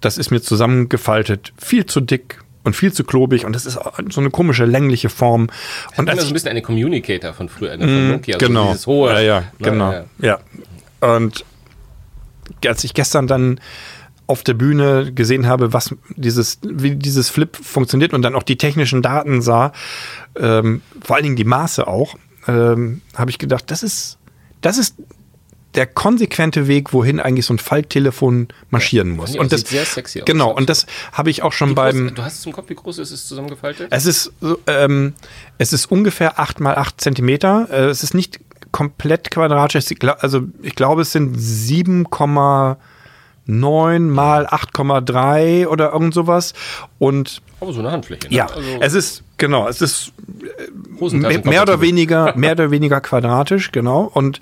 das 0.00 0.18
ist 0.18 0.30
mir 0.30 0.40
zusammengefaltet, 0.40 1.52
viel 1.58 1.86
zu 1.86 2.00
dick 2.00 2.42
und 2.64 2.74
viel 2.74 2.92
zu 2.92 3.04
klobig 3.04 3.44
und 3.44 3.52
das 3.54 3.64
ist 3.64 3.78
so 4.10 4.20
eine 4.20 4.30
komische 4.30 4.64
längliche 4.64 5.08
Form. 5.08 5.48
Und 5.96 6.08
das 6.08 6.18
ist 6.18 6.26
ein 6.26 6.32
bisschen 6.32 6.50
eine 6.50 6.62
Communicator 6.62 7.32
von 7.32 7.48
früher, 7.48 7.76
ne, 7.76 7.84
von 7.84 8.08
mm, 8.08 8.12
Nokia, 8.12 8.38
genau. 8.38 8.64
So 8.64 8.70
dieses 8.70 8.86
hohe. 8.86 9.12
Ja, 9.12 9.20
ja, 9.20 9.44
genau. 9.58 9.92
Ja, 9.92 10.04
ja. 10.20 11.14
Und 11.14 11.44
als 12.66 12.84
ich 12.84 12.94
gestern 12.94 13.26
dann 13.26 13.60
auf 14.26 14.42
der 14.42 14.54
Bühne 14.54 15.12
gesehen 15.12 15.46
habe, 15.46 15.72
was 15.72 15.94
dieses, 16.16 16.58
wie 16.62 16.96
dieses 16.96 17.28
Flip 17.28 17.56
funktioniert 17.56 18.12
und 18.12 18.22
dann 18.22 18.34
auch 18.34 18.42
die 18.42 18.56
technischen 18.56 19.02
Daten 19.02 19.40
sah, 19.40 19.72
ähm, 20.36 20.82
vor 21.04 21.16
allen 21.16 21.22
Dingen 21.22 21.36
die 21.36 21.44
Maße 21.44 21.86
auch, 21.86 22.16
ähm, 22.48 23.02
habe 23.14 23.30
ich 23.30 23.38
gedacht, 23.38 23.70
das 23.70 23.82
ist, 23.82 24.18
das 24.60 24.78
ist 24.78 24.96
der 25.76 25.86
konsequente 25.86 26.66
Weg, 26.66 26.92
wohin 26.92 27.20
eigentlich 27.20 27.46
so 27.46 27.54
ein 27.54 27.58
Falttelefon 27.58 28.48
marschieren 28.70 29.10
muss. 29.10 29.34
Ja, 29.34 29.40
und 29.40 29.52
das 29.52 29.60
sieht 29.60 29.68
sehr 29.68 29.84
sexy 29.84 30.20
aus. 30.20 30.24
Genau, 30.24 30.50
und 30.50 30.68
das 30.68 30.86
habe 31.12 31.30
ich 31.30 31.42
auch 31.42 31.52
schon 31.52 31.74
beim. 31.74 32.14
du 32.14 32.22
hast 32.22 32.38
es 32.38 32.46
im 32.46 32.52
Kopf, 32.52 32.70
wie 32.70 32.74
groß 32.74 32.98
ist 32.98 33.10
es 33.10 33.26
zusammengefaltet? 33.26 33.88
Es 33.90 34.06
ist, 34.06 34.32
ähm, 34.66 35.14
es 35.58 35.72
ist 35.72 35.86
ungefähr 35.86 36.40
8 36.40 36.60
mal 36.60 36.76
8 36.76 37.00
Zentimeter. 37.00 37.68
Äh, 37.70 37.86
es 37.86 38.02
ist 38.02 38.14
nicht 38.14 38.40
komplett 38.72 39.30
quadratisch. 39.30 39.84
Also 40.18 40.42
ich 40.62 40.74
glaube, 40.74 41.02
es 41.02 41.12
sind 41.12 41.36
7,9 41.36 44.00
mal 44.00 44.46
8,3 44.46 45.66
oder 45.66 45.92
irgend 45.92 46.14
sowas. 46.14 46.54
Und 46.98 47.42
aber 47.60 47.72
so 47.72 47.80
eine 47.80 47.90
Handfläche. 47.90 48.28
Ne? 48.28 48.36
Ja, 48.36 48.46
also 48.46 48.68
es 48.80 48.94
ist 48.94 49.22
genau, 49.38 49.68
es 49.68 49.80
ist 49.80 50.12
mehr 51.00 51.62
oder 51.62 51.80
weniger 51.80 52.32
mehr 52.36 52.52
oder 52.52 52.70
weniger 52.70 53.00
quadratisch, 53.00 53.72
genau. 53.72 54.10
Und 54.12 54.40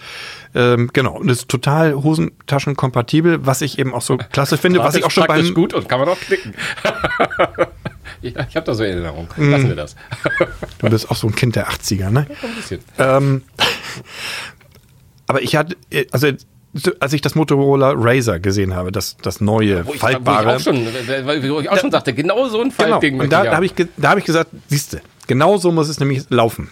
ähm, 0.55 0.91
genau, 0.93 1.19
und 1.19 1.29
ist 1.29 1.49
total 1.49 1.95
hosentaschenkompatibel, 1.95 3.45
was 3.45 3.61
ich 3.61 3.79
eben 3.79 3.93
auch 3.93 4.03
so 4.03 4.17
klasse 4.17 4.57
finde, 4.57 4.79
was 4.81 4.95
ich 4.95 5.05
auch 5.05 5.11
schon 5.11 5.27
beim 5.27 5.53
gut 5.53 5.75
und 5.75 5.89
kann 5.89 5.99
man 5.99 6.09
auch 6.09 6.19
klicken. 6.19 6.55
ja, 8.23 8.47
ich 8.49 8.57
habe 8.57 8.65
da 8.65 8.75
so 8.75 8.85
Erinnerung. 8.85 9.29
Mhm. 9.37 9.51
Lassen 9.51 9.69
wir 9.69 9.77
das. 9.77 9.97
du 10.79 10.89
bist 10.89 11.11
auch 11.11 11.17
so 11.17 11.27
ein 11.27 11.35
Kind 11.35 11.57
der 11.57 11.69
80er, 11.69 12.11
ne? 12.11 12.27
Ja, 12.29 12.49
ein 12.49 12.55
bisschen. 12.55 12.81
Ähm, 12.99 13.43
aber 15.27 15.43
ich 15.43 15.57
hatte, 15.57 15.77
also 16.13 16.29
als 17.01 17.13
ich 17.13 17.21
das 17.21 17.35
Motorola 17.35 17.93
Razer 17.97 18.39
gesehen 18.39 18.75
habe, 18.75 18.93
das, 18.93 19.17
das 19.23 19.41
neue, 19.41 19.87
wo 19.87 19.95
ich, 19.95 20.01
faltbare. 20.01 20.47
Wo 20.47 20.51
ich 20.51 20.57
auch 20.57 20.61
schon, 20.61 21.55
wo 21.55 21.61
ich 21.61 21.69
auch 21.69 21.79
schon 21.79 21.91
sagte, 21.91 22.13
genau 22.13 22.49
so 22.49 22.61
ein 22.61 22.71
Faltding. 22.71 23.15
Genau. 23.15 23.25
Und 23.25 23.33
da, 23.33 23.45
da 23.45 23.57
habe 23.57 23.67
ich, 23.67 23.75
da 23.97 24.11
hab 24.11 24.19
ich 24.19 24.25
gesagt, 24.25 24.51
siehste, 24.69 25.01
genau 25.27 25.57
so 25.57 25.73
muss 25.73 25.89
es 25.89 25.99
nämlich 25.99 26.25
laufen. 26.31 26.71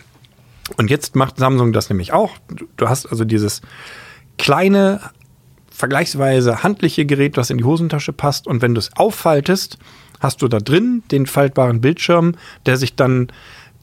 Und 0.77 0.90
jetzt 0.90 1.16
macht 1.16 1.38
Samsung 1.38 1.72
das 1.72 1.88
nämlich 1.88 2.12
auch. 2.12 2.37
Du 2.77 2.88
hast 2.88 3.07
also 3.07 3.25
dieses 3.25 3.61
kleine, 4.38 5.01
vergleichsweise 5.70 6.62
handliche 6.62 7.05
Gerät, 7.05 7.37
was 7.37 7.51
in 7.51 7.59
die 7.59 7.64
Hosentasche 7.64 8.12
passt. 8.12 8.46
Und 8.46 8.62
wenn 8.62 8.75
du 8.75 8.79
es 8.79 8.96
auffaltest, 8.96 9.79
hast 10.20 10.42
du 10.42 10.48
da 10.48 10.59
drin 10.59 11.03
den 11.11 11.27
faltbaren 11.27 11.81
Bildschirm, 11.81 12.37
der 12.66 12.77
sich 12.77 12.94
dann 12.94 13.29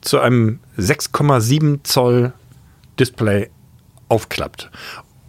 zu 0.00 0.18
einem 0.18 0.60
6,7 0.78 1.80
Zoll 1.84 2.32
Display 2.98 3.50
aufklappt. 4.08 4.70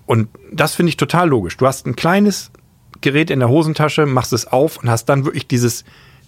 Und 0.05 0.29
das 0.51 0.75
finde 0.75 0.89
ich 0.89 0.97
total 0.97 1.29
logisch. 1.29 1.57
Du 1.57 1.67
hast 1.67 1.85
ein 1.85 1.95
kleines 1.95 2.51
Gerät 3.01 3.29
in 3.29 3.39
der 3.39 3.49
Hosentasche, 3.49 4.05
machst 4.05 4.33
es 4.33 4.47
auf 4.47 4.77
und 4.77 4.89
hast 4.89 5.05
dann 5.05 5.25
wirklich 5.25 5.47
dieses, 5.47 5.83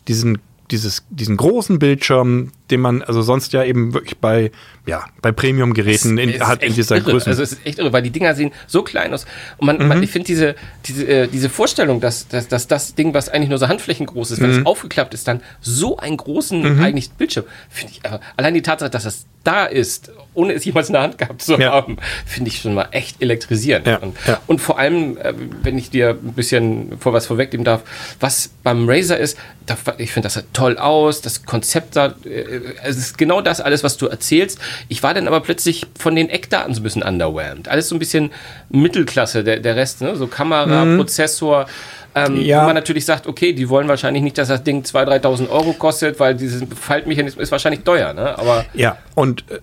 diesen 0.08 0.40
dieses, 0.72 1.04
diesen 1.10 1.38
großen 1.38 1.80
Bildschirm, 1.80 2.52
den 2.72 2.82
man 2.82 3.02
also 3.02 3.22
sonst 3.22 3.54
ja 3.54 3.64
eben 3.64 3.94
wirklich 3.94 4.18
bei, 4.18 4.52
ja, 4.86 5.06
bei 5.22 5.32
Premium-Geräten 5.32 6.18
hat 6.40 6.64
in 6.64 6.74
dieser 6.74 6.98
irre. 6.98 7.12
Größe. 7.12 7.28
Also 7.28 7.44
es 7.44 7.54
ist 7.54 7.66
echt 7.66 7.80
irre, 7.80 7.94
weil 7.94 8.02
die 8.02 8.10
Dinger 8.10 8.34
sehen 8.34 8.52
so 8.68 8.82
klein 8.82 9.14
aus. 9.14 9.26
Und 9.58 9.68
man, 9.68 9.78
mhm. 9.78 9.88
man 9.88 10.04
ich 10.04 10.12
finde 10.12 10.28
diese, 10.28 10.56
diese, 10.86 11.06
äh, 11.06 11.28
diese 11.28 11.50
Vorstellung, 11.50 12.00
dass, 12.00 12.28
dass, 12.28 12.48
dass 12.48 12.68
das 12.68 12.96
Ding, 12.96 13.14
was 13.14 13.30
eigentlich 13.30 13.50
nur 13.50 13.58
so 13.58 13.68
handflächengroß 13.68 14.32
ist, 14.32 14.42
wenn 14.42 14.52
mhm. 14.52 14.60
es 14.60 14.66
aufgeklappt 14.66 15.14
ist, 15.14 15.28
dann 15.28 15.42
so 15.62 15.98
einen 15.98 16.18
großen 16.18 16.78
mhm. 16.78 16.84
eigentlich 16.84 17.12
Bildschirm, 17.12 17.46
finde 17.70 17.94
ich, 17.94 18.06
äh, 18.06 18.20
allein 18.38 18.54
die 18.54 18.62
Tatsache, 18.62 18.90
dass 18.90 19.04
das 19.04 19.26
da 19.44 19.66
ist, 19.66 20.12
ohne 20.34 20.54
es 20.54 20.66
jemals 20.66 20.90
in 20.90 20.94
der 20.94 21.02
Hand 21.02 21.18
gehabt 21.18 21.42
zu 21.42 21.60
ja. 21.60 21.72
haben, 21.72 21.98
finde 22.26 22.50
ich 22.50 22.60
schon 22.60 22.74
mal 22.74 22.88
echt 22.92 23.22
elektrisierend. 23.22 23.88
Ja. 23.88 23.98
Und, 23.98 24.18
ja. 24.28 24.40
und, 24.48 24.60
vor 24.60 24.80
allem, 24.80 25.18
äh, 25.18 25.34
wenn 25.62 25.78
ich 25.78 25.90
dir 25.90 26.12
ein 26.12 26.34
bisschen 26.34 26.98
vor 27.00 27.14
was 27.14 27.28
vorwegnehmen 27.28 27.66
darf, 27.66 27.82
was 28.20 28.50
beim 28.64 28.90
Razer 28.90 29.18
ist, 29.18 29.38
da, 29.66 29.78
ich 29.98 30.12
finde 30.12 30.28
das 30.28 30.44
toll 30.54 30.78
aus, 30.78 31.22
das 31.22 31.46
Konzept 31.46 31.96
da, 31.96 32.16
äh, 32.26 32.60
es 32.84 32.98
ist 32.98 33.18
genau 33.18 33.42
das 33.42 33.62
alles, 33.62 33.84
was 33.84 33.98
du 33.98 34.08
erzählst. 34.08 34.60
Ich 34.88 35.04
war 35.04 35.14
dann 35.14 35.28
aber 35.28 35.42
plötzlich 35.42 35.86
von 35.98 36.16
den 36.16 36.30
Eckdaten 36.30 36.74
so 36.74 36.82
ein 36.82 36.84
bisschen 36.84 37.04
underwhelmed. 37.04 37.68
Alles 37.68 37.90
so 37.90 37.96
ein 37.96 38.00
bisschen 38.00 38.32
Mittelklasse, 38.70 39.44
der, 39.44 39.60
der 39.60 39.76
Rest, 39.76 40.02
ne? 40.02 40.16
so 40.16 40.28
Kamera, 40.28 40.86
mhm. 40.86 40.98
Prozessor, 40.98 41.68
ähm, 42.16 42.42
ja. 42.42 42.62
Wo 42.62 42.66
man 42.66 42.76
natürlich 42.76 43.06
sagt, 43.06 43.28
okay, 43.28 43.54
die 43.54 43.70
wollen 43.70 43.88
wahrscheinlich 43.88 44.24
nicht, 44.24 44.38
dass 44.38 44.48
das 44.48 44.64
Ding 44.64 44.84
2.000, 44.84 45.22
3.000 45.22 45.50
Euro 45.50 45.74
kostet, 45.74 46.20
weil 46.20 46.36
dieses 46.36 46.64
Faltmechanismus 46.80 47.44
ist 47.44 47.52
wahrscheinlich 47.52 47.84
teuer. 47.84 48.14
Ne? 48.14 48.38
Aber 48.38 48.66
ja, 48.74 48.98
und 49.16 49.44
äh, 49.50 49.60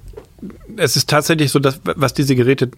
es 0.76 0.96
ist 0.96 1.08
tatsächlich 1.08 1.50
so, 1.50 1.58
dass 1.58 1.80
was 1.84 2.14
diese 2.14 2.34
Geräte 2.34 2.70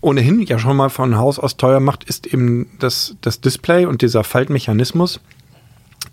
ohnehin 0.00 0.42
ja 0.42 0.58
schon 0.58 0.76
mal 0.76 0.90
von 0.90 1.16
Haus 1.16 1.38
aus 1.38 1.56
teuer 1.56 1.80
macht, 1.80 2.04
ist 2.04 2.26
eben 2.26 2.70
das, 2.78 3.16
das 3.20 3.40
Display 3.40 3.86
und 3.86 4.02
dieser 4.02 4.24
Faltmechanismus. 4.24 5.20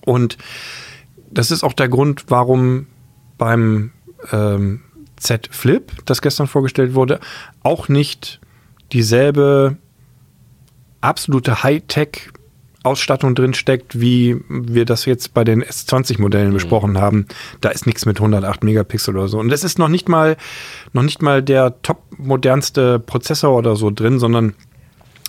Und 0.06 0.38
das 1.32 1.52
ist 1.52 1.63
auch 1.63 1.73
der 1.73 1.89
Grund, 1.89 2.25
warum 2.28 2.88
beim 3.38 3.91
ähm, 4.32 4.82
Z 5.17 5.49
Flip, 5.52 5.91
das 6.06 6.21
gestern 6.21 6.47
vorgestellt 6.47 6.93
wurde, 6.93 7.19
auch 7.63 7.89
nicht 7.89 8.39
dieselbe 8.91 9.78
absolute 11.02 11.63
Hightech 11.63 12.32
Ausstattung 12.84 13.36
drin 13.36 13.54
steckt, 13.54 14.00
wie 14.00 14.38
wir 14.48 14.86
das 14.86 15.06
jetzt 15.06 15.34
bei 15.34 15.44
den 15.44 15.63
S20-Modellen 15.63 16.50
mhm. 16.50 16.54
besprochen 16.54 16.98
haben. 16.98 17.28
Da 17.62 17.70
ist 17.70 17.86
nichts 17.86 18.06
mit 18.06 18.18
108 18.18 18.63
Megapixel 18.63 19.16
oder 19.16 19.28
so. 19.28 19.39
Und 19.39 19.49
das 19.49 19.64
ist 19.64 19.80
noch 19.80 19.89
nicht 19.89 20.08
mal, 20.08 20.38
noch 20.93 21.03
nicht 21.03 21.22
mal 21.22 21.43
der 21.43 21.82
top 21.82 22.01
modernste 22.18 22.99
Prozessor 22.99 23.56
oder 23.56 23.76
so 23.76 23.91
drin, 23.91 24.20
sondern 24.20 24.53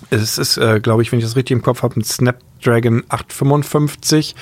es 0.09 0.37
ist, 0.37 0.57
äh, 0.57 0.79
glaube 0.79 1.01
ich, 1.01 1.11
wenn 1.11 1.19
ich 1.19 1.25
das 1.25 1.35
richtig 1.35 1.55
im 1.55 1.61
Kopf 1.61 1.83
habe, 1.83 1.99
ein 1.99 2.03
Snapdragon 2.03 3.03
855 3.09 4.35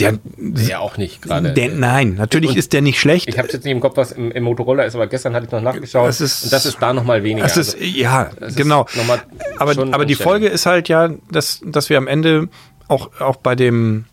Der, 0.00 0.18
Ja, 0.66 0.80
auch 0.80 0.96
nicht 0.96 1.22
gerade. 1.22 1.52
der, 1.52 1.68
nein, 1.70 2.14
natürlich 2.16 2.50
Und 2.50 2.56
ist 2.56 2.72
der 2.72 2.82
nicht 2.82 2.98
schlecht. 2.98 3.28
Ich 3.28 3.38
habe 3.38 3.46
jetzt 3.48 3.62
nicht 3.64 3.72
im 3.72 3.78
Kopf, 3.80 3.96
was 3.96 4.10
im, 4.10 4.32
im 4.32 4.42
Motorola 4.42 4.82
ist, 4.82 4.96
aber 4.96 5.06
gestern 5.06 5.34
hatte 5.34 5.46
ich 5.46 5.52
noch 5.52 5.60
nachgeschaut. 5.62 6.08
Das 6.08 6.20
ist- 6.20 6.44
und 6.44 6.52
das 6.52 6.66
ist 6.66 6.78
da 6.80 6.92
noch 6.92 7.04
mal 7.04 7.22
weniger. 7.22 7.46
Es 7.46 7.56
ist, 7.56 7.74
Also, 7.74 7.84
ja, 7.86 8.22
ist 8.40 8.56
genau. 8.56 8.86
mal 9.06 9.22
Aber, 9.58 9.70
aber 9.94 10.04
die. 10.04 10.16
Folge 10.16 10.48
ist 10.48 10.66
halt 10.66 10.88
ja, 10.88 11.10
dass, 11.30 11.60
dass 11.64 11.90
wir 11.90 11.98
am 11.98 12.08
Ende 12.08 12.48
auch, 12.88 13.20
auch 13.20 13.36
bei 13.36 13.54
dem, 13.54 14.06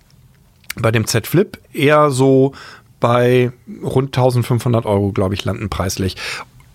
bei 0.76 0.92
dem 0.92 1.08
Z 1.08 1.26
Flip 1.26 1.58
eher 1.74 2.12
so 2.12 2.54
bei 3.00 3.52
rund 3.84 4.16
1500 4.16 4.86
Euro, 4.86 5.12
glaube 5.12 5.34
ich, 5.34 5.44
landen 5.46 5.70
preislich. 5.70 6.16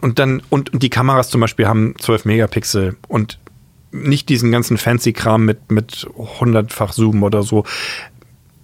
Und 0.02 0.18
dann, 0.18 0.42
und, 0.50 0.72
und 0.72 0.82
die 0.82 0.90
Kameras 0.90 1.30
zum 1.30 1.40
Beispiel 1.40 1.68
haben 1.68 1.94
12 2.00 2.24
Megapixel 2.24 2.96
und 3.06 3.38
nicht 3.92 4.28
diesen 4.28 4.50
ganzen 4.50 4.76
fancy 4.78 5.12
Kram 5.12 5.44
mit, 5.44 5.70
mit 5.70 6.06
100-fach 6.40 6.92
Zoom 6.92 7.22
oder 7.22 7.42
so, 7.44 7.64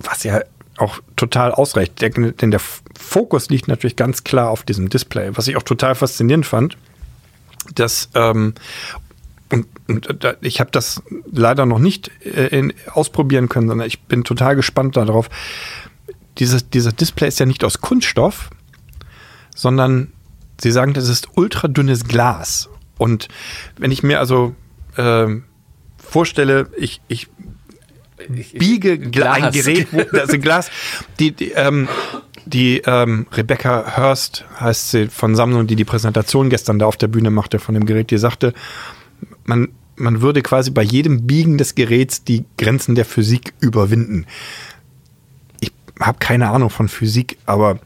was 0.04 0.22
ja 0.24 0.40
auch 0.78 1.00
total 1.16 1.52
ausreicht. 1.52 2.00
Denn 2.00 2.50
der 2.50 2.60
Fokus 2.98 3.48
liegt 3.50 3.68
natürlich 3.68 3.96
ganz 3.96 4.24
klar 4.24 4.50
auf 4.50 4.62
diesem 4.62 4.88
Display, 4.88 5.30
was 5.36 5.48
ich 5.48 5.56
auch 5.56 5.62
total 5.62 5.94
faszinierend 5.94 6.46
fand 6.46 6.76
dass 7.76 8.08
ähm, 8.14 8.54
und, 9.50 9.66
und 9.86 10.24
da- 10.24 10.34
ich 10.40 10.58
habe 10.58 10.72
das 10.72 11.00
leider 11.30 11.64
noch 11.64 11.78
nicht 11.78 12.10
äh, 12.24 12.48
in, 12.48 12.72
ausprobieren 12.90 13.48
können, 13.48 13.68
sondern 13.68 13.86
ich 13.86 14.00
bin 14.02 14.24
total 14.24 14.56
gespannt 14.56 14.96
darauf. 14.96 15.30
Dieses, 16.38 16.68
dieser 16.70 16.90
Display 16.90 17.28
ist 17.28 17.38
ja 17.38 17.46
nicht 17.46 17.62
aus 17.62 17.80
Kunststoff, 17.80 18.50
sondern 19.54 20.12
sie 20.60 20.72
sagen, 20.72 20.92
das 20.92 21.08
ist 21.08 21.28
ultradünnes 21.36 22.04
Glas. 22.04 22.68
Und 22.98 23.28
wenn 23.76 23.92
ich 23.92 24.02
mir 24.02 24.18
also 24.18 24.56
ähm, 24.96 25.44
vorstelle, 25.98 26.68
Ich- 26.76 27.00
ich- 27.06 27.28
biege 28.28 28.98
Gla 28.98 29.32
ein 29.32 29.52
Glas. 29.52 29.54
Gerät, 29.54 29.88
wo, 29.92 30.18
also 30.18 30.38
Glas, 30.38 30.70
die, 31.18 31.32
die, 31.32 31.52
ähm, 31.52 31.88
die 32.46 32.82
ähm, 32.86 33.26
Rebecca 33.32 33.96
Hurst 33.96 34.44
heißt 34.58 34.90
sie 34.90 35.08
von 35.08 35.34
Samsung, 35.34 35.66
die 35.66 35.76
die 35.76 35.84
Präsentation 35.84 36.50
gestern 36.50 36.78
da 36.78 36.86
auf 36.86 36.96
der 36.96 37.08
Bühne 37.08 37.30
machte 37.30 37.58
von 37.58 37.74
dem 37.74 37.86
Gerät, 37.86 38.10
die 38.10 38.18
sagte, 38.18 38.52
man, 39.44 39.68
man 39.96 40.20
würde 40.20 40.42
quasi 40.42 40.70
bei 40.70 40.82
jedem 40.82 41.26
Biegen 41.26 41.58
des 41.58 41.74
Geräts 41.74 42.24
die 42.24 42.44
Grenzen 42.58 42.94
der 42.94 43.04
Physik 43.04 43.54
überwinden. 43.60 44.26
Ich 45.60 45.72
habe 46.00 46.18
keine 46.18 46.50
Ahnung 46.50 46.70
von 46.70 46.88
Physik, 46.88 47.38
aber 47.46 47.78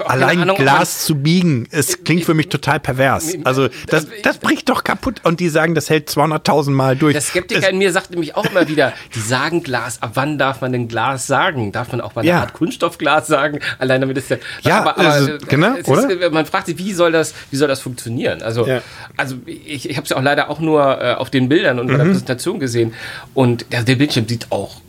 allein 0.00 0.40
Ahnung, 0.42 0.56
Glas 0.56 1.04
zu 1.04 1.16
biegen, 1.16 1.68
es 1.70 2.04
klingt 2.04 2.24
für 2.24 2.34
mich 2.34 2.48
total 2.48 2.80
pervers. 2.80 3.34
Also 3.44 3.68
das, 3.88 4.06
das 4.22 4.38
bricht 4.38 4.68
doch 4.68 4.84
kaputt 4.84 5.20
und 5.24 5.40
die 5.40 5.48
sagen, 5.48 5.74
das 5.74 5.90
hält 5.90 6.08
200.000 6.08 6.70
Mal 6.70 6.96
durch. 6.96 7.12
Der 7.12 7.20
Skeptiker 7.20 7.68
in 7.70 7.78
mir 7.78 7.92
sagt 7.92 8.10
nämlich 8.10 8.34
auch 8.36 8.46
immer 8.46 8.68
wieder, 8.68 8.92
die 9.14 9.20
sagen 9.20 9.62
Glas, 9.62 10.00
ab 10.02 10.12
wann 10.14 10.38
darf 10.38 10.60
man 10.60 10.72
denn 10.72 10.88
Glas 10.88 11.26
sagen? 11.26 11.72
Darf 11.72 11.92
man 11.92 12.00
auch 12.00 12.14
mal 12.14 12.24
Ja. 12.24 12.40
Art 12.40 12.52
Kunststoffglas 12.52 13.26
sagen? 13.26 13.60
Allein 13.78 14.00
damit 14.00 14.16
ist 14.18 14.30
der. 14.30 14.38
Ja, 14.62 14.84
also, 14.84 15.32
äh, 15.32 15.38
genau, 15.48 15.74
es 15.76 15.86
oder? 15.88 16.10
Ist, 16.10 16.32
man 16.32 16.46
fragt 16.46 16.66
sich, 16.66 16.78
wie 16.78 16.92
soll 16.92 17.12
das, 17.12 17.34
wie 17.50 17.56
soll 17.56 17.68
das 17.68 17.80
funktionieren? 17.80 18.42
Also, 18.42 18.66
Ja. 18.66 18.80
also 19.16 19.36
ich, 19.46 19.88
ich 19.90 19.96
habe 19.96 20.04
es 20.04 20.10
ja 20.10 20.16
auch 20.16 20.22
leider 20.22 20.50
auch 20.50 20.60
nur 20.60 21.00
äh, 21.02 21.14
auf 21.14 21.30
den 21.30 21.48
Bildern 21.48 21.78
und 21.78 21.86
bei 21.88 21.94
Mhm. 21.94 21.98
der 21.98 22.04
Präsentation 22.06 22.58
gesehen. 22.60 22.94
Und 23.34 23.66
der, 23.72 23.82
der 23.82 23.96
Bildschirm 23.96 24.26
sieht 24.28 24.46
auch. 24.50 24.80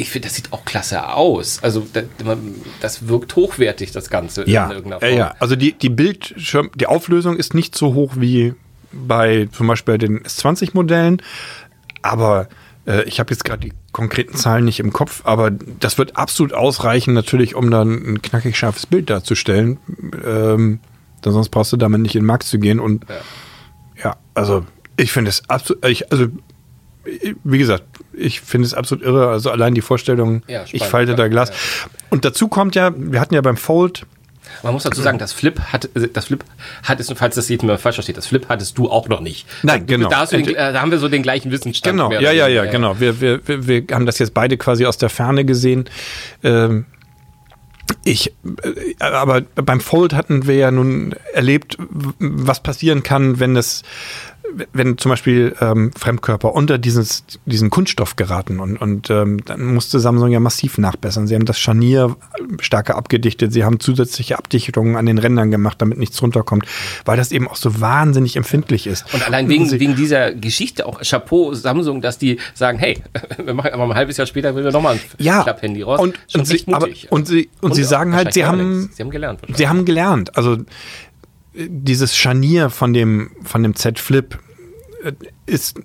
Ich 0.00 0.08
finde, 0.08 0.28
das 0.28 0.36
sieht 0.36 0.52
auch 0.52 0.64
klasse 0.64 1.12
aus. 1.12 1.62
Also 1.62 1.86
das, 2.80 3.08
wirkt 3.08 3.36
hochwertig, 3.36 3.92
das 3.92 4.08
Ganze 4.08 4.48
Ja, 4.48 4.64
in 4.66 4.70
irgendeiner 4.72 5.02
äh, 5.02 5.08
Form. 5.10 5.18
ja, 5.18 5.34
also 5.40 5.56
die, 5.56 5.72
die 5.72 5.90
Bildschirm, 5.90 6.70
die 6.74 6.86
Auflösung 6.86 7.36
ist 7.36 7.52
nicht 7.52 7.76
so 7.76 7.92
hoch 7.92 8.14
wie 8.16 8.54
bei 8.92 9.48
zum 9.52 9.66
Beispiel 9.66 9.98
den 9.98 10.20
S20-Modellen, 10.20 11.20
aber 12.00 12.48
äh, 12.86 13.02
ich 13.04 13.20
habe 13.20 13.30
jetzt 13.30 13.44
gerade 13.44 13.60
die 13.60 13.74
konkreten 13.92 14.36
Zahlen 14.36 14.64
nicht 14.64 14.80
im 14.80 14.90
Kopf, 14.92 15.20
aber 15.24 15.50
das 15.50 15.98
wird 15.98 16.16
absolut 16.16 16.54
ausreichen, 16.54 17.12
natürlich, 17.12 17.54
um 17.54 17.70
dann 17.70 17.92
ein 18.14 18.22
knackig 18.22 18.56
scharfes 18.56 18.86
Bild 18.86 19.10
darzustellen. 19.10 19.78
Ähm, 20.24 20.80
denn 21.22 21.32
sonst 21.32 21.50
brauchst 21.50 21.72
du 21.74 21.76
damit 21.76 22.00
nicht 22.00 22.14
in 22.14 22.22
den 22.22 22.26
Markt 22.26 22.44
zu 22.44 22.58
gehen 22.58 22.80
und 22.80 23.04
ja, 24.02 24.16
also 24.32 24.64
ich 24.96 25.12
finde 25.12 25.28
es 25.28 25.42
absolut, 25.50 25.84
also 25.84 26.26
wie 27.44 27.58
gesagt, 27.58 27.84
ich 28.20 28.40
finde 28.40 28.66
es 28.66 28.74
absolut 28.74 29.04
irre. 29.04 29.28
Also 29.28 29.50
allein 29.50 29.74
die 29.74 29.80
Vorstellung, 29.80 30.42
Ja, 30.46 30.62
ich 30.62 30.70
spannend, 30.70 30.84
falte 30.90 31.14
da 31.14 31.28
Glas. 31.28 31.48
ja. 31.50 31.54
Und 32.10 32.24
dazu 32.24 32.48
kommt 32.48 32.74
ja, 32.74 32.92
wir 32.96 33.20
hatten 33.20 33.34
ja 33.34 33.40
beim 33.40 33.56
Fold 33.56 34.06
Man 34.62 34.72
muss 34.72 34.82
dazu 34.82 35.00
sagen, 35.00 35.18
das 35.18 35.32
Flip 35.32 35.58
hat, 35.72 35.88
das 36.12 36.24
Flip 36.26 36.44
hattest, 36.82 37.12
falls 37.16 37.34
das 37.36 37.48
jetzt 37.48 37.62
mal 37.62 37.78
falsch 37.78 37.96
versteht, 37.96 38.16
das 38.16 38.26
Flip 38.26 38.46
hattest 38.48 38.76
du 38.78 38.90
auch 38.90 39.08
noch 39.08 39.20
nicht. 39.20 39.46
Nein, 39.62 39.86
Du- 39.86 39.94
genau. 39.94 40.08
Da, 40.08 40.26
den, 40.26 40.46
äh, 40.48 40.72
da 40.72 40.80
haben 40.80 40.90
wir 40.90 40.98
so 40.98 41.08
den 41.08 41.22
gleichen 41.22 41.50
Wissensstand. 41.50 41.96
Genau, 41.96 42.12
ja, 42.12 42.32
ja, 42.32 42.48
ja, 42.48 42.64
genau. 42.66 42.98
Wir, 43.00 43.20
wir, 43.20 43.40
wir, 43.46 43.84
haben 43.92 44.06
das 44.06 44.18
jetzt 44.18 44.34
beide 44.34 44.56
quasi 44.56 44.86
aus 44.86 44.98
der 44.98 45.08
Ferne 45.08 45.44
gesehen. 45.44 45.88
Ähm, 46.42 46.86
ich, 48.04 48.32
äh, 48.64 49.02
aber 49.02 49.40
beim 49.40 49.80
Fold 49.80 50.14
hatten 50.14 50.46
wir 50.46 50.54
ja 50.56 50.70
nun 50.70 51.14
erlebt, 51.32 51.76
was 52.18 52.60
passieren 52.62 53.02
kann, 53.02 53.40
wenn 53.40 53.56
es, 53.56 53.82
wenn 54.72 54.98
zum 54.98 55.10
Beispiel 55.10 55.54
ähm, 55.60 55.90
Fremdkörper 55.96 56.52
unter 56.54 56.78
dieses, 56.78 57.24
diesen 57.46 57.70
Kunststoff 57.70 58.16
geraten 58.16 58.60
und, 58.60 58.76
und 58.76 59.10
ähm, 59.10 59.44
dann 59.44 59.74
musste 59.74 60.00
Samsung 60.00 60.30
ja 60.30 60.40
massiv 60.40 60.78
nachbessern. 60.78 61.26
Sie 61.26 61.34
haben 61.34 61.44
das 61.44 61.58
Scharnier 61.58 62.16
stärker 62.60 62.96
abgedichtet, 62.96 63.52
sie 63.52 63.64
haben 63.64 63.80
zusätzliche 63.80 64.38
Abdichtungen 64.38 64.96
an 64.96 65.06
den 65.06 65.18
Rändern 65.18 65.50
gemacht, 65.50 65.80
damit 65.80 65.98
nichts 65.98 66.20
runterkommt, 66.22 66.64
weil 67.04 67.16
das 67.16 67.32
eben 67.32 67.48
auch 67.48 67.56
so 67.56 67.80
wahnsinnig 67.80 68.36
empfindlich 68.36 68.86
ist. 68.86 69.12
Und 69.14 69.26
allein 69.26 69.48
wegen, 69.48 69.66
Sie- 69.68 69.80
wegen 69.80 69.96
dieser 69.96 70.32
Geschichte 70.32 70.86
auch 70.86 71.00
Chapeau 71.02 71.54
Samsung, 71.54 72.00
dass 72.00 72.18
die 72.18 72.38
sagen, 72.54 72.78
hey, 72.78 72.98
wir 73.44 73.54
machen 73.54 73.70
aber 73.72 73.84
ein 73.84 73.94
halbes 73.94 74.16
Jahr 74.16 74.26
später 74.26 74.54
will 74.54 74.64
wir 74.64 74.72
nochmal 74.72 74.94
ein 74.94 75.00
ja, 75.18 75.42
Klapphandy 75.42 75.82
raus. 75.82 76.00
Und, 76.00 76.18
und, 76.34 76.46
sie, 76.46 76.64
aber, 76.72 76.88
und 77.10 77.26
sie, 77.26 77.50
und, 77.60 77.74
sie 77.74 77.84
auch 77.84 77.88
sagen 77.88 78.14
halt, 78.14 78.32
sie 78.32 78.44
haben. 78.44 78.90
Sie 78.92 79.02
haben 79.02 79.10
gelernt. 79.10 79.40
sie 79.54 79.68
haben 79.68 79.84
gelernt. 79.84 80.36
Also 80.36 80.58
dieses 81.54 82.16
Scharnier 82.16 82.70
von 82.70 82.92
dem, 82.92 83.32
von 83.42 83.62
dem 83.62 83.74
Z 83.74 83.98
Flip 83.98 84.38
äh, 85.02 85.12
ist 85.46 85.80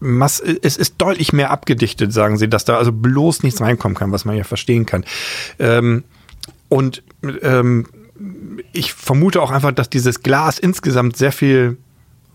mass 0.00 0.40
es 0.40 0.76
ist 0.76 0.94
deutlich 0.98 1.32
mehr 1.32 1.50
abgedichtet, 1.50 2.12
sagen 2.12 2.36
sie, 2.36 2.48
dass 2.48 2.64
da 2.64 2.76
also 2.78 2.92
bloß 2.92 3.42
nichts 3.42 3.60
reinkommen 3.60 3.96
kann, 3.96 4.12
was 4.12 4.24
man 4.24 4.36
ja 4.36 4.44
verstehen 4.44 4.86
kann. 4.86 5.04
Ähm, 5.58 6.04
und 6.68 7.02
ähm, 7.42 7.86
ich 8.72 8.92
vermute 8.92 9.42
auch 9.42 9.50
einfach, 9.50 9.72
dass 9.72 9.90
dieses 9.90 10.22
Glas 10.22 10.58
insgesamt 10.58 11.16
sehr 11.16 11.32
viel 11.32 11.78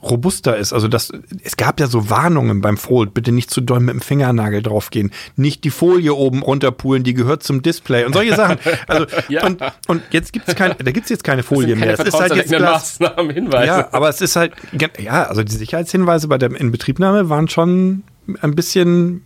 robuster 0.04 0.58
ist. 0.58 0.74
Also 0.74 0.88
das, 0.88 1.12
es 1.44 1.58
gab 1.58 1.80
ja 1.80 1.88
so 1.88 2.10
Warnungen 2.10 2.62
beim 2.62 2.78
Fold, 2.78 3.14
bitte 3.14 3.32
nicht 3.32 3.50
zu 3.50 3.62
doll 3.62 3.80
mit 3.80 3.94
dem 3.94 4.02
Fingernagel 4.02 4.62
draufgehen, 4.62 5.12
nicht 5.36 5.64
die 5.64 5.70
Folie 5.70 6.14
oben 6.14 6.42
runterpulen, 6.44 7.04
die 7.04 7.14
gehört 7.14 7.44
zum 7.44 7.62
Display 7.62 8.06
und 8.06 8.14
solche 8.14 8.36
Sachen. 8.36 8.58
Also 8.88 9.06
Ja. 9.30 9.46
und, 9.46 9.62
und 9.88 10.02
jetzt 10.12 10.34
gibt's 10.34 10.56
keine, 10.56 10.76
da 10.76 10.92
gibt's 10.92 11.10
jetzt 11.10 11.24
keine 11.24 11.44
Folie 11.44 11.76
Keine 11.76 11.86
mehr. 11.86 12.00
Es 12.00 12.06
ist 12.06 12.20
halt 12.20 12.36
jetzt 12.36 12.50
Glas. 12.52 13.00
Hinweise. 13.34 13.66
Ja, 13.68 13.90
aber 13.92 14.10
es 14.10 14.22
ist 14.22 14.36
halt, 14.36 14.54
ja, 15.00 15.24
also 15.24 15.44
die 15.44 15.56
Sicherheitshinweise 15.56 16.28
bei 16.28 16.38
der 16.38 16.52
Inbetriebnahme 16.52 17.30
waren 17.30 17.48
schon 17.48 18.04
ein 18.42 18.56
bisschen 18.56 19.24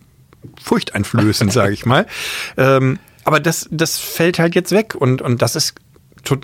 furchteinflößend, 0.62 1.52
sage 1.52 1.72
ich 1.72 1.86
mal. 1.86 2.06
Ähm, 2.56 2.98
aber 3.24 3.40
das, 3.40 3.68
das 3.70 3.98
fällt 3.98 4.38
halt 4.38 4.54
jetzt 4.54 4.72
weg 4.72 4.94
und, 4.94 5.20
und 5.20 5.42
das 5.42 5.54
ist 5.54 5.74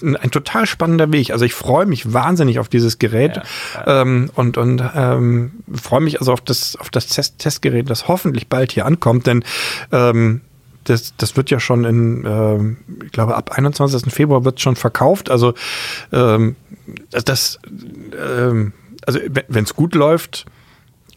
ein 0.03 0.31
total 0.31 0.67
spannender 0.67 1.13
Weg. 1.13 1.31
Also 1.31 1.45
ich 1.45 1.55
freue 1.55 1.87
mich 1.87 2.13
wahnsinnig 2.13 2.59
auf 2.59 2.69
dieses 2.69 2.99
Gerät 2.99 3.41
Ähm, 3.87 4.31
und, 4.35 4.57
und 4.57 4.83
ähm, 4.95 5.53
freue 5.73 6.01
mich 6.01 6.21
also 6.21 6.33
auf 6.33 6.41
das, 6.41 6.77
auf 6.77 6.91
das 6.91 7.07
Test 7.09 7.39
Testgerät, 7.39 7.91
das 7.91 8.09
hoffentlich 8.09 8.49
bald 8.49 8.73
hier 8.73 8.87
ankommt, 8.87 9.27
denn 9.27 9.45
ähm, 9.93 10.41
das, 10.85 11.15
das 11.17 11.37
wird 11.37 11.51
ja 11.51 11.61
schon 11.61 11.85
in, 11.85 12.25
ähm, 12.27 12.77
ich 13.05 13.13
glaube, 13.13 13.35
ab 13.37 13.53
21. 13.53 14.13
Februar 14.13 14.45
wird 14.45 14.61
schon 14.61 14.77
verkauft. 14.77 15.31
Also 15.31 15.55
ähm, 16.13 16.57
das, 17.11 17.59
ähm, 18.17 18.73
also 19.07 19.19
wenn 19.49 19.65
es 19.65 19.75
gut 19.75 19.95
läuft, 19.95 20.47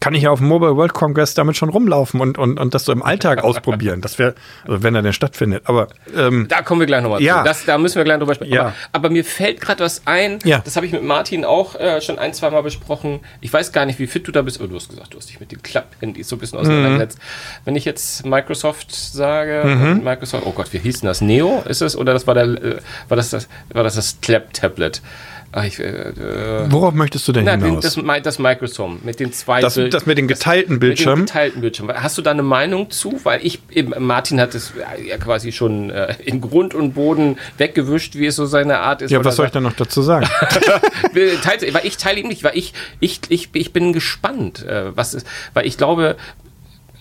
kann 0.00 0.14
ich 0.14 0.22
ja 0.22 0.30
auf 0.30 0.38
dem 0.38 0.48
Mobile 0.48 0.76
World 0.76 0.94
Congress 0.94 1.34
damit 1.34 1.56
schon 1.56 1.68
rumlaufen 1.68 2.20
und, 2.20 2.38
und, 2.38 2.58
und 2.58 2.74
das 2.74 2.84
so 2.84 2.92
im 2.92 3.02
Alltag 3.02 3.42
ausprobieren. 3.44 4.00
Das 4.00 4.18
wäre, 4.18 4.34
also 4.66 4.82
wenn 4.82 4.94
er 4.94 5.02
denn 5.02 5.12
stattfindet. 5.12 5.62
Aber 5.66 5.88
ähm, 6.16 6.46
Da 6.48 6.62
kommen 6.62 6.80
wir 6.80 6.86
gleich 6.86 7.02
nochmal 7.02 7.20
Ja. 7.22 7.38
zu. 7.38 7.44
Das, 7.44 7.64
da 7.64 7.78
müssen 7.78 7.96
wir 7.96 8.04
gleich 8.04 8.18
drüber 8.18 8.34
sprechen. 8.34 8.52
Ja. 8.52 8.60
Aber, 8.62 8.74
aber 8.92 9.10
mir 9.10 9.24
fällt 9.24 9.60
gerade 9.60 9.82
was 9.84 10.02
ein. 10.06 10.38
Ja. 10.44 10.60
Das 10.64 10.76
habe 10.76 10.86
ich 10.86 10.92
mit 10.92 11.02
Martin 11.02 11.44
auch 11.44 11.74
äh, 11.74 12.00
schon 12.00 12.18
ein, 12.18 12.32
zwei 12.34 12.50
Mal 12.50 12.62
besprochen. 12.62 13.20
Ich 13.40 13.52
weiß 13.52 13.72
gar 13.72 13.86
nicht, 13.86 13.98
wie 13.98 14.06
fit 14.06 14.26
du 14.26 14.32
da 14.32 14.42
bist. 14.42 14.58
Aber 14.60 14.68
du 14.68 14.76
hast 14.76 14.88
gesagt, 14.90 15.14
du 15.14 15.18
hast 15.18 15.28
dich 15.28 15.40
mit 15.40 15.50
den 15.52 15.62
Klapp-Handys 15.62 16.28
so 16.28 16.36
ein 16.36 16.38
bisschen 16.38 16.58
auseinandergesetzt. 16.58 17.18
Wenn 17.64 17.76
ich 17.76 17.84
jetzt 17.84 18.24
Microsoft 18.24 18.94
sage, 18.94 19.62
und 19.62 20.04
Microsoft, 20.04 20.44
oh 20.46 20.52
Gott, 20.52 20.72
wie 20.72 20.78
hieß 20.78 21.00
denn 21.00 21.08
das? 21.08 21.20
Neo 21.20 21.62
ist 21.68 21.82
es? 21.82 21.96
Oder 21.96 22.12
das 22.12 22.26
war, 22.26 22.34
der, 22.34 22.44
äh, 22.44 22.78
war 23.08 23.16
das 23.16 23.30
das, 23.30 23.48
war 23.72 23.82
das, 23.82 23.96
das 23.96 24.18
Clap-Tablet? 24.20 25.02
Ach, 25.50 25.64
ich, 25.64 25.78
äh, 25.78 25.84
äh, 25.84 26.70
worauf 26.70 26.92
möchtest 26.92 27.26
du 27.26 27.32
denn 27.32 27.44
na, 27.46 27.56
den, 27.56 27.64
hinaus? 27.64 27.82
das, 27.94 28.22
das 28.22 28.38
Microsoft 28.38 29.02
mit 29.04 29.18
den 29.18 29.32
zwei 29.32 29.62
Das, 29.62 29.80
das 29.90 30.04
mit 30.04 30.18
dem 30.18 30.28
geteilten 30.28 30.74
mit 30.74 30.82
dem 30.82 30.88
Bildschirm. 30.88 31.20
geteilten 31.20 31.60
Bildschirm. 31.62 31.90
Hast 31.90 32.18
du 32.18 32.22
da 32.22 32.32
eine 32.32 32.42
Meinung 32.42 32.90
zu? 32.90 33.18
Weil 33.24 33.44
ich, 33.44 33.60
eben, 33.70 33.94
Martin 34.04 34.40
hat 34.42 34.54
es 34.54 34.72
ja 35.06 35.16
quasi 35.16 35.52
schon 35.52 35.88
äh, 35.88 36.14
in 36.22 36.42
Grund 36.42 36.74
und 36.74 36.92
Boden 36.92 37.38
weggewischt, 37.56 38.14
wie 38.16 38.26
es 38.26 38.36
so 38.36 38.44
seine 38.44 38.80
Art 38.80 39.00
ist. 39.00 39.10
Ja, 39.10 39.24
was 39.24 39.36
soll 39.36 39.46
ich 39.46 39.52
da 39.52 39.60
noch 39.60 39.72
dazu 39.72 40.02
sagen? 40.02 40.26
teilt- 41.42 41.72
weil 41.74 41.86
ich 41.86 41.96
teile 41.96 42.20
ihm 42.20 42.28
nicht, 42.28 42.44
weil 42.44 42.56
ich, 42.56 42.74
ich, 43.00 43.20
ich, 43.30 43.48
ich 43.54 43.72
bin 43.72 43.92
gespannt, 43.94 44.64
äh, 44.66 44.94
was 44.96 45.14
ist, 45.14 45.26
weil 45.54 45.66
ich 45.66 45.78
glaube, 45.78 46.16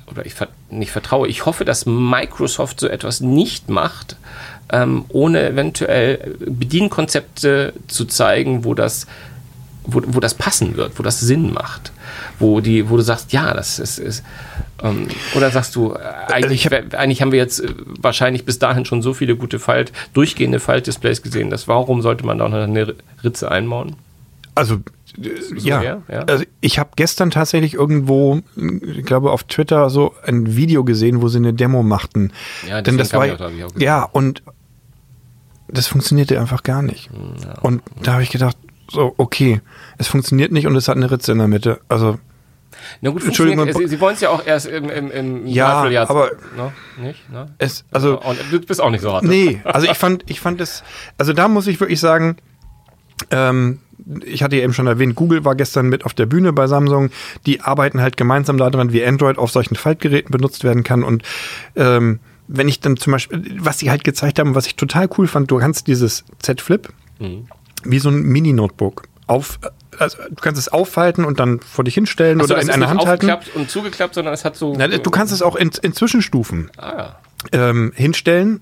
oder 0.09 0.25
ich 0.25 0.33
ver 0.33 0.47
nicht 0.69 0.91
vertraue, 0.91 1.27
ich 1.27 1.45
hoffe, 1.45 1.65
dass 1.65 1.85
Microsoft 1.85 2.79
so 2.79 2.87
etwas 2.87 3.19
nicht 3.19 3.69
macht, 3.69 4.15
ähm, 4.71 5.05
ohne 5.09 5.49
eventuell 5.49 6.35
Bedienkonzepte 6.39 7.73
zu 7.87 8.05
zeigen, 8.05 8.65
wo 8.65 8.73
das, 8.73 9.07
wo, 9.85 10.01
wo 10.05 10.19
das 10.19 10.33
passen 10.33 10.77
wird, 10.77 10.97
wo 10.97 11.03
das 11.03 11.19
Sinn 11.19 11.53
macht. 11.53 11.91
Wo, 12.39 12.61
die, 12.61 12.89
wo 12.89 12.97
du 12.97 13.03
sagst, 13.03 13.33
ja, 13.33 13.53
das 13.53 13.79
ist. 13.79 13.97
ist 13.97 14.23
ähm, 14.83 15.07
oder 15.35 15.49
sagst 15.49 15.75
du, 15.75 15.93
äh, 15.93 16.31
eigentlich, 16.31 16.65
hab, 16.65 16.93
eigentlich 16.93 17.21
haben 17.21 17.31
wir 17.31 17.39
jetzt 17.39 17.59
äh, 17.61 17.73
wahrscheinlich 17.99 18.45
bis 18.45 18.59
dahin 18.59 18.85
schon 18.85 19.01
so 19.01 19.13
viele 19.13 19.35
gute 19.35 19.59
Falt, 19.59 19.91
durchgehende 20.13 20.59
Faltdisplays 20.59 21.23
gesehen, 21.23 21.49
dass 21.49 21.67
warum 21.67 22.01
sollte 22.01 22.25
man 22.25 22.37
da 22.37 22.47
noch 22.47 22.57
eine 22.57 22.95
Ritze 23.23 23.49
einbauen? 23.49 23.95
Also 24.53 24.77
so 25.15 25.55
ja. 25.55 25.81
ja. 25.83 26.19
Also 26.27 26.43
ich 26.61 26.79
habe 26.79 26.91
gestern 26.95 27.31
tatsächlich 27.31 27.73
irgendwo, 27.73 28.41
ich 28.55 29.05
glaube 29.05 29.31
auf 29.31 29.43
Twitter 29.43 29.89
so 29.89 30.13
ein 30.23 30.55
Video 30.55 30.83
gesehen, 30.83 31.21
wo 31.21 31.27
sie 31.27 31.37
eine 31.37 31.53
Demo 31.53 31.81
machten. 31.81 32.31
Ja, 32.67 32.81
Denn 32.81 32.97
das 32.97 33.13
war 33.13 33.25
ja 33.77 34.03
und 34.03 34.43
das 35.67 35.87
funktionierte 35.87 36.39
einfach 36.39 36.63
gar 36.63 36.81
nicht. 36.81 37.09
Hm, 37.09 37.35
ja. 37.43 37.59
Und 37.61 37.81
da 38.01 38.13
habe 38.13 38.23
ich 38.23 38.29
gedacht, 38.29 38.57
so 38.89 39.13
okay, 39.17 39.61
es 39.97 40.07
funktioniert 40.07 40.51
nicht 40.51 40.67
und 40.67 40.75
es 40.75 40.87
hat 40.87 40.95
eine 40.95 41.11
Ritze 41.11 41.31
in 41.31 41.39
der 41.39 41.47
Mitte. 41.47 41.79
Also 41.89 42.19
na 43.01 43.09
gut, 43.09 43.23
Entschuldigung, 43.23 43.71
Sie, 43.73 43.87
Sie 43.87 43.99
wollen 43.99 44.15
es 44.15 44.21
ja 44.21 44.29
auch 44.29 44.45
erst 44.45 44.67
im, 44.67 44.89
im, 44.89 45.11
im 45.11 45.47
ja, 45.47 45.83
aber 46.07 46.31
no, 46.55 46.71
nicht, 47.01 47.29
ne? 47.31 47.47
es, 47.57 47.85
also 47.91 48.21
du 48.51 48.59
bist 48.59 48.81
auch 48.81 48.89
nicht 48.91 49.01
so 49.01 49.13
hart. 49.13 49.23
Nee, 49.23 49.61
also 49.63 49.89
ich 49.89 49.97
fand, 49.97 50.23
ich 50.29 50.39
fand 50.39 50.61
es, 50.61 50.83
also 51.17 51.33
da 51.33 51.47
muss 51.47 51.67
ich 51.67 51.79
wirklich 51.79 51.99
sagen, 51.99 52.37
ähm, 53.31 53.79
ich 54.25 54.43
hatte 54.43 54.55
ja 54.55 54.63
eben 54.63 54.73
schon 54.73 54.87
erwähnt, 54.87 55.15
Google 55.15 55.43
war 55.43 55.55
gestern 55.55 55.89
mit 55.89 56.05
auf 56.05 56.13
der 56.13 56.27
Bühne 56.27 56.53
bei 56.53 56.67
Samsung. 56.67 57.09
Die 57.45 57.61
arbeiten 57.61 58.01
halt 58.01 58.15
gemeinsam 58.15 58.57
daran, 58.57 58.93
wie 58.93 59.03
Android 59.03 59.37
auf 59.37 59.51
solchen 59.51 59.75
Faltgeräten 59.75 60.31
benutzt 60.31 60.63
werden 60.63 60.83
kann. 60.83 61.03
Und 61.03 61.23
ähm, 61.75 62.19
wenn 62.47 62.67
ich 62.67 62.79
dann 62.79 62.97
zum 62.97 63.11
Beispiel, 63.13 63.57
was 63.59 63.79
sie 63.79 63.89
halt 63.89 64.03
gezeigt 64.03 64.39
haben, 64.39 64.55
was 64.55 64.67
ich 64.67 64.75
total 64.75 65.09
cool 65.17 65.27
fand, 65.27 65.51
du 65.51 65.57
kannst 65.57 65.87
dieses 65.87 66.23
Z 66.39 66.61
Flip 66.61 66.87
mhm. 67.19 67.47
wie 67.83 67.99
so 67.99 68.09
ein 68.09 68.21
Mini-Notebook 68.21 69.03
auf, 69.27 69.59
also 69.99 70.17
du 70.29 70.35
kannst 70.35 70.59
es 70.59 70.69
aufhalten 70.69 71.25
und 71.25 71.39
dann 71.39 71.59
vor 71.59 71.83
dich 71.83 71.95
hinstellen 71.95 72.39
Achso, 72.39 72.53
oder 72.53 72.61
in 72.61 72.69
einer 72.69 72.89
Hand 72.89 73.05
halten. 73.05 73.29
und 73.55 73.69
zugeklappt, 73.69 74.13
sondern 74.13 74.33
es 74.33 74.45
hat 74.45 74.55
so. 74.55 74.73
Na, 74.77 74.87
du 74.87 75.11
kannst 75.11 75.33
es 75.33 75.41
auch 75.41 75.55
in, 75.55 75.71
in 75.81 75.93
Zwischenstufen 75.93 76.71
ah, 76.77 77.15
ähm, 77.51 77.91
hinstellen 77.95 78.61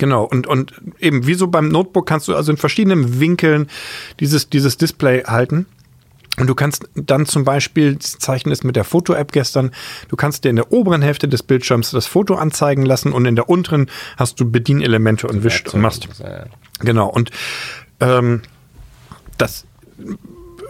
Genau, 0.00 0.24
und, 0.24 0.46
und 0.46 0.72
eben 0.98 1.26
wie 1.26 1.34
so 1.34 1.48
beim 1.48 1.68
Notebook 1.68 2.06
kannst 2.06 2.26
du 2.26 2.34
also 2.34 2.50
in 2.50 2.56
verschiedenen 2.56 3.20
Winkeln 3.20 3.68
dieses, 4.18 4.48
dieses 4.48 4.78
Display 4.78 5.24
halten. 5.24 5.66
Und 6.38 6.46
du 6.46 6.54
kannst 6.54 6.88
dann 6.94 7.26
zum 7.26 7.44
Beispiel, 7.44 7.96
das 7.96 8.18
Zeichen 8.18 8.50
ist 8.50 8.64
mit 8.64 8.76
der 8.76 8.84
Foto-App 8.84 9.32
gestern, 9.32 9.72
du 10.08 10.16
kannst 10.16 10.44
dir 10.44 10.50
in 10.50 10.56
der 10.56 10.72
oberen 10.72 11.02
Hälfte 11.02 11.28
des 11.28 11.42
Bildschirms 11.42 11.90
das 11.90 12.06
Foto 12.06 12.36
anzeigen 12.36 12.84
lassen 12.86 13.12
und 13.12 13.26
in 13.26 13.36
der 13.36 13.48
unteren 13.48 13.90
hast 14.16 14.40
du 14.40 14.50
Bedienelemente 14.50 15.26
und 15.26 15.44
wischt 15.44 15.74
und 15.74 15.80
machst. 15.80 16.08
Genau, 16.78 17.08
und 17.08 17.30
ähm, 18.00 18.42
das 19.36 19.66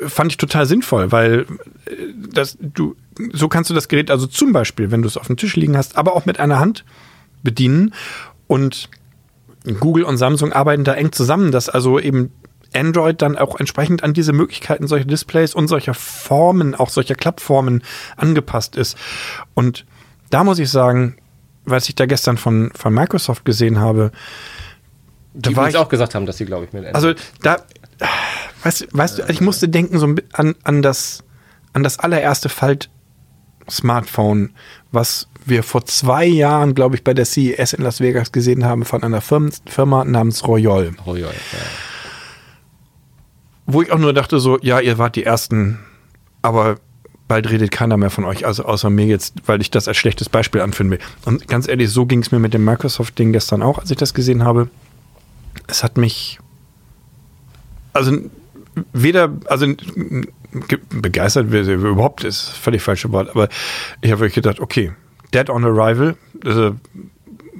fand 0.06 0.32
ich 0.32 0.38
total 0.38 0.66
sinnvoll, 0.66 1.12
weil 1.12 1.46
äh, 1.86 1.92
das, 2.32 2.56
du, 2.60 2.96
so 3.32 3.48
kannst 3.48 3.70
du 3.70 3.74
das 3.74 3.88
Gerät 3.88 4.10
also 4.10 4.26
zum 4.26 4.52
Beispiel, 4.52 4.90
wenn 4.90 5.02
du 5.02 5.08
es 5.08 5.16
auf 5.16 5.26
dem 5.26 5.36
Tisch 5.36 5.56
liegen 5.56 5.76
hast, 5.76 5.96
aber 5.96 6.14
auch 6.14 6.26
mit 6.26 6.40
einer 6.40 6.58
Hand 6.58 6.84
bedienen 7.42 7.94
und 8.46 8.88
Google 9.78 10.04
und 10.04 10.16
Samsung 10.16 10.52
arbeiten 10.52 10.84
da 10.84 10.94
eng 10.94 11.12
zusammen, 11.12 11.52
dass 11.52 11.68
also 11.68 11.98
eben 11.98 12.32
Android 12.74 13.20
dann 13.20 13.36
auch 13.36 13.58
entsprechend 13.58 14.04
an 14.04 14.12
diese 14.12 14.32
Möglichkeiten 14.32 14.86
solcher 14.86 15.04
Displays 15.04 15.54
und 15.54 15.68
solcher 15.68 15.94
Formen, 15.94 16.74
auch 16.74 16.88
solcher 16.88 17.14
Klappformen 17.14 17.82
angepasst 18.16 18.76
ist. 18.76 18.96
Und 19.54 19.84
da 20.30 20.44
muss 20.44 20.58
ich 20.58 20.70
sagen, 20.70 21.16
was 21.64 21.88
ich 21.88 21.94
da 21.94 22.06
gestern 22.06 22.36
von, 22.36 22.70
von 22.74 22.94
Microsoft 22.94 23.44
gesehen 23.44 23.80
habe, 23.80 24.12
die 25.32 25.56
war 25.56 25.68
ich, 25.68 25.76
auch 25.76 25.88
gesagt 25.88 26.14
haben, 26.14 26.26
dass 26.26 26.38
sie, 26.38 26.44
glaube 26.44 26.64
ich, 26.64 26.72
mit 26.72 26.86
Android. 26.86 26.94
Also 26.94 27.14
da, 27.42 27.58
weißt, 28.64 28.88
weißt 28.92 29.18
du, 29.18 29.22
ich 29.28 29.40
musste 29.40 29.68
denken 29.68 29.98
so 29.98 30.14
an, 30.32 30.54
an, 30.64 30.82
das, 30.82 31.22
an 31.72 31.84
das 31.84 31.98
allererste 31.98 32.48
Falt-Smartphone, 32.48 34.50
was 34.90 35.28
wir 35.44 35.62
vor 35.62 35.84
zwei 35.84 36.26
Jahren, 36.26 36.74
glaube 36.74 36.96
ich, 36.96 37.04
bei 37.04 37.14
der 37.14 37.24
CES 37.24 37.74
in 37.74 37.82
Las 37.82 38.00
Vegas 38.00 38.32
gesehen 38.32 38.64
haben 38.64 38.84
von 38.84 39.02
einer 39.02 39.20
Firma, 39.20 39.50
Firma 39.66 40.04
namens 40.04 40.46
Royol. 40.46 40.94
Royol, 41.06 41.30
ja. 41.30 41.58
Wo 43.72 43.82
ich 43.82 43.92
auch 43.92 43.98
nur 43.98 44.12
dachte 44.12 44.40
so, 44.40 44.58
ja, 44.60 44.80
ihr 44.80 44.98
wart 44.98 45.16
die 45.16 45.24
Ersten, 45.24 45.78
aber 46.42 46.76
bald 47.28 47.48
redet 47.48 47.70
keiner 47.70 47.96
mehr 47.96 48.10
von 48.10 48.24
euch, 48.24 48.44
also 48.46 48.64
außer 48.64 48.90
mir 48.90 49.06
jetzt, 49.06 49.34
weil 49.46 49.60
ich 49.60 49.70
das 49.70 49.86
als 49.86 49.96
schlechtes 49.96 50.28
Beispiel 50.28 50.60
anfinden 50.60 50.92
will. 50.92 50.98
Und 51.24 51.46
ganz 51.46 51.68
ehrlich, 51.68 51.90
so 51.90 52.06
ging 52.06 52.20
es 52.20 52.32
mir 52.32 52.40
mit 52.40 52.54
dem 52.54 52.64
Microsoft-Ding 52.64 53.32
gestern 53.32 53.62
auch, 53.62 53.78
als 53.78 53.90
ich 53.90 53.96
das 53.96 54.14
gesehen 54.14 54.44
habe. 54.44 54.68
Es 55.68 55.84
hat 55.84 55.96
mich, 55.96 56.40
also 57.92 58.16
weder, 58.92 59.32
also 59.46 59.66
begeistert, 60.90 61.52
überhaupt 61.52 62.24
ist 62.24 62.48
völlig 62.48 62.82
falsche 62.82 63.12
Wort, 63.12 63.30
aber 63.30 63.48
ich 64.00 64.10
habe 64.10 64.22
wirklich 64.22 64.34
gedacht, 64.34 64.58
okay, 64.58 64.92
Dead 65.32 65.48
on 65.50 65.64
Arrival. 65.64 66.16
Also, 66.44 66.74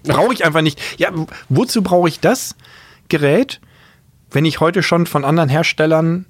brauche 0.03 0.33
ich 0.33 0.45
einfach 0.45 0.63
nicht. 0.63 0.81
Ja, 0.99 1.13
wozu 1.49 1.83
brauche 1.83 2.09
ich 2.09 2.21
das 2.21 2.57
Gerät, 3.09 3.61
wenn 4.31 4.45
ich 4.45 4.61
heute 4.61 4.83
schon 4.83 5.07
von 5.07 5.24
anderen 5.24 5.49
Herstellern 5.49 6.26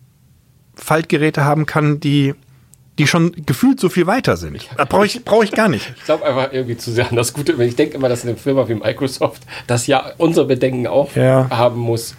Faltgeräte 0.74 1.44
haben 1.44 1.66
kann, 1.66 2.00
die 2.00 2.34
die 3.00 3.06
schon 3.06 3.32
gefühlt 3.46 3.80
so 3.80 3.88
viel 3.88 4.06
weiter 4.06 4.36
sind. 4.36 4.68
Brauche 4.90 5.06
ich, 5.06 5.24
brauch 5.24 5.42
ich 5.42 5.52
gar 5.52 5.70
nicht. 5.70 5.90
Ich 5.96 6.04
glaube 6.04 6.26
einfach 6.26 6.52
irgendwie 6.52 6.76
zu 6.76 6.92
sehr 6.92 7.08
an 7.08 7.16
das 7.16 7.32
Gute. 7.32 7.52
Ich 7.64 7.74
denke 7.74 7.94
immer, 7.94 8.10
dass 8.10 8.24
eine 8.24 8.36
Firma 8.36 8.68
wie 8.68 8.74
Microsoft 8.74 9.42
das 9.66 9.86
ja 9.86 10.12
unsere 10.18 10.46
Bedenken 10.46 10.86
auch 10.86 11.16
ja. 11.16 11.48
haben 11.48 11.80
muss. 11.80 12.14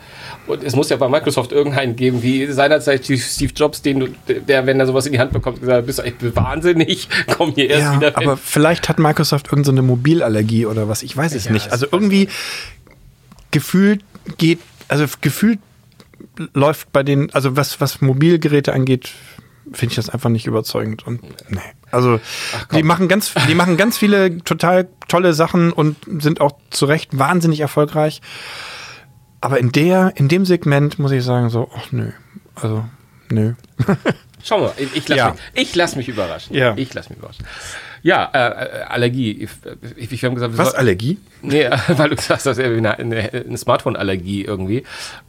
Und 0.48 0.64
es 0.64 0.76
muss 0.76 0.90
ja 0.90 0.98
bei 0.98 1.08
Microsoft 1.08 1.52
irgendeinen 1.52 1.96
geben, 1.96 2.24
wie 2.24 2.48
seinerzeit 2.48 3.06
Steve 3.06 3.54
Jobs, 3.56 3.84
den 3.84 4.16
der, 4.28 4.66
wenn 4.66 4.80
er 4.80 4.88
sowas 4.88 5.06
in 5.06 5.12
die 5.12 5.20
Hand 5.20 5.34
bekommt, 5.34 5.60
gesagt 5.60 5.86
bist 5.86 6.00
du 6.00 6.04
echt 6.04 6.36
wahnsinnig, 6.36 7.08
komm 7.38 7.54
hier 7.54 7.70
erst 7.70 7.82
ja, 7.84 7.96
wieder. 7.98 8.08
Hin. 8.08 8.16
Aber 8.28 8.38
vielleicht 8.38 8.90
hat 8.90 8.98
Microsoft 8.98 9.48
irgendeine 9.52 9.82
so 9.82 9.84
Mobilallergie 9.84 10.66
oder 10.66 10.90
was, 10.90 11.04
ich 11.04 11.16
weiß 11.16 11.36
es 11.36 11.46
ja, 11.46 11.52
nicht. 11.52 11.72
Also 11.72 11.86
irgendwie 11.92 12.28
gefühlt 13.52 14.04
geht, 14.40 14.60
also 14.88 15.06
gefühlt 15.22 15.60
läuft 16.54 16.92
bei 16.92 17.04
den, 17.04 17.34
also 17.34 17.56
was, 17.56 17.82
was 17.82 18.02
Mobilgeräte 18.02 18.74
angeht, 18.74 19.12
finde 19.72 19.94
ich 19.94 19.96
das 19.96 20.10
einfach 20.10 20.30
nicht 20.30 20.48
überzeugend. 20.48 21.06
Und 21.06 21.22
nee. 21.50 21.60
Also 21.92 22.20
die 22.74 22.84
machen 22.84 23.08
ganz, 23.08 23.34
die 23.48 23.56
machen 23.56 23.78
ganz 23.78 23.98
viele 23.98 24.38
total 24.40 24.88
tolle 25.08 25.34
Sachen 25.34 25.72
und 25.72 25.98
sind 26.20 26.42
auch 26.42 26.54
zu 26.70 26.86
Recht 26.86 27.18
wahnsinnig 27.18 27.60
erfolgreich. 27.60 28.22
Aber 29.42 29.60
in 29.60 29.72
der, 29.72 30.14
in 30.16 30.28
dem 30.28 30.46
Segment 30.46 31.00
muss 31.00 31.12
ich 31.12 31.24
sagen, 31.24 31.50
so, 31.50 31.70
ach 31.76 31.92
nö. 31.92 32.12
Also, 32.56 32.86
nö. 33.30 33.54
Schauen 34.44 34.62
wir, 34.62 34.74
ich 34.78 35.08
lasse 35.08 35.20
ja. 35.20 35.36
mich, 35.56 35.76
lass 35.76 35.96
mich 35.96 36.08
überraschen. 36.08 36.56
Ja. 36.56 36.74
Ich 36.78 36.94
lasse 36.94 37.10
mich 37.10 37.20
überraschen. 37.20 37.46
Ja, 38.04 38.30
äh, 38.34 38.38
äh 38.38 38.84
Allergie. 38.84 39.48
Ich, 39.98 40.12
ich, 40.12 40.22
wir 40.22 40.28
haben 40.28 40.36
gesagt, 40.36 40.58
Was, 40.58 40.74
Allergie? 40.74 41.18
Nee, 41.42 41.70
weil 41.88 42.10
du 42.10 42.16
gesagt 42.16 42.46
hast, 42.46 42.60
eine, 42.60 42.98
eine, 42.98 43.34
eine 43.34 43.58
Smartphone-Allergie 43.58 44.44
irgendwie. 44.44 44.84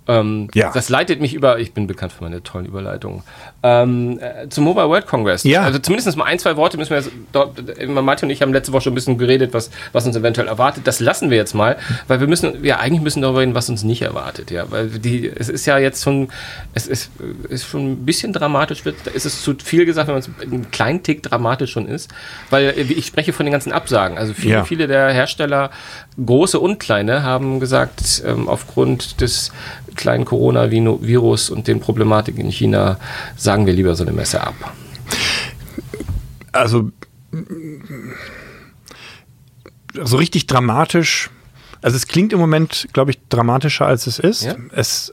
Ähm, 0.08 0.48
ja. 0.54 0.72
Das 0.72 0.88
leitet 0.88 1.20
mich 1.20 1.32
über, 1.32 1.60
ich 1.60 1.74
bin 1.74 1.86
bekannt 1.86 2.12
für 2.12 2.24
meine 2.24 2.42
tollen 2.42 2.66
Überleitungen, 2.66 3.22
ähm, 3.62 4.18
äh, 4.20 4.48
zum 4.48 4.64
Mobile 4.64 4.88
World 4.88 5.06
Congress. 5.06 5.44
Ja. 5.44 5.62
Also 5.62 5.78
zumindest 5.78 6.16
mal 6.16 6.24
ein, 6.24 6.40
zwei 6.40 6.56
Worte 6.56 6.76
müssen 6.76 6.90
wir 6.90 6.98
jetzt, 6.98 7.12
dort, 7.30 7.56
Martin 7.88 8.26
und 8.26 8.30
ich 8.30 8.42
haben 8.42 8.52
letzte 8.52 8.72
Woche 8.72 8.82
schon 8.82 8.92
ein 8.92 8.96
bisschen 8.96 9.16
geredet, 9.16 9.54
was, 9.54 9.70
was 9.92 10.04
uns 10.04 10.16
eventuell 10.16 10.48
erwartet. 10.48 10.88
Das 10.88 10.98
lassen 10.98 11.30
wir 11.30 11.36
jetzt 11.36 11.54
mal, 11.54 11.76
weil 12.08 12.18
wir 12.18 12.26
müssen, 12.26 12.64
ja, 12.64 12.78
eigentlich 12.78 13.00
müssen 13.00 13.22
darüber 13.22 13.40
reden, 13.40 13.54
was 13.54 13.68
uns 13.70 13.84
nicht 13.84 14.02
erwartet, 14.02 14.50
ja. 14.50 14.68
Weil 14.70 14.88
die, 14.88 15.28
es 15.28 15.48
ist 15.48 15.66
ja 15.66 15.78
jetzt 15.78 16.02
schon, 16.02 16.28
es 16.74 16.88
ist, 16.88 17.12
ist 17.48 17.66
schon 17.66 17.92
ein 17.92 18.04
bisschen 18.04 18.32
dramatisch, 18.32 18.84
wird, 18.84 19.06
ist 19.06 19.24
es 19.24 19.42
zu 19.42 19.54
viel 19.62 19.84
gesagt, 19.84 20.08
wenn 20.08 20.16
man 20.16 20.22
es 20.22 20.30
einen 20.42 20.70
kleinen 20.72 21.04
Tick 21.04 21.22
dramatisch 21.22 21.70
schon 21.70 21.86
ist, 21.86 22.10
weil 22.50 22.61
äh, 22.70 22.82
ich 22.82 23.06
spreche 23.06 23.32
von 23.32 23.46
den 23.46 23.52
ganzen 23.52 23.72
Absagen. 23.72 24.18
Also 24.18 24.34
viele, 24.34 24.54
ja. 24.54 24.64
viele 24.64 24.86
der 24.86 25.12
Hersteller, 25.12 25.70
große 26.24 26.58
und 26.58 26.78
kleine, 26.78 27.22
haben 27.22 27.60
gesagt, 27.60 28.22
ähm, 28.26 28.48
aufgrund 28.48 29.20
des 29.20 29.52
kleinen 29.94 30.24
Coronavirus 30.24 31.50
und 31.50 31.68
den 31.68 31.80
Problematiken 31.80 32.44
in 32.44 32.50
China 32.50 32.98
sagen 33.36 33.66
wir 33.66 33.72
lieber 33.72 33.94
so 33.94 34.04
eine 34.04 34.12
Messe 34.12 34.40
ab. 34.40 34.54
Also 36.52 36.90
so 40.02 40.16
richtig 40.16 40.46
dramatisch. 40.46 41.30
Also 41.82 41.96
es 41.96 42.06
klingt 42.06 42.32
im 42.32 42.38
Moment, 42.38 42.88
glaube 42.92 43.10
ich, 43.10 43.18
dramatischer 43.28 43.86
als 43.86 44.06
es 44.06 44.18
ist. 44.18 44.44
Ja? 44.44 44.54
Es 44.72 45.12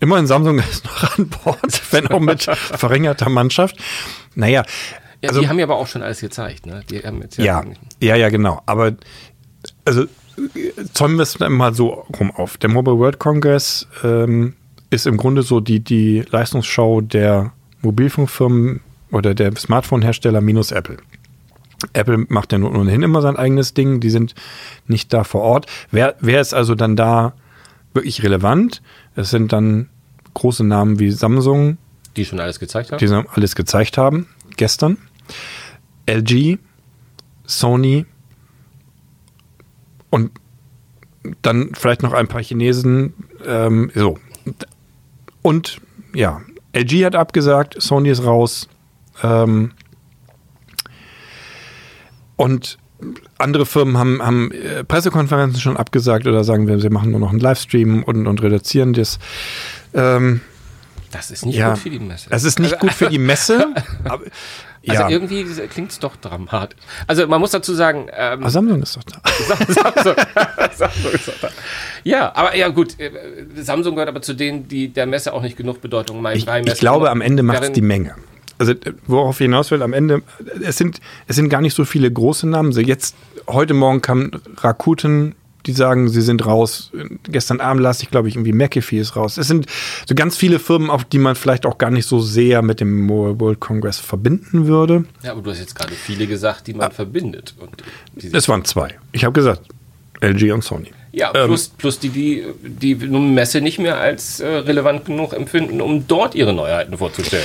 immerhin 0.00 0.26
Samsung 0.26 0.58
ist 0.70 0.84
noch 0.84 1.18
an 1.18 1.28
Bord, 1.28 1.92
wenn 1.92 2.06
auch 2.08 2.20
mit 2.20 2.42
verringerter 2.54 3.28
Mannschaft. 3.28 3.76
Naja. 4.34 4.64
Ja, 5.22 5.30
also, 5.30 5.40
die 5.40 5.48
haben 5.48 5.58
ja 5.58 5.64
aber 5.64 5.76
auch 5.76 5.86
schon 5.86 6.02
alles 6.02 6.20
gezeigt, 6.20 6.66
ne? 6.66 6.82
Die 6.90 7.00
haben 7.00 7.20
jetzt 7.22 7.38
ja, 7.38 7.64
ja, 8.00 8.14
ja, 8.16 8.28
genau. 8.28 8.62
Aber 8.66 8.92
also 9.84 10.04
zäumen 10.92 11.16
wir 11.16 11.22
es 11.22 11.38
mal 11.40 11.74
so 11.74 12.06
rum 12.18 12.30
auf. 12.30 12.56
Der 12.58 12.70
Mobile 12.70 12.98
World 12.98 13.18
Congress 13.18 13.88
ähm, 14.04 14.54
ist 14.90 15.06
im 15.06 15.16
Grunde 15.16 15.42
so 15.42 15.60
die, 15.60 15.80
die 15.80 16.24
Leistungsschau 16.30 17.00
der 17.00 17.52
Mobilfunkfirmen 17.82 18.80
oder 19.10 19.34
der 19.34 19.56
Smartphone-Hersteller 19.56 20.40
minus 20.40 20.70
Apple. 20.70 20.98
Apple 21.92 22.26
macht 22.28 22.52
ja 22.52 22.58
nun 22.58 22.76
ohnehin 22.76 23.02
immer 23.02 23.22
sein 23.22 23.36
eigenes 23.36 23.74
Ding, 23.74 24.00
die 24.00 24.10
sind 24.10 24.34
nicht 24.86 25.12
da 25.12 25.24
vor 25.24 25.42
Ort. 25.42 25.66
Wer, 25.90 26.16
wer 26.20 26.40
ist 26.40 26.54
also 26.54 26.74
dann 26.74 26.96
da 26.96 27.34
wirklich 27.94 28.22
relevant? 28.22 28.82
Es 29.14 29.30
sind 29.30 29.52
dann 29.52 29.88
große 30.34 30.64
Namen 30.64 30.98
wie 30.98 31.10
Samsung, 31.10 31.78
Die 32.16 32.24
schon 32.24 32.40
alles 32.40 32.58
gezeigt 32.58 32.92
haben? 32.92 32.98
die 32.98 33.24
alles 33.34 33.54
gezeigt 33.54 33.96
haben, 33.96 34.26
gestern. 34.56 34.98
LG, 36.06 36.58
Sony 37.44 38.06
und 40.10 40.30
dann 41.42 41.70
vielleicht 41.74 42.02
noch 42.02 42.12
ein 42.12 42.28
paar 42.28 42.42
Chinesen. 42.42 43.14
Ähm, 43.46 43.90
so. 43.94 44.18
Und 45.42 45.80
ja, 46.14 46.40
LG 46.72 47.04
hat 47.04 47.16
abgesagt, 47.16 47.80
Sony 47.80 48.10
ist 48.10 48.24
raus. 48.24 48.68
Ähm, 49.22 49.72
und 52.36 52.78
andere 53.38 53.66
Firmen 53.66 53.96
haben, 53.96 54.22
haben 54.22 54.50
äh, 54.52 54.84
Pressekonferenzen 54.84 55.60
schon 55.60 55.76
abgesagt 55.76 56.26
oder 56.26 56.42
sagen 56.44 56.66
wir, 56.66 56.80
sie 56.80 56.90
machen 56.90 57.12
nur 57.12 57.20
noch 57.20 57.30
einen 57.30 57.40
Livestream 57.40 58.02
und, 58.02 58.26
und 58.26 58.42
reduzieren 58.42 58.92
das. 58.92 59.18
Ähm, 59.94 60.40
Das 61.10 61.30
ist 61.30 61.46
nicht 61.46 61.56
ja, 61.56 61.70
gut 61.70 61.78
für 61.78 61.90
die 61.90 61.98
Messe. 62.00 62.28
es 62.30 62.44
ist 62.44 62.58
nicht 62.58 62.78
gut 62.80 62.92
für 62.92 63.08
die 63.08 63.18
Messe. 63.18 63.74
aber, 64.04 64.24
Also 64.90 65.02
ja, 65.02 65.08
irgendwie 65.08 65.44
klingt 65.68 65.90
es 65.90 65.98
doch 65.98 66.16
dramatisch. 66.16 66.78
Also 67.06 67.26
man 67.26 67.40
muss 67.40 67.50
dazu 67.50 67.74
sagen, 67.74 68.08
ähm, 68.12 68.40
aber 68.40 68.50
Samsung 68.50 68.82
ist 68.82 68.96
doch 68.96 69.04
da. 69.04 69.20
Samsung, 69.68 70.14
Samsung 70.76 71.12
ist 71.12 71.28
doch 71.28 71.40
da. 71.40 71.48
Ja, 72.04 72.34
aber 72.34 72.56
ja 72.56 72.68
gut, 72.68 72.98
äh, 72.98 73.10
Samsung 73.56 73.94
gehört 73.94 74.08
aber 74.08 74.22
zu 74.22 74.34
denen, 74.34 74.68
die 74.68 74.88
der 74.88 75.06
Messe 75.06 75.32
auch 75.32 75.42
nicht 75.42 75.56
genug 75.56 75.80
Bedeutung 75.80 76.22
meinen. 76.22 76.36
Ich, 76.36 76.46
ich 76.46 76.78
glaube, 76.78 77.10
am 77.10 77.20
Ende 77.20 77.42
macht 77.42 77.62
es 77.62 77.72
die 77.72 77.82
Menge. 77.82 78.14
Also 78.58 78.72
äh, 78.72 78.92
worauf 79.06 79.40
ich 79.40 79.44
hinaus 79.44 79.70
will, 79.70 79.82
am 79.82 79.92
Ende, 79.92 80.22
es 80.62 80.76
sind, 80.76 81.00
es 81.26 81.36
sind 81.36 81.48
gar 81.48 81.60
nicht 81.60 81.74
so 81.74 81.84
viele 81.84 82.10
große 82.10 82.48
Namen. 82.48 82.72
So 82.72 82.80
jetzt, 82.80 83.16
heute 83.46 83.74
Morgen 83.74 84.02
kam 84.02 84.30
Rakuten, 84.56 85.34
die 85.68 85.72
sagen, 85.74 86.08
sie 86.08 86.22
sind 86.22 86.44
raus. 86.46 86.90
Gestern 87.24 87.60
Abend 87.60 87.82
las 87.82 88.02
ich, 88.02 88.10
glaube 88.10 88.28
ich, 88.28 88.34
irgendwie 88.34 88.52
McAfee 88.52 88.98
ist 88.98 89.14
raus. 89.14 89.36
Es 89.36 89.46
sind 89.46 89.66
so 90.08 90.14
ganz 90.14 90.36
viele 90.36 90.58
Firmen, 90.58 90.88
auf 90.90 91.04
die 91.04 91.18
man 91.18 91.36
vielleicht 91.36 91.66
auch 91.66 91.78
gar 91.78 91.90
nicht 91.90 92.06
so 92.08 92.20
sehr 92.20 92.62
mit 92.62 92.80
dem 92.80 93.08
World 93.08 93.60
Congress 93.60 93.98
verbinden 93.98 94.66
würde. 94.66 95.04
Ja, 95.22 95.32
aber 95.32 95.42
du 95.42 95.50
hast 95.50 95.60
jetzt 95.60 95.74
gerade 95.74 95.92
viele 95.92 96.26
gesagt, 96.26 96.66
die 96.66 96.74
man 96.74 96.90
verbindet. 96.90 97.54
Und 97.60 97.70
die, 98.16 98.34
Es 98.34 98.48
waren 98.48 98.64
zwei. 98.64 98.96
Ich 99.12 99.24
habe 99.24 99.34
gesagt, 99.34 99.62
LG 100.20 100.52
und 100.52 100.64
Sony. 100.64 100.88
ja, 101.12 101.32
ähm, 101.34 101.46
plus, 101.46 101.68
plus 101.68 101.98
die, 102.00 102.08
die 102.08 102.44
die 102.62 102.94
Messe 102.94 103.60
nicht 103.60 103.78
mehr 103.78 103.98
als 103.98 104.40
äh, 104.40 104.46
relevant 104.48 105.04
genug 105.04 105.32
empfinden, 105.34 105.80
um 105.80 106.08
dort 106.08 106.34
ihre 106.34 106.52
Neuheiten 106.52 106.96
vorzustellen. 106.96 107.44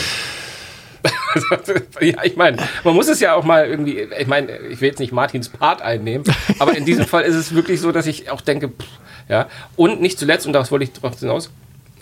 ja, 2.01 2.23
ich 2.23 2.35
meine, 2.35 2.57
man 2.83 2.95
muss 2.95 3.07
es 3.07 3.19
ja 3.19 3.35
auch 3.35 3.43
mal 3.43 3.67
irgendwie, 3.67 4.07
ich 4.17 4.27
meine, 4.27 4.57
ich 4.69 4.81
will 4.81 4.89
jetzt 4.89 4.99
nicht 4.99 5.11
Martins 5.11 5.49
Part 5.49 5.81
einnehmen, 5.81 6.25
aber 6.59 6.75
in 6.77 6.85
diesem 6.85 7.05
Fall 7.05 7.23
ist 7.23 7.35
es 7.35 7.53
wirklich 7.53 7.81
so, 7.81 7.91
dass 7.91 8.07
ich 8.07 8.29
auch 8.29 8.41
denke, 8.41 8.69
pff, 8.69 8.87
ja, 9.29 9.47
und 9.75 10.01
nicht 10.01 10.19
zuletzt, 10.19 10.45
und 10.45 10.53
daraus 10.53 10.71
wollte 10.71 10.85
ich 10.85 10.93
drauf 10.93 11.19
hinaus, 11.19 11.49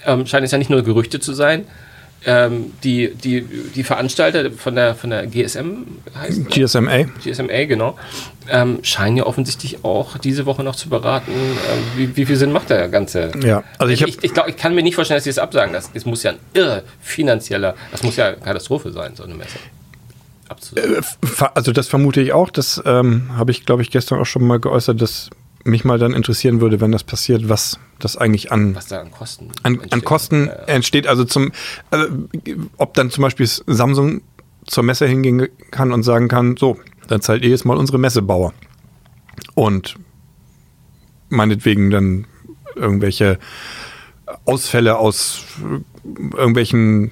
ähm, 0.06 0.26
scheint 0.26 0.46
es 0.46 0.52
ja 0.52 0.58
nicht 0.58 0.70
nur 0.70 0.84
Gerüchte 0.84 1.20
zu 1.20 1.34
sein, 1.34 1.66
ähm, 2.26 2.74
die, 2.84 3.14
die, 3.16 3.42
die 3.42 3.84
Veranstalter 3.84 4.52
von 4.52 4.76
der, 4.76 4.96
von 4.96 5.10
der 5.10 5.26
GSM 5.28 5.84
heißt? 6.16 6.50
GSMA. 6.50 7.04
GSMA, 7.24 7.66
genau, 7.66 7.98
ähm, 8.50 8.80
scheinen 8.84 9.18
ja 9.18 9.26
offensichtlich 9.26 9.84
auch 9.84 10.18
diese 10.18 10.46
Woche 10.46 10.64
noch 10.64 10.76
zu 10.76 10.90
beraten, 10.90 11.32
ähm, 11.32 11.80
wie, 11.96 12.16
wie 12.16 12.26
viel 12.26 12.36
Sinn 12.36 12.52
macht 12.52 12.70
der 12.70 12.90
ganze. 12.90 13.32
Ja, 13.44 13.64
also 13.80 13.92
ich 13.92 14.02
ich, 14.04 14.24
ich, 14.24 14.34
glaub, 14.34 14.48
ich 14.48 14.56
kann 14.58 14.76
mir 14.76 14.84
nicht 14.84 14.96
vorstellen, 14.96 15.18
dass 15.18 15.24
sie 15.24 15.30
das 15.32 15.40
absagen. 15.40 15.74
Das, 15.74 15.92
das 15.94 16.06
muss 16.06 16.24
ja 16.24 16.32
ein 16.32 16.38
irre 16.54 16.84
finanzieller, 17.02 17.76
das 17.92 18.04
muss 18.04 18.16
ja 18.18 18.28
eine 18.28 18.38
Katastrophe 18.38 18.92
sein, 18.92 19.16
so 19.16 19.24
eine 19.24 19.34
Messe. 19.34 19.58
Abzusagen. 20.50 20.98
Ver- 21.24 21.56
Also 21.56 21.72
das 21.72 21.88
vermute 21.88 22.22
ich 22.22 22.34
auch. 22.34 22.50
Das 22.50 22.82
ähm, 22.86 23.30
habe 23.38 23.52
ich, 23.52 23.66
glaube 23.66 23.82
ich, 23.82 23.90
gestern 23.90 24.20
auch 24.20 24.26
schon 24.26 24.46
mal 24.46 24.60
geäußert, 24.60 25.02
dass 25.02 25.30
mich 25.64 25.86
mal 25.86 26.00
dann 26.00 26.14
interessieren 26.14 26.62
würde, 26.62 26.82
wenn 26.82 26.92
das 26.92 27.04
passiert, 27.04 27.50
was 27.50 27.80
das 28.00 28.18
eigentlich 28.18 28.52
an, 28.52 28.76
was 28.76 28.88
da 28.88 29.02
an 29.02 29.12
Kosten 29.12 29.50
an, 29.64 29.76
an 29.76 29.82
entsteht. 29.82 30.06
Kosten 30.06 30.46
Ja, 30.48 30.54
ja. 30.54 30.64
entsteht. 30.66 31.08
Also 31.08 31.24
zum, 31.24 31.52
also, 31.90 32.08
ob 32.78 32.94
dann 32.94 33.12
zum 33.12 33.22
Beispiel 33.22 33.48
Samsung 33.48 34.22
zur 34.66 34.84
Messe 34.84 35.08
hingehen 35.08 35.48
kann 35.72 35.92
und 35.92 36.04
sagen 36.04 36.28
kann, 36.28 36.58
so, 36.58 36.80
dann 37.08 37.22
zahlt 37.22 37.44
ihr 37.44 37.50
jetzt 37.50 37.66
mal 37.66 37.78
unsere 37.78 37.98
Messebauer. 37.98 38.54
Und 39.56 39.96
meinetwegen 41.30 41.90
dann 41.90 42.28
irgendwelche 42.76 43.40
Ausfälle 44.46 44.98
aus 44.98 45.44
irgendwelchen 46.36 47.12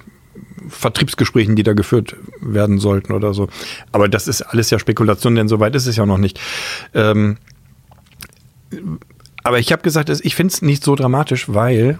Vertriebsgesprächen, 0.68 1.56
die 1.56 1.62
da 1.62 1.72
geführt 1.72 2.16
werden 2.40 2.78
sollten 2.78 3.12
oder 3.12 3.34
so. 3.34 3.48
Aber 3.92 4.08
das 4.08 4.28
ist 4.28 4.42
alles 4.42 4.70
ja 4.70 4.78
Spekulation, 4.78 5.34
denn 5.34 5.48
soweit 5.48 5.74
ist 5.74 5.86
es 5.86 5.96
ja 5.96 6.06
noch 6.06 6.18
nicht. 6.18 6.40
Ähm, 6.94 7.38
aber 9.42 9.58
ich 9.58 9.72
habe 9.72 9.82
gesagt, 9.82 10.08
es- 10.08 10.24
ich 10.24 10.34
finde 10.34 10.52
es 10.52 10.62
nicht 10.62 10.84
so 10.84 10.94
dramatisch, 10.94 11.48
weil 11.48 11.98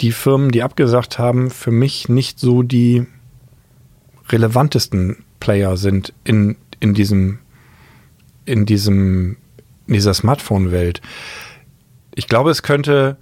die 0.00 0.12
Firmen, 0.12 0.50
die 0.50 0.62
abgesagt 0.62 1.18
haben, 1.18 1.50
für 1.50 1.70
mich 1.70 2.08
nicht 2.08 2.38
so 2.38 2.62
die 2.62 3.06
relevantesten 4.28 5.24
Player 5.40 5.76
sind 5.76 6.12
in, 6.24 6.56
in 6.80 6.94
diesem, 6.94 7.38
in 8.44 8.66
diesem, 8.66 9.36
in 9.86 9.94
dieser 9.94 10.14
Smartphone-Welt. 10.14 11.00
Ich 12.14 12.26
glaube, 12.28 12.50
es 12.50 12.62
könnte 12.62 13.16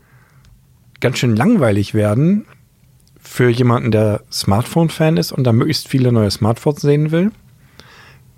ganz 1.01 1.19
schön 1.19 1.35
langweilig 1.37 1.95
werden 1.95 2.47
für 3.21 3.49
jemanden, 3.49 3.91
der 3.91 4.23
Smartphone-Fan 4.31 5.17
ist 5.17 5.33
und 5.33 5.45
da 5.45 5.53
möglichst 5.53 5.89
viele 5.89 6.13
neue 6.13 6.31
Smartphones 6.31 6.81
sehen 6.83 7.11
will. 7.11 7.33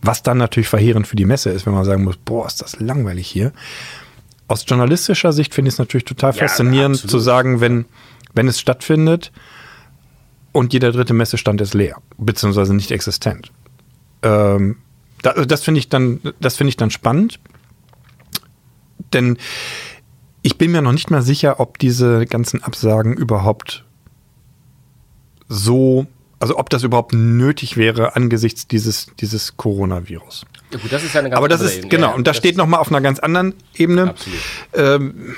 Was 0.06 0.22
dann 0.22 0.36
natürlich 0.36 0.68
verheerend 0.68 1.06
für 1.06 1.16
die 1.16 1.24
Messe 1.24 1.48
ist, 1.50 1.64
wenn 1.64 1.72
man 1.72 1.84
sagen 1.84 2.04
muss, 2.04 2.18
boah, 2.18 2.46
ist 2.46 2.60
das 2.60 2.78
langweilig 2.78 3.26
hier. 3.26 3.52
Aus 4.48 4.64
journalistischer 4.66 5.32
Sicht 5.32 5.54
finde 5.54 5.70
ich 5.70 5.74
es 5.76 5.78
natürlich 5.78 6.04
total 6.04 6.34
Ja, 6.34 6.40
faszinierend 6.46 6.96
absolut. 6.96 7.10
zu 7.10 7.18
sagen, 7.20 7.60
wenn, 7.60 7.86
wenn 8.34 8.46
es 8.46 8.60
stattfindet 8.60 9.32
und 10.52 10.74
jeder 10.74 10.92
dritte 10.92 11.14
Messestand 11.14 11.60
ist 11.62 11.72
leer, 11.72 11.96
beziehungsweise 12.18 12.74
nicht 12.74 12.90
existent. 12.90 13.50
Ähm, 14.22 14.76
da, 15.22 15.32
das 15.32 15.62
finde 15.62 15.78
ich 15.78 15.88
dann, 15.88 16.20
das 16.38 16.56
finde 16.56 16.68
ich 16.68 16.76
dann 16.76 16.90
spannend. 16.90 17.40
Denn 19.14 19.38
ich 20.42 20.58
bin 20.58 20.70
mir 20.72 20.82
noch 20.82 20.92
nicht 20.92 21.10
mal 21.10 21.22
sicher, 21.22 21.60
ob 21.60 21.78
diese 21.78 22.26
ganzen 22.26 22.62
Absagen 22.62 23.14
überhaupt 23.14 23.84
so, 25.48 26.06
also 26.44 26.58
ob 26.58 26.68
das 26.68 26.82
überhaupt 26.82 27.14
nötig 27.14 27.78
wäre 27.78 28.16
angesichts 28.16 28.68
dieses, 28.68 29.06
dieses 29.18 29.56
Coronavirus. 29.56 30.44
Ja, 30.72 30.78
gut, 30.78 30.92
das 30.92 31.02
ist 31.02 31.14
ja 31.14 31.20
eine 31.20 31.30
ganz 31.30 31.38
Aber 31.38 31.48
das 31.48 31.62
ist, 31.62 31.76
Ebene. 31.78 31.88
genau, 31.88 32.14
und 32.14 32.26
das, 32.26 32.36
steht 32.36 32.58
nochmal 32.58 32.80
auf 32.80 32.88
einer 32.88 33.00
ganz 33.00 33.18
anderen 33.18 33.54
Ebene. 33.74 34.10
Absolut. 34.10 34.38
Ähm, 34.74 35.36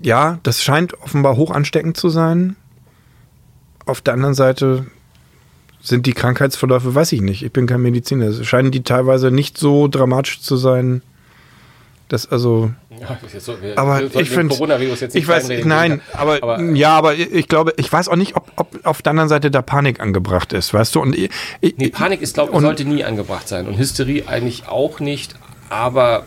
ja, 0.00 0.38
das 0.44 0.62
scheint 0.62 0.94
offenbar 1.02 1.36
hoch 1.36 1.50
ansteckend 1.50 1.98
zu 1.98 2.08
sein. 2.08 2.56
Auf 3.84 4.00
der 4.00 4.14
anderen 4.14 4.32
Seite 4.32 4.86
sind 5.82 6.06
die 6.06 6.14
Krankheitsverläufe, 6.14 6.94
weiß 6.94 7.12
ich 7.12 7.20
nicht. 7.20 7.42
Ich 7.42 7.52
bin 7.52 7.66
kein 7.66 7.82
Mediziner. 7.82 8.32
Scheinen 8.44 8.70
die 8.70 8.82
teilweise 8.82 9.30
nicht 9.30 9.58
so 9.58 9.88
dramatisch 9.88 10.40
zu 10.40 10.56
sein, 10.56 11.02
dass 12.08 12.26
also 12.32 12.72
Ja, 13.00 13.18
so- 13.40 13.62
wir- 13.62 13.78
aber 13.78 13.98
wir 14.12 14.20
ich 14.20 14.28
finde, 14.30 14.54
ich 15.14 15.26
weiß, 15.28 15.48
nein, 15.64 16.02
aber, 16.12 16.42
aber 16.42 16.60
ja, 16.60 16.90
aber 16.96 17.14
ich 17.14 17.48
glaube, 17.48 17.72
ich 17.78 17.90
weiß 17.90 18.08
auch 18.08 18.16
nicht, 18.16 18.36
ob, 18.36 18.52
ob 18.56 18.68
auf 18.84 19.00
der 19.02 19.10
anderen 19.10 19.28
Seite 19.30 19.50
da 19.50 19.62
Panik 19.62 20.00
angebracht 20.00 20.52
ist, 20.52 20.74
weißt 20.74 20.94
du? 20.94 21.00
Und 21.00 21.16
ich, 21.16 21.30
ich, 21.62 21.76
Nee, 21.78 21.88
Panik 21.88 22.20
ist, 22.20 22.34
glaube 22.34 22.52
ich, 22.54 22.60
sollte 22.60 22.84
nie 22.84 23.02
angebracht 23.02 23.48
sein. 23.48 23.66
Und 23.66 23.78
Hysterie 23.78 24.24
eigentlich 24.28 24.68
auch 24.68 25.00
nicht. 25.00 25.34
Aber 25.70 26.24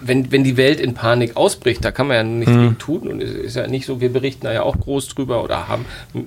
wenn, 0.00 0.30
wenn 0.32 0.44
die 0.44 0.56
Welt 0.56 0.80
in 0.80 0.94
Panik 0.94 1.36
ausbricht, 1.36 1.84
da 1.84 1.90
kann 1.90 2.06
man 2.08 2.16
ja 2.16 2.22
nichts 2.24 2.52
Mhm. 2.54 2.78
tun. 2.78 3.08
Und 3.08 3.22
es 3.22 3.30
ist 3.32 3.56
ja 3.56 3.66
nicht 3.66 3.86
so, 3.86 4.00
wir 4.00 4.12
berichten 4.12 4.44
da 4.46 4.52
ja 4.52 4.62
auch 4.62 4.78
groß 4.78 5.08
drüber 5.08 5.42
oder 5.44 5.68
haben, 5.68 5.84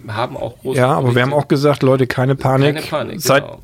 haben 0.07 0.36
auch 0.38 0.57
groß 0.59 0.78
ja, 0.78 0.89
aber 0.91 1.16
wir 1.16 1.22
haben 1.22 1.34
auch 1.34 1.47
gesagt, 1.47 1.84
Leute, 1.84 2.07
keine 2.07 2.36
Panik. 2.36 2.76
keine 2.76 2.88
Panik. 2.88 3.22
Seid, 3.22 3.43
Genau. 3.43 3.59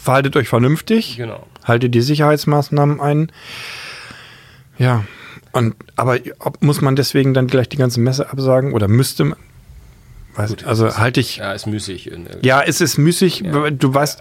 verhaltet 0.00 0.36
euch 0.36 0.48
vernünftig, 0.48 1.16
genau. 1.16 1.44
haltet 1.64 1.94
die 1.94 2.00
Sicherheitsmaßnahmen 2.00 3.00
ein. 3.00 3.30
Ja, 4.78 5.04
und 5.52 5.74
aber 5.96 6.18
ob, 6.40 6.62
muss 6.62 6.80
man 6.80 6.96
deswegen 6.96 7.32
dann 7.34 7.46
gleich 7.46 7.68
die 7.68 7.76
ganze 7.76 8.00
Messe 8.00 8.30
absagen 8.30 8.72
oder 8.72 8.88
müsste 8.88 9.24
man? 9.24 9.38
Weiß, 10.36 10.50
Gut, 10.50 10.64
also 10.64 10.86
ist- 10.86 10.98
halte 10.98 11.20
ich. 11.20 11.36
Ja, 11.36 11.52
ist 11.52 11.66
müßig. 11.66 12.10
Ja, 12.42 12.60
es 12.62 12.80
ist 12.80 12.98
müßig. 12.98 13.44
Du 13.78 13.94
weißt, 13.94 14.20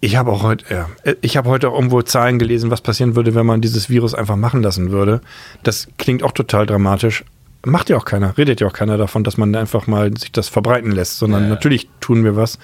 ich 0.00 0.16
habe 0.16 0.30
auch 0.30 0.42
heute, 0.44 0.64
ja, 0.72 0.88
ich 1.20 1.36
habe 1.36 1.48
heute 1.50 1.68
auch 1.68 1.74
irgendwo 1.74 2.00
Zahlen 2.02 2.38
gelesen, 2.38 2.70
was 2.70 2.80
passieren 2.80 3.16
würde, 3.16 3.34
wenn 3.34 3.44
man 3.44 3.60
dieses 3.60 3.90
Virus 3.90 4.14
einfach 4.14 4.36
machen 4.36 4.62
lassen 4.62 4.92
würde. 4.92 5.20
Das 5.64 5.88
klingt 5.98 6.22
auch 6.22 6.32
total 6.32 6.64
dramatisch. 6.66 7.24
Macht 7.66 7.90
ja 7.90 7.96
auch 7.98 8.06
keiner, 8.06 8.38
redet 8.38 8.60
ja 8.62 8.68
auch 8.68 8.72
keiner 8.72 8.96
davon, 8.96 9.22
dass 9.24 9.36
man 9.36 9.54
einfach 9.54 9.86
mal 9.86 10.16
sich 10.16 10.32
das 10.32 10.48
verbreiten 10.48 10.92
lässt, 10.92 11.18
sondern 11.18 11.42
Ja, 11.42 11.48
ja. 11.48 11.54
natürlich 11.54 11.90
tun 12.00 12.24
wir 12.24 12.34
was. 12.36 12.58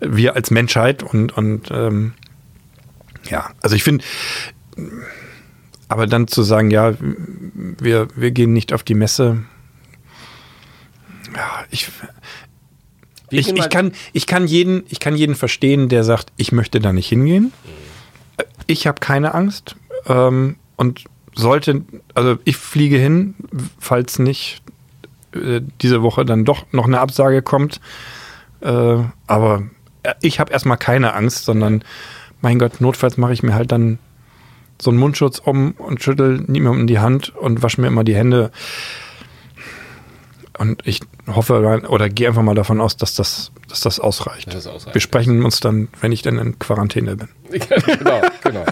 Wir 0.00 0.34
als 0.34 0.50
Menschheit 0.50 1.02
und, 1.02 1.34
und 1.38 1.70
ähm, 1.70 2.12
ja, 3.30 3.50
also 3.62 3.74
ich 3.76 3.84
finde, 3.84 4.04
aber 5.94 6.08
dann 6.08 6.26
zu 6.26 6.42
sagen, 6.42 6.72
ja, 6.72 6.94
wir, 7.78 8.08
wir 8.16 8.32
gehen 8.32 8.52
nicht 8.52 8.72
auf 8.72 8.82
die 8.82 8.94
Messe, 8.94 9.44
ja, 11.32 11.64
ich, 11.70 11.88
Ich, 13.30 13.48
ich, 13.48 13.70
kann, 13.70 13.92
ich, 14.12 14.26
kann 14.26 14.48
jeden, 14.48 14.82
ich 14.88 14.98
kann 14.98 15.14
jeden 15.14 15.36
verstehen, 15.36 15.88
der 15.88 16.02
sagt, 16.02 16.32
ich 16.36 16.50
möchte 16.50 16.80
da 16.80 16.92
nicht 16.92 17.08
hingehen. 17.08 17.52
Ich 18.66 18.88
habe 18.88 18.98
keine 18.98 19.34
Angst 19.34 19.76
ähm, 20.06 20.56
und 20.74 21.04
sollte, 21.36 21.82
also 22.14 22.38
ich 22.42 22.56
fliege 22.56 22.96
hin, 22.96 23.34
falls 23.78 24.18
nicht 24.18 24.62
äh, 25.32 25.60
diese 25.80 26.02
Woche 26.02 26.24
dann 26.24 26.44
doch 26.44 26.66
noch 26.72 26.86
eine 26.86 26.98
Absage 26.98 27.40
kommt. 27.40 27.80
Äh, 28.60 28.98
aber 29.28 29.62
ich 30.20 30.40
habe 30.40 30.52
erstmal 30.52 30.78
keine 30.78 31.14
Angst, 31.14 31.44
sondern 31.44 31.84
mein 32.40 32.58
Gott, 32.58 32.80
notfalls 32.80 33.16
mache 33.16 33.32
ich 33.32 33.44
mir 33.44 33.54
halt 33.54 33.70
dann 33.70 34.00
so 34.84 34.90
einen 34.90 35.00
Mundschutz 35.00 35.38
um 35.38 35.72
und 35.72 36.02
schüttel 36.02 36.44
niemandem 36.46 36.86
die 36.86 36.98
Hand 36.98 37.34
und 37.34 37.62
wasche 37.62 37.80
mir 37.80 37.88
immer 37.88 38.04
die 38.04 38.14
Hände. 38.14 38.50
Und 40.56 40.86
ich 40.86 41.00
hoffe 41.26 41.82
oder 41.88 42.08
gehe 42.08 42.28
einfach 42.28 42.42
mal 42.42 42.54
davon 42.54 42.80
aus, 42.80 42.96
dass 42.96 43.14
das, 43.14 43.50
dass 43.68 43.80
das 43.80 43.98
ausreicht. 43.98 44.54
Das 44.54 44.68
ausreicht. 44.68 44.94
Wir 44.94 45.00
sprechen 45.00 45.44
uns 45.44 45.58
dann, 45.58 45.88
wenn 46.00 46.12
ich 46.12 46.22
dann 46.22 46.38
in 46.38 46.58
Quarantäne 46.58 47.16
bin. 47.16 47.28
genau, 47.50 48.20
genau. 48.42 48.64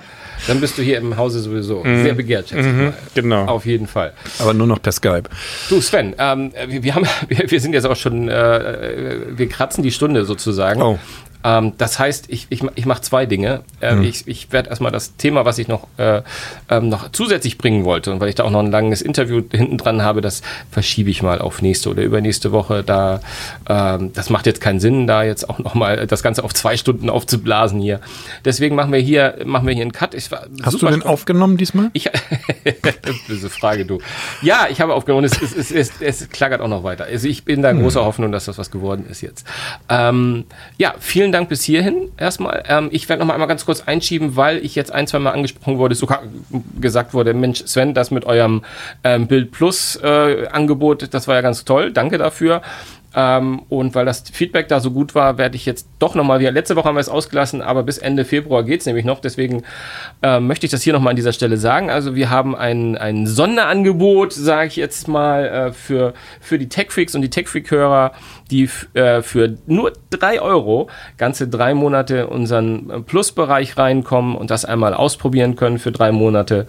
Dann 0.47 0.61
bist 0.61 0.77
du 0.77 0.83
hier 0.83 0.99
im 0.99 1.17
Hause 1.17 1.41
sowieso 1.41 1.83
sehr 1.83 2.15
begehrt, 2.15 2.49
schätze 2.49 2.69
ich 2.69 2.75
mal. 2.75 2.95
genau. 3.15 3.45
Auf 3.47 3.65
jeden 3.65 3.87
Fall. 3.87 4.13
Aber 4.39 4.55
nur 4.55 4.67
noch 4.67 4.83
per 4.83 4.93
Skype. 4.93 5.25
Du, 5.69 5.81
Sven, 5.81 6.15
ähm, 6.19 6.53
wir, 6.67 6.83
wir, 6.83 6.95
haben, 6.95 7.07
wir, 7.29 7.51
wir 7.51 7.61
sind 7.61 7.73
jetzt 7.73 7.87
auch 7.87 7.97
schon, 7.97 8.29
äh, 8.29 9.19
wir 9.37 9.49
kratzen 9.49 9.83
die 9.83 9.93
Stunde 9.93 10.25
sozusagen. 10.25 10.83
Oh. 10.83 10.99
Ähm, 11.45 11.73
das 11.79 11.99
heißt, 11.99 12.27
ich, 12.29 12.47
ich, 12.51 12.63
ich 12.75 12.87
mache 12.87 13.03
zwei 13.03 13.27
Dinge. 13.27 13.63
Ähm, 13.81 14.03
Ich, 14.03 14.27
ich 14.29 14.53
werde 14.53 14.71
erstmal 14.71 14.93
das 14.93 15.17
Thema, 15.17 15.45
was 15.45 15.59
ich 15.59 15.69
noch, 15.69 15.89
äh, 15.97 16.23
ähm, 16.69 16.89
noch 16.89 17.11
zusätzlich 17.13 17.59
bringen 17.59 17.85
wollte, 17.85 18.13
und 18.13 18.21
weil 18.21 18.29
ich 18.29 18.35
da 18.35 18.45
auch 18.45 18.51
noch 18.51 18.61
ein 18.61 18.71
langes 18.71 19.03
Interview 19.03 19.43
hinten 19.51 19.79
dran 19.79 20.03
habe, 20.03 20.21
das 20.21 20.43
verschiebe 20.71 21.11
ich 21.11 21.23
mal 21.23 21.41
auf 21.41 21.63
nächste 21.63 21.91
oder 21.91 22.03
übernächste 22.03 22.53
Woche. 22.53 22.83
Da, 22.83 23.21
ähm, 23.69 24.13
das 24.13 24.31
macht 24.31 24.47
jetzt 24.47 24.61
keinen 24.61 24.81
Sinn, 24.81 25.07
da 25.07 25.23
jetzt 25.23 25.49
auch 25.49 25.59
noch 25.59 25.75
mal 25.75 26.07
das 26.07 26.23
Ganze 26.23 26.45
auf 26.45 26.55
zwei 26.55 26.77
Stunden 26.77 27.11
aufzublasen 27.11 27.81
hier. 27.81 28.01
Deswegen 28.45 28.75
machen 28.77 28.93
wir 28.93 29.01
hier, 29.01 29.39
machen 29.45 29.67
wir 29.67 29.75
hier 29.75 29.83
einen 29.83 29.93
Cut. 29.93 30.15
Ich 30.15 30.31
Hast 30.63 30.81
du 30.81 30.87
den 30.89 31.03
aufgenommen 31.03 31.57
diesmal? 31.57 31.91
ich, 31.93 32.11
böse 33.29 33.51
Frage, 33.51 33.85
du. 33.85 33.99
Ja, 34.43 34.67
ich 34.71 34.81
habe 34.81 34.95
aufgenommen. 34.95 35.25
Es, 35.25 35.41
es, 35.41 35.55
es, 35.55 35.71
es, 35.71 35.93
es 36.01 36.29
klackert 36.31 36.61
auch 36.61 36.69
noch 36.69 36.85
weiter. 36.85 37.05
Also 37.05 37.29
ich 37.29 37.45
bin 37.45 37.63
da 37.63 37.73
großer 37.73 38.05
Hoffnung, 38.05 38.33
dass 38.33 38.45
das 38.47 38.59
was 38.59 38.71
geworden 38.71 39.07
ist 39.09 39.21
jetzt. 39.21 39.47
Ähm, 39.89 40.45
ja, 40.79 40.95
vielen 40.99 41.32
Dank 41.33 41.49
bis 41.49 41.63
hierhin 41.63 42.11
erstmal. 42.17 42.63
Ähm, 42.69 42.89
ich 42.93 43.09
werde 43.09 43.21
noch 43.21 43.27
mal 43.27 43.35
einmal 43.35 43.49
ganz 43.49 43.65
kurz 43.65 43.83
einschieben, 43.83 44.37
weil 44.37 44.59
ich 44.59 44.75
jetzt 44.75 44.93
ein, 44.93 45.07
zwei 45.07 45.19
Mal 45.19 45.33
angesprochen 45.33 45.79
wurde, 45.79 45.95
sogar 45.95 46.23
gesagt 46.81 47.15
wurde, 47.15 47.35
Mensch, 47.35 47.65
Sven, 47.67 47.95
das 47.95 48.11
mit 48.11 48.25
eurem 48.25 48.63
ähm, 49.05 49.27
Bild 49.27 49.51
Plus 49.51 49.97
äh, 50.03 50.47
Angebot, 50.49 51.13
das 51.13 51.29
war 51.29 51.35
ja 51.35 51.41
ganz 51.41 51.65
toll. 51.65 51.93
Danke 51.93 52.19
dafür. 52.19 52.63
Ähm, 53.15 53.63
und 53.69 53.95
weil 53.95 54.05
das 54.05 54.25
Feedback 54.33 54.69
da 54.69 54.81
so 54.81 54.91
gut 54.91 55.15
war, 55.15 55.39
werde 55.39 55.57
ich 55.57 55.67
jetzt 55.67 55.87
doch 55.99 56.15
nochmal 56.15 56.41
wieder. 56.41 56.51
Letzte 56.51 56.77
Woche 56.77 56.89
haben 56.89 56.97
wir 56.97 57.01
es 57.01 57.09
ausgelassen, 57.09 57.63
aber 57.63 57.83
bis 57.83 57.99
Ende 57.99 58.25
Februar 58.25 58.63
geht 58.63 58.81
es 58.81 58.87
nämlich 58.87 59.05
noch. 59.05 59.21
Deswegen 59.21 59.63
ähm, 60.23 60.47
möchte 60.47 60.67
ich 60.67 60.73
das 60.73 60.83
hier 60.83 60.93
nochmal 60.93 61.11
an 61.11 61.17
dieser 61.17 61.33
Stelle 61.33 61.57
sagen. 61.57 61.91
Also 61.91 62.15
wir 62.15 62.31
haben 62.31 62.57
ein, 62.57 62.97
ein 62.97 63.27
Sonderangebot, 63.27 64.33
sage 64.33 64.69
ich 64.69 64.77
jetzt 64.77 65.09
mal, 65.09 65.45
äh, 65.45 65.73
für, 65.73 66.15
für 66.41 66.59
die 66.59 66.69
Tech-Freaks 66.69 67.15
und 67.15 67.23
die 67.23 67.31
Tech-Freak-Hörer, 67.31 68.13
die 68.51 68.69
äh, 68.95 69.23
für 69.23 69.57
nur 69.67 69.93
drei 70.11 70.41
Euro 70.41 70.89
ganze 71.19 71.49
drei 71.49 71.75
Monate 71.75 72.17
in 72.17 72.27
unseren 72.27 72.91
äh, 72.91 73.01
Plus-Bereich 73.01 73.77
reinkommen 73.77 74.37
und 74.37 74.51
das 74.51 74.65
einmal 74.65 74.95
ausprobieren 74.95 75.57
können 75.57 75.79
für 75.79 75.93
drei 75.93 76.13
Monate. 76.13 76.67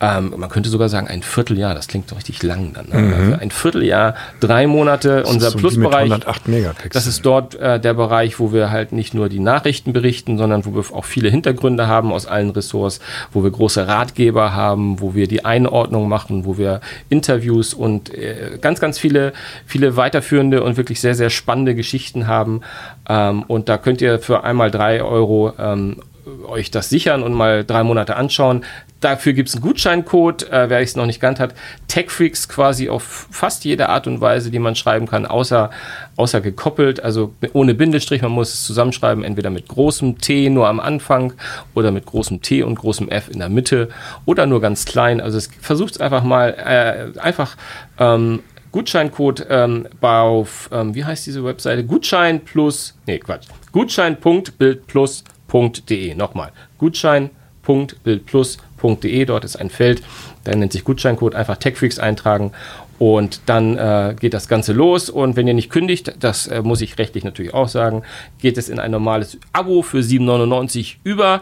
Ähm, 0.00 0.34
man 0.36 0.48
könnte 0.50 0.68
sogar 0.70 0.88
sagen, 0.88 1.08
ein 1.08 1.22
Vierteljahr, 1.22 1.74
das 1.74 1.88
klingt 1.88 2.10
doch 2.10 2.16
richtig 2.16 2.42
lang 2.42 2.72
dann. 2.74 2.88
Ne? 2.88 3.14
Also 3.16 3.34
ein 3.34 3.50
Vierteljahr, 3.50 4.14
drei 4.40 4.66
Monate, 4.66 5.24
unser 5.24 5.50
so 5.50 5.58
wie 5.58 5.79
mit 5.80 5.90
Plus-Bereich. 5.90 6.12
108 6.12 6.48
Megapixel. 6.48 6.90
Das 6.92 7.06
ist 7.06 7.24
dort 7.24 7.54
äh, 7.56 7.80
der 7.80 7.94
Bereich, 7.94 8.38
wo 8.38 8.52
wir 8.52 8.70
halt 8.70 8.92
nicht 8.92 9.14
nur 9.14 9.28
die 9.28 9.40
Nachrichten 9.40 9.92
berichten, 9.92 10.38
sondern 10.38 10.64
wo 10.64 10.74
wir 10.74 10.84
auch 10.94 11.04
viele 11.04 11.28
Hintergründe 11.28 11.86
haben 11.86 12.12
aus 12.12 12.26
allen 12.26 12.50
Ressorts, 12.50 13.00
wo 13.32 13.42
wir 13.42 13.50
große 13.50 13.86
Ratgeber 13.86 14.52
haben, 14.54 15.00
wo 15.00 15.14
wir 15.14 15.26
die 15.26 15.44
Einordnung 15.44 16.08
machen, 16.08 16.44
wo 16.44 16.58
wir 16.58 16.80
Interviews 17.08 17.74
und 17.74 18.12
äh, 18.14 18.58
ganz, 18.60 18.80
ganz 18.80 18.98
viele, 18.98 19.32
viele 19.66 19.96
weiterführende 19.96 20.62
und 20.62 20.76
wirklich 20.76 21.00
sehr, 21.00 21.14
sehr 21.14 21.30
spannende 21.30 21.74
Geschichten 21.74 22.26
haben. 22.26 22.60
Ähm, 23.08 23.42
und 23.44 23.68
da 23.68 23.78
könnt 23.78 24.00
ihr 24.00 24.18
für 24.18 24.44
einmal 24.44 24.70
drei 24.70 25.02
Euro 25.02 25.52
ähm, 25.58 25.96
euch 26.46 26.70
das 26.70 26.88
sichern 26.88 27.22
und 27.22 27.32
mal 27.32 27.64
drei 27.64 27.82
Monate 27.82 28.16
anschauen. 28.16 28.64
Dafür 29.00 29.32
gibt 29.32 29.48
es 29.48 29.54
einen 29.54 29.62
Gutscheincode, 29.62 30.50
äh, 30.50 30.68
wer 30.68 30.80
es 30.80 30.94
noch 30.94 31.06
nicht 31.06 31.20
kannt 31.20 31.40
hat. 31.40 31.54
TechFreaks 31.88 32.48
quasi 32.48 32.90
auf 32.90 33.28
fast 33.30 33.64
jede 33.64 33.88
Art 33.88 34.06
und 34.06 34.20
Weise, 34.20 34.50
die 34.50 34.58
man 34.58 34.76
schreiben 34.76 35.06
kann, 35.06 35.24
außer, 35.24 35.70
außer 36.16 36.42
gekoppelt, 36.42 37.02
also 37.02 37.34
ohne 37.54 37.74
Bindestrich. 37.74 38.20
Man 38.20 38.32
muss 38.32 38.52
es 38.52 38.64
zusammenschreiben, 38.64 39.24
entweder 39.24 39.48
mit 39.48 39.68
großem 39.68 40.18
T 40.18 40.50
nur 40.50 40.68
am 40.68 40.80
Anfang 40.80 41.32
oder 41.74 41.92
mit 41.92 42.04
großem 42.04 42.42
T 42.42 42.62
und 42.62 42.74
großem 42.74 43.08
F 43.08 43.30
in 43.30 43.38
der 43.38 43.48
Mitte 43.48 43.88
oder 44.26 44.44
nur 44.44 44.60
ganz 44.60 44.84
klein. 44.84 45.22
Also 45.22 45.40
versucht 45.60 45.94
es 45.94 46.00
einfach 46.00 46.22
mal, 46.22 46.50
äh, 46.50 47.18
einfach 47.20 47.56
ähm, 47.98 48.40
Gutscheincode 48.70 49.46
ähm, 49.48 49.88
auf, 50.02 50.68
ähm, 50.72 50.94
wie 50.94 51.04
heißt 51.04 51.26
diese 51.26 51.42
Webseite? 51.44 51.84
Gutschein 51.84 52.44
plus, 52.44 52.94
nee, 53.06 53.18
Quatsch. 53.18 53.48
Gutschein.bildplus.de. 53.72 56.14
Nochmal. 56.14 56.52
Gutschein.bildplus.de. 56.78 58.69
Dort 58.80 59.44
ist 59.44 59.56
ein 59.56 59.70
Feld, 59.70 60.02
der 60.46 60.56
nennt 60.56 60.72
sich 60.72 60.84
Gutscheincode. 60.84 61.34
Einfach 61.34 61.56
TechFreaks 61.56 61.98
eintragen. 61.98 62.52
Und 62.98 63.40
dann 63.46 63.78
äh, 63.78 64.14
geht 64.20 64.34
das 64.34 64.46
Ganze 64.46 64.74
los. 64.74 65.08
Und 65.08 65.34
wenn 65.34 65.48
ihr 65.48 65.54
nicht 65.54 65.70
kündigt, 65.70 66.12
das 66.20 66.48
äh, 66.48 66.60
muss 66.60 66.82
ich 66.82 66.98
rechtlich 66.98 67.24
natürlich 67.24 67.54
auch 67.54 67.68
sagen, 67.68 68.02
geht 68.40 68.58
es 68.58 68.68
in 68.68 68.78
ein 68.78 68.90
normales 68.90 69.38
Abo 69.54 69.80
für 69.80 70.00
7,99 70.00 70.96
über. 71.02 71.40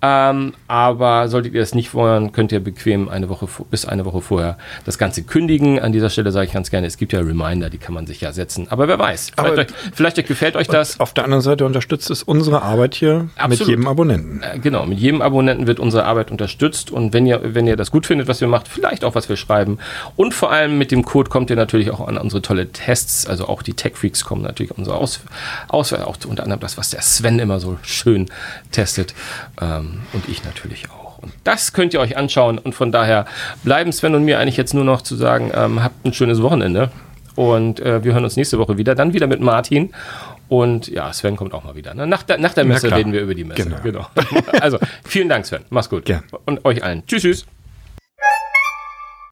Ähm, 0.00 0.54
aber 0.68 1.28
solltet 1.28 1.54
ihr 1.54 1.60
das 1.60 1.74
nicht 1.74 1.92
wollen, 1.92 2.30
könnt 2.30 2.52
ihr 2.52 2.60
bequem 2.60 3.08
eine 3.08 3.28
Woche 3.28 3.48
bis 3.68 3.84
eine 3.84 4.04
Woche 4.04 4.20
vorher 4.20 4.56
das 4.84 4.96
Ganze 4.96 5.24
kündigen. 5.24 5.80
An 5.80 5.92
dieser 5.92 6.08
Stelle 6.08 6.30
sage 6.30 6.46
ich 6.46 6.52
ganz 6.52 6.70
gerne, 6.70 6.86
es 6.86 6.98
gibt 6.98 7.12
ja 7.12 7.18
Reminder, 7.18 7.68
die 7.68 7.78
kann 7.78 7.94
man 7.94 8.06
sich 8.06 8.20
ja 8.20 8.30
setzen. 8.32 8.68
Aber 8.70 8.86
wer 8.86 8.98
weiß, 8.98 9.32
Aber- 9.34 9.50
vielleicht, 9.50 9.70
euch, 9.72 9.76
vielleicht 9.94 10.28
gefällt 10.28 10.54
euch 10.54 10.68
das. 10.68 11.00
Auf 11.00 11.14
der 11.14 11.24
anderen 11.24 11.42
Seite 11.42 11.66
unterstützt 11.66 12.10
es 12.10 12.22
unsere 12.22 12.62
Arbeit 12.62 12.94
hier 12.94 13.22
mit 13.24 13.30
Absolut. 13.38 13.68
jedem 13.68 13.88
Abonnenten. 13.88 14.42
Äh, 14.42 14.58
Genau, 14.60 14.86
mit 14.86 14.98
jedem 15.00 15.20
Abonnenten 15.20 15.66
wird 15.66 15.80
unsere 15.80 16.04
Arbeit 16.04 16.30
unterstützt 16.30 16.90
und 16.92 17.12
wenn 17.12 17.26
ihr, 17.26 17.40
wenn 17.54 17.66
ihr 17.66 17.76
das 17.76 17.90
gut 17.90 18.06
findet, 18.06 18.28
was 18.28 18.40
wir 18.40 18.46
macht, 18.48 18.68
vielleicht 18.68 19.02
auch 19.04 19.16
was 19.16 19.28
wir 19.28 19.36
schreiben. 19.36 19.78
Und 20.14 20.32
vor 20.32 20.52
allem 20.52 20.78
mit 20.78 20.92
dem 20.92 21.04
Code 21.04 21.28
kommt 21.30 21.50
ihr 21.50 21.56
natürlich 21.56 21.90
auch 21.90 22.06
an 22.06 22.18
unsere 22.18 22.40
tolle 22.42 22.70
Tests, 22.70 23.26
also 23.26 23.48
auch 23.48 23.62
die 23.62 23.74
Tech 23.74 23.96
Freaks 23.96 24.24
kommen 24.24 24.42
natürlich 24.42 24.70
an 24.70 24.78
unsere 24.78 24.96
Aus, 24.96 25.20
Aus 25.68 25.92
auch 25.92 26.16
unter 26.28 26.44
anderem 26.44 26.60
das, 26.60 26.76
was 26.78 26.90
der 26.90 27.02
Sven 27.02 27.38
immer 27.40 27.58
so 27.58 27.78
schön 27.82 28.26
testet 28.70 29.14
ähm, 29.60 29.87
und 30.12 30.28
ich 30.28 30.44
natürlich 30.44 30.90
auch. 30.90 31.18
Und 31.18 31.32
das 31.44 31.72
könnt 31.72 31.94
ihr 31.94 32.00
euch 32.00 32.16
anschauen 32.16 32.58
und 32.58 32.74
von 32.74 32.92
daher 32.92 33.26
bleiben 33.64 33.92
Sven 33.92 34.14
und 34.14 34.24
mir 34.24 34.38
eigentlich 34.38 34.56
jetzt 34.56 34.74
nur 34.74 34.84
noch 34.84 35.02
zu 35.02 35.16
sagen, 35.16 35.50
ähm, 35.54 35.82
habt 35.82 36.04
ein 36.04 36.12
schönes 36.12 36.42
Wochenende 36.42 36.90
und 37.34 37.80
äh, 37.80 38.02
wir 38.02 38.14
hören 38.14 38.24
uns 38.24 38.36
nächste 38.36 38.58
Woche 38.58 38.78
wieder, 38.78 38.94
dann 38.94 39.12
wieder 39.12 39.26
mit 39.26 39.40
Martin. 39.40 39.94
Und 40.48 40.88
ja, 40.88 41.12
Sven 41.12 41.36
kommt 41.36 41.52
auch 41.52 41.62
mal 41.62 41.76
wieder. 41.76 41.94
Ne? 41.94 42.06
Nach, 42.06 42.22
der, 42.22 42.38
nach 42.38 42.54
der 42.54 42.64
Messe 42.64 42.90
reden 42.90 43.12
wir 43.12 43.20
über 43.20 43.34
die 43.34 43.44
Messe. 43.44 43.64
Genau. 43.82 43.82
genau. 43.82 44.06
Also, 44.60 44.78
vielen 45.04 45.28
Dank, 45.28 45.44
Sven. 45.46 45.60
Mach's 45.68 45.90
gut. 45.90 46.06
Gern. 46.06 46.24
Und 46.46 46.64
euch 46.64 46.82
allen. 46.82 47.06
Tschüss, 47.06 47.22
tschüss. 47.22 47.46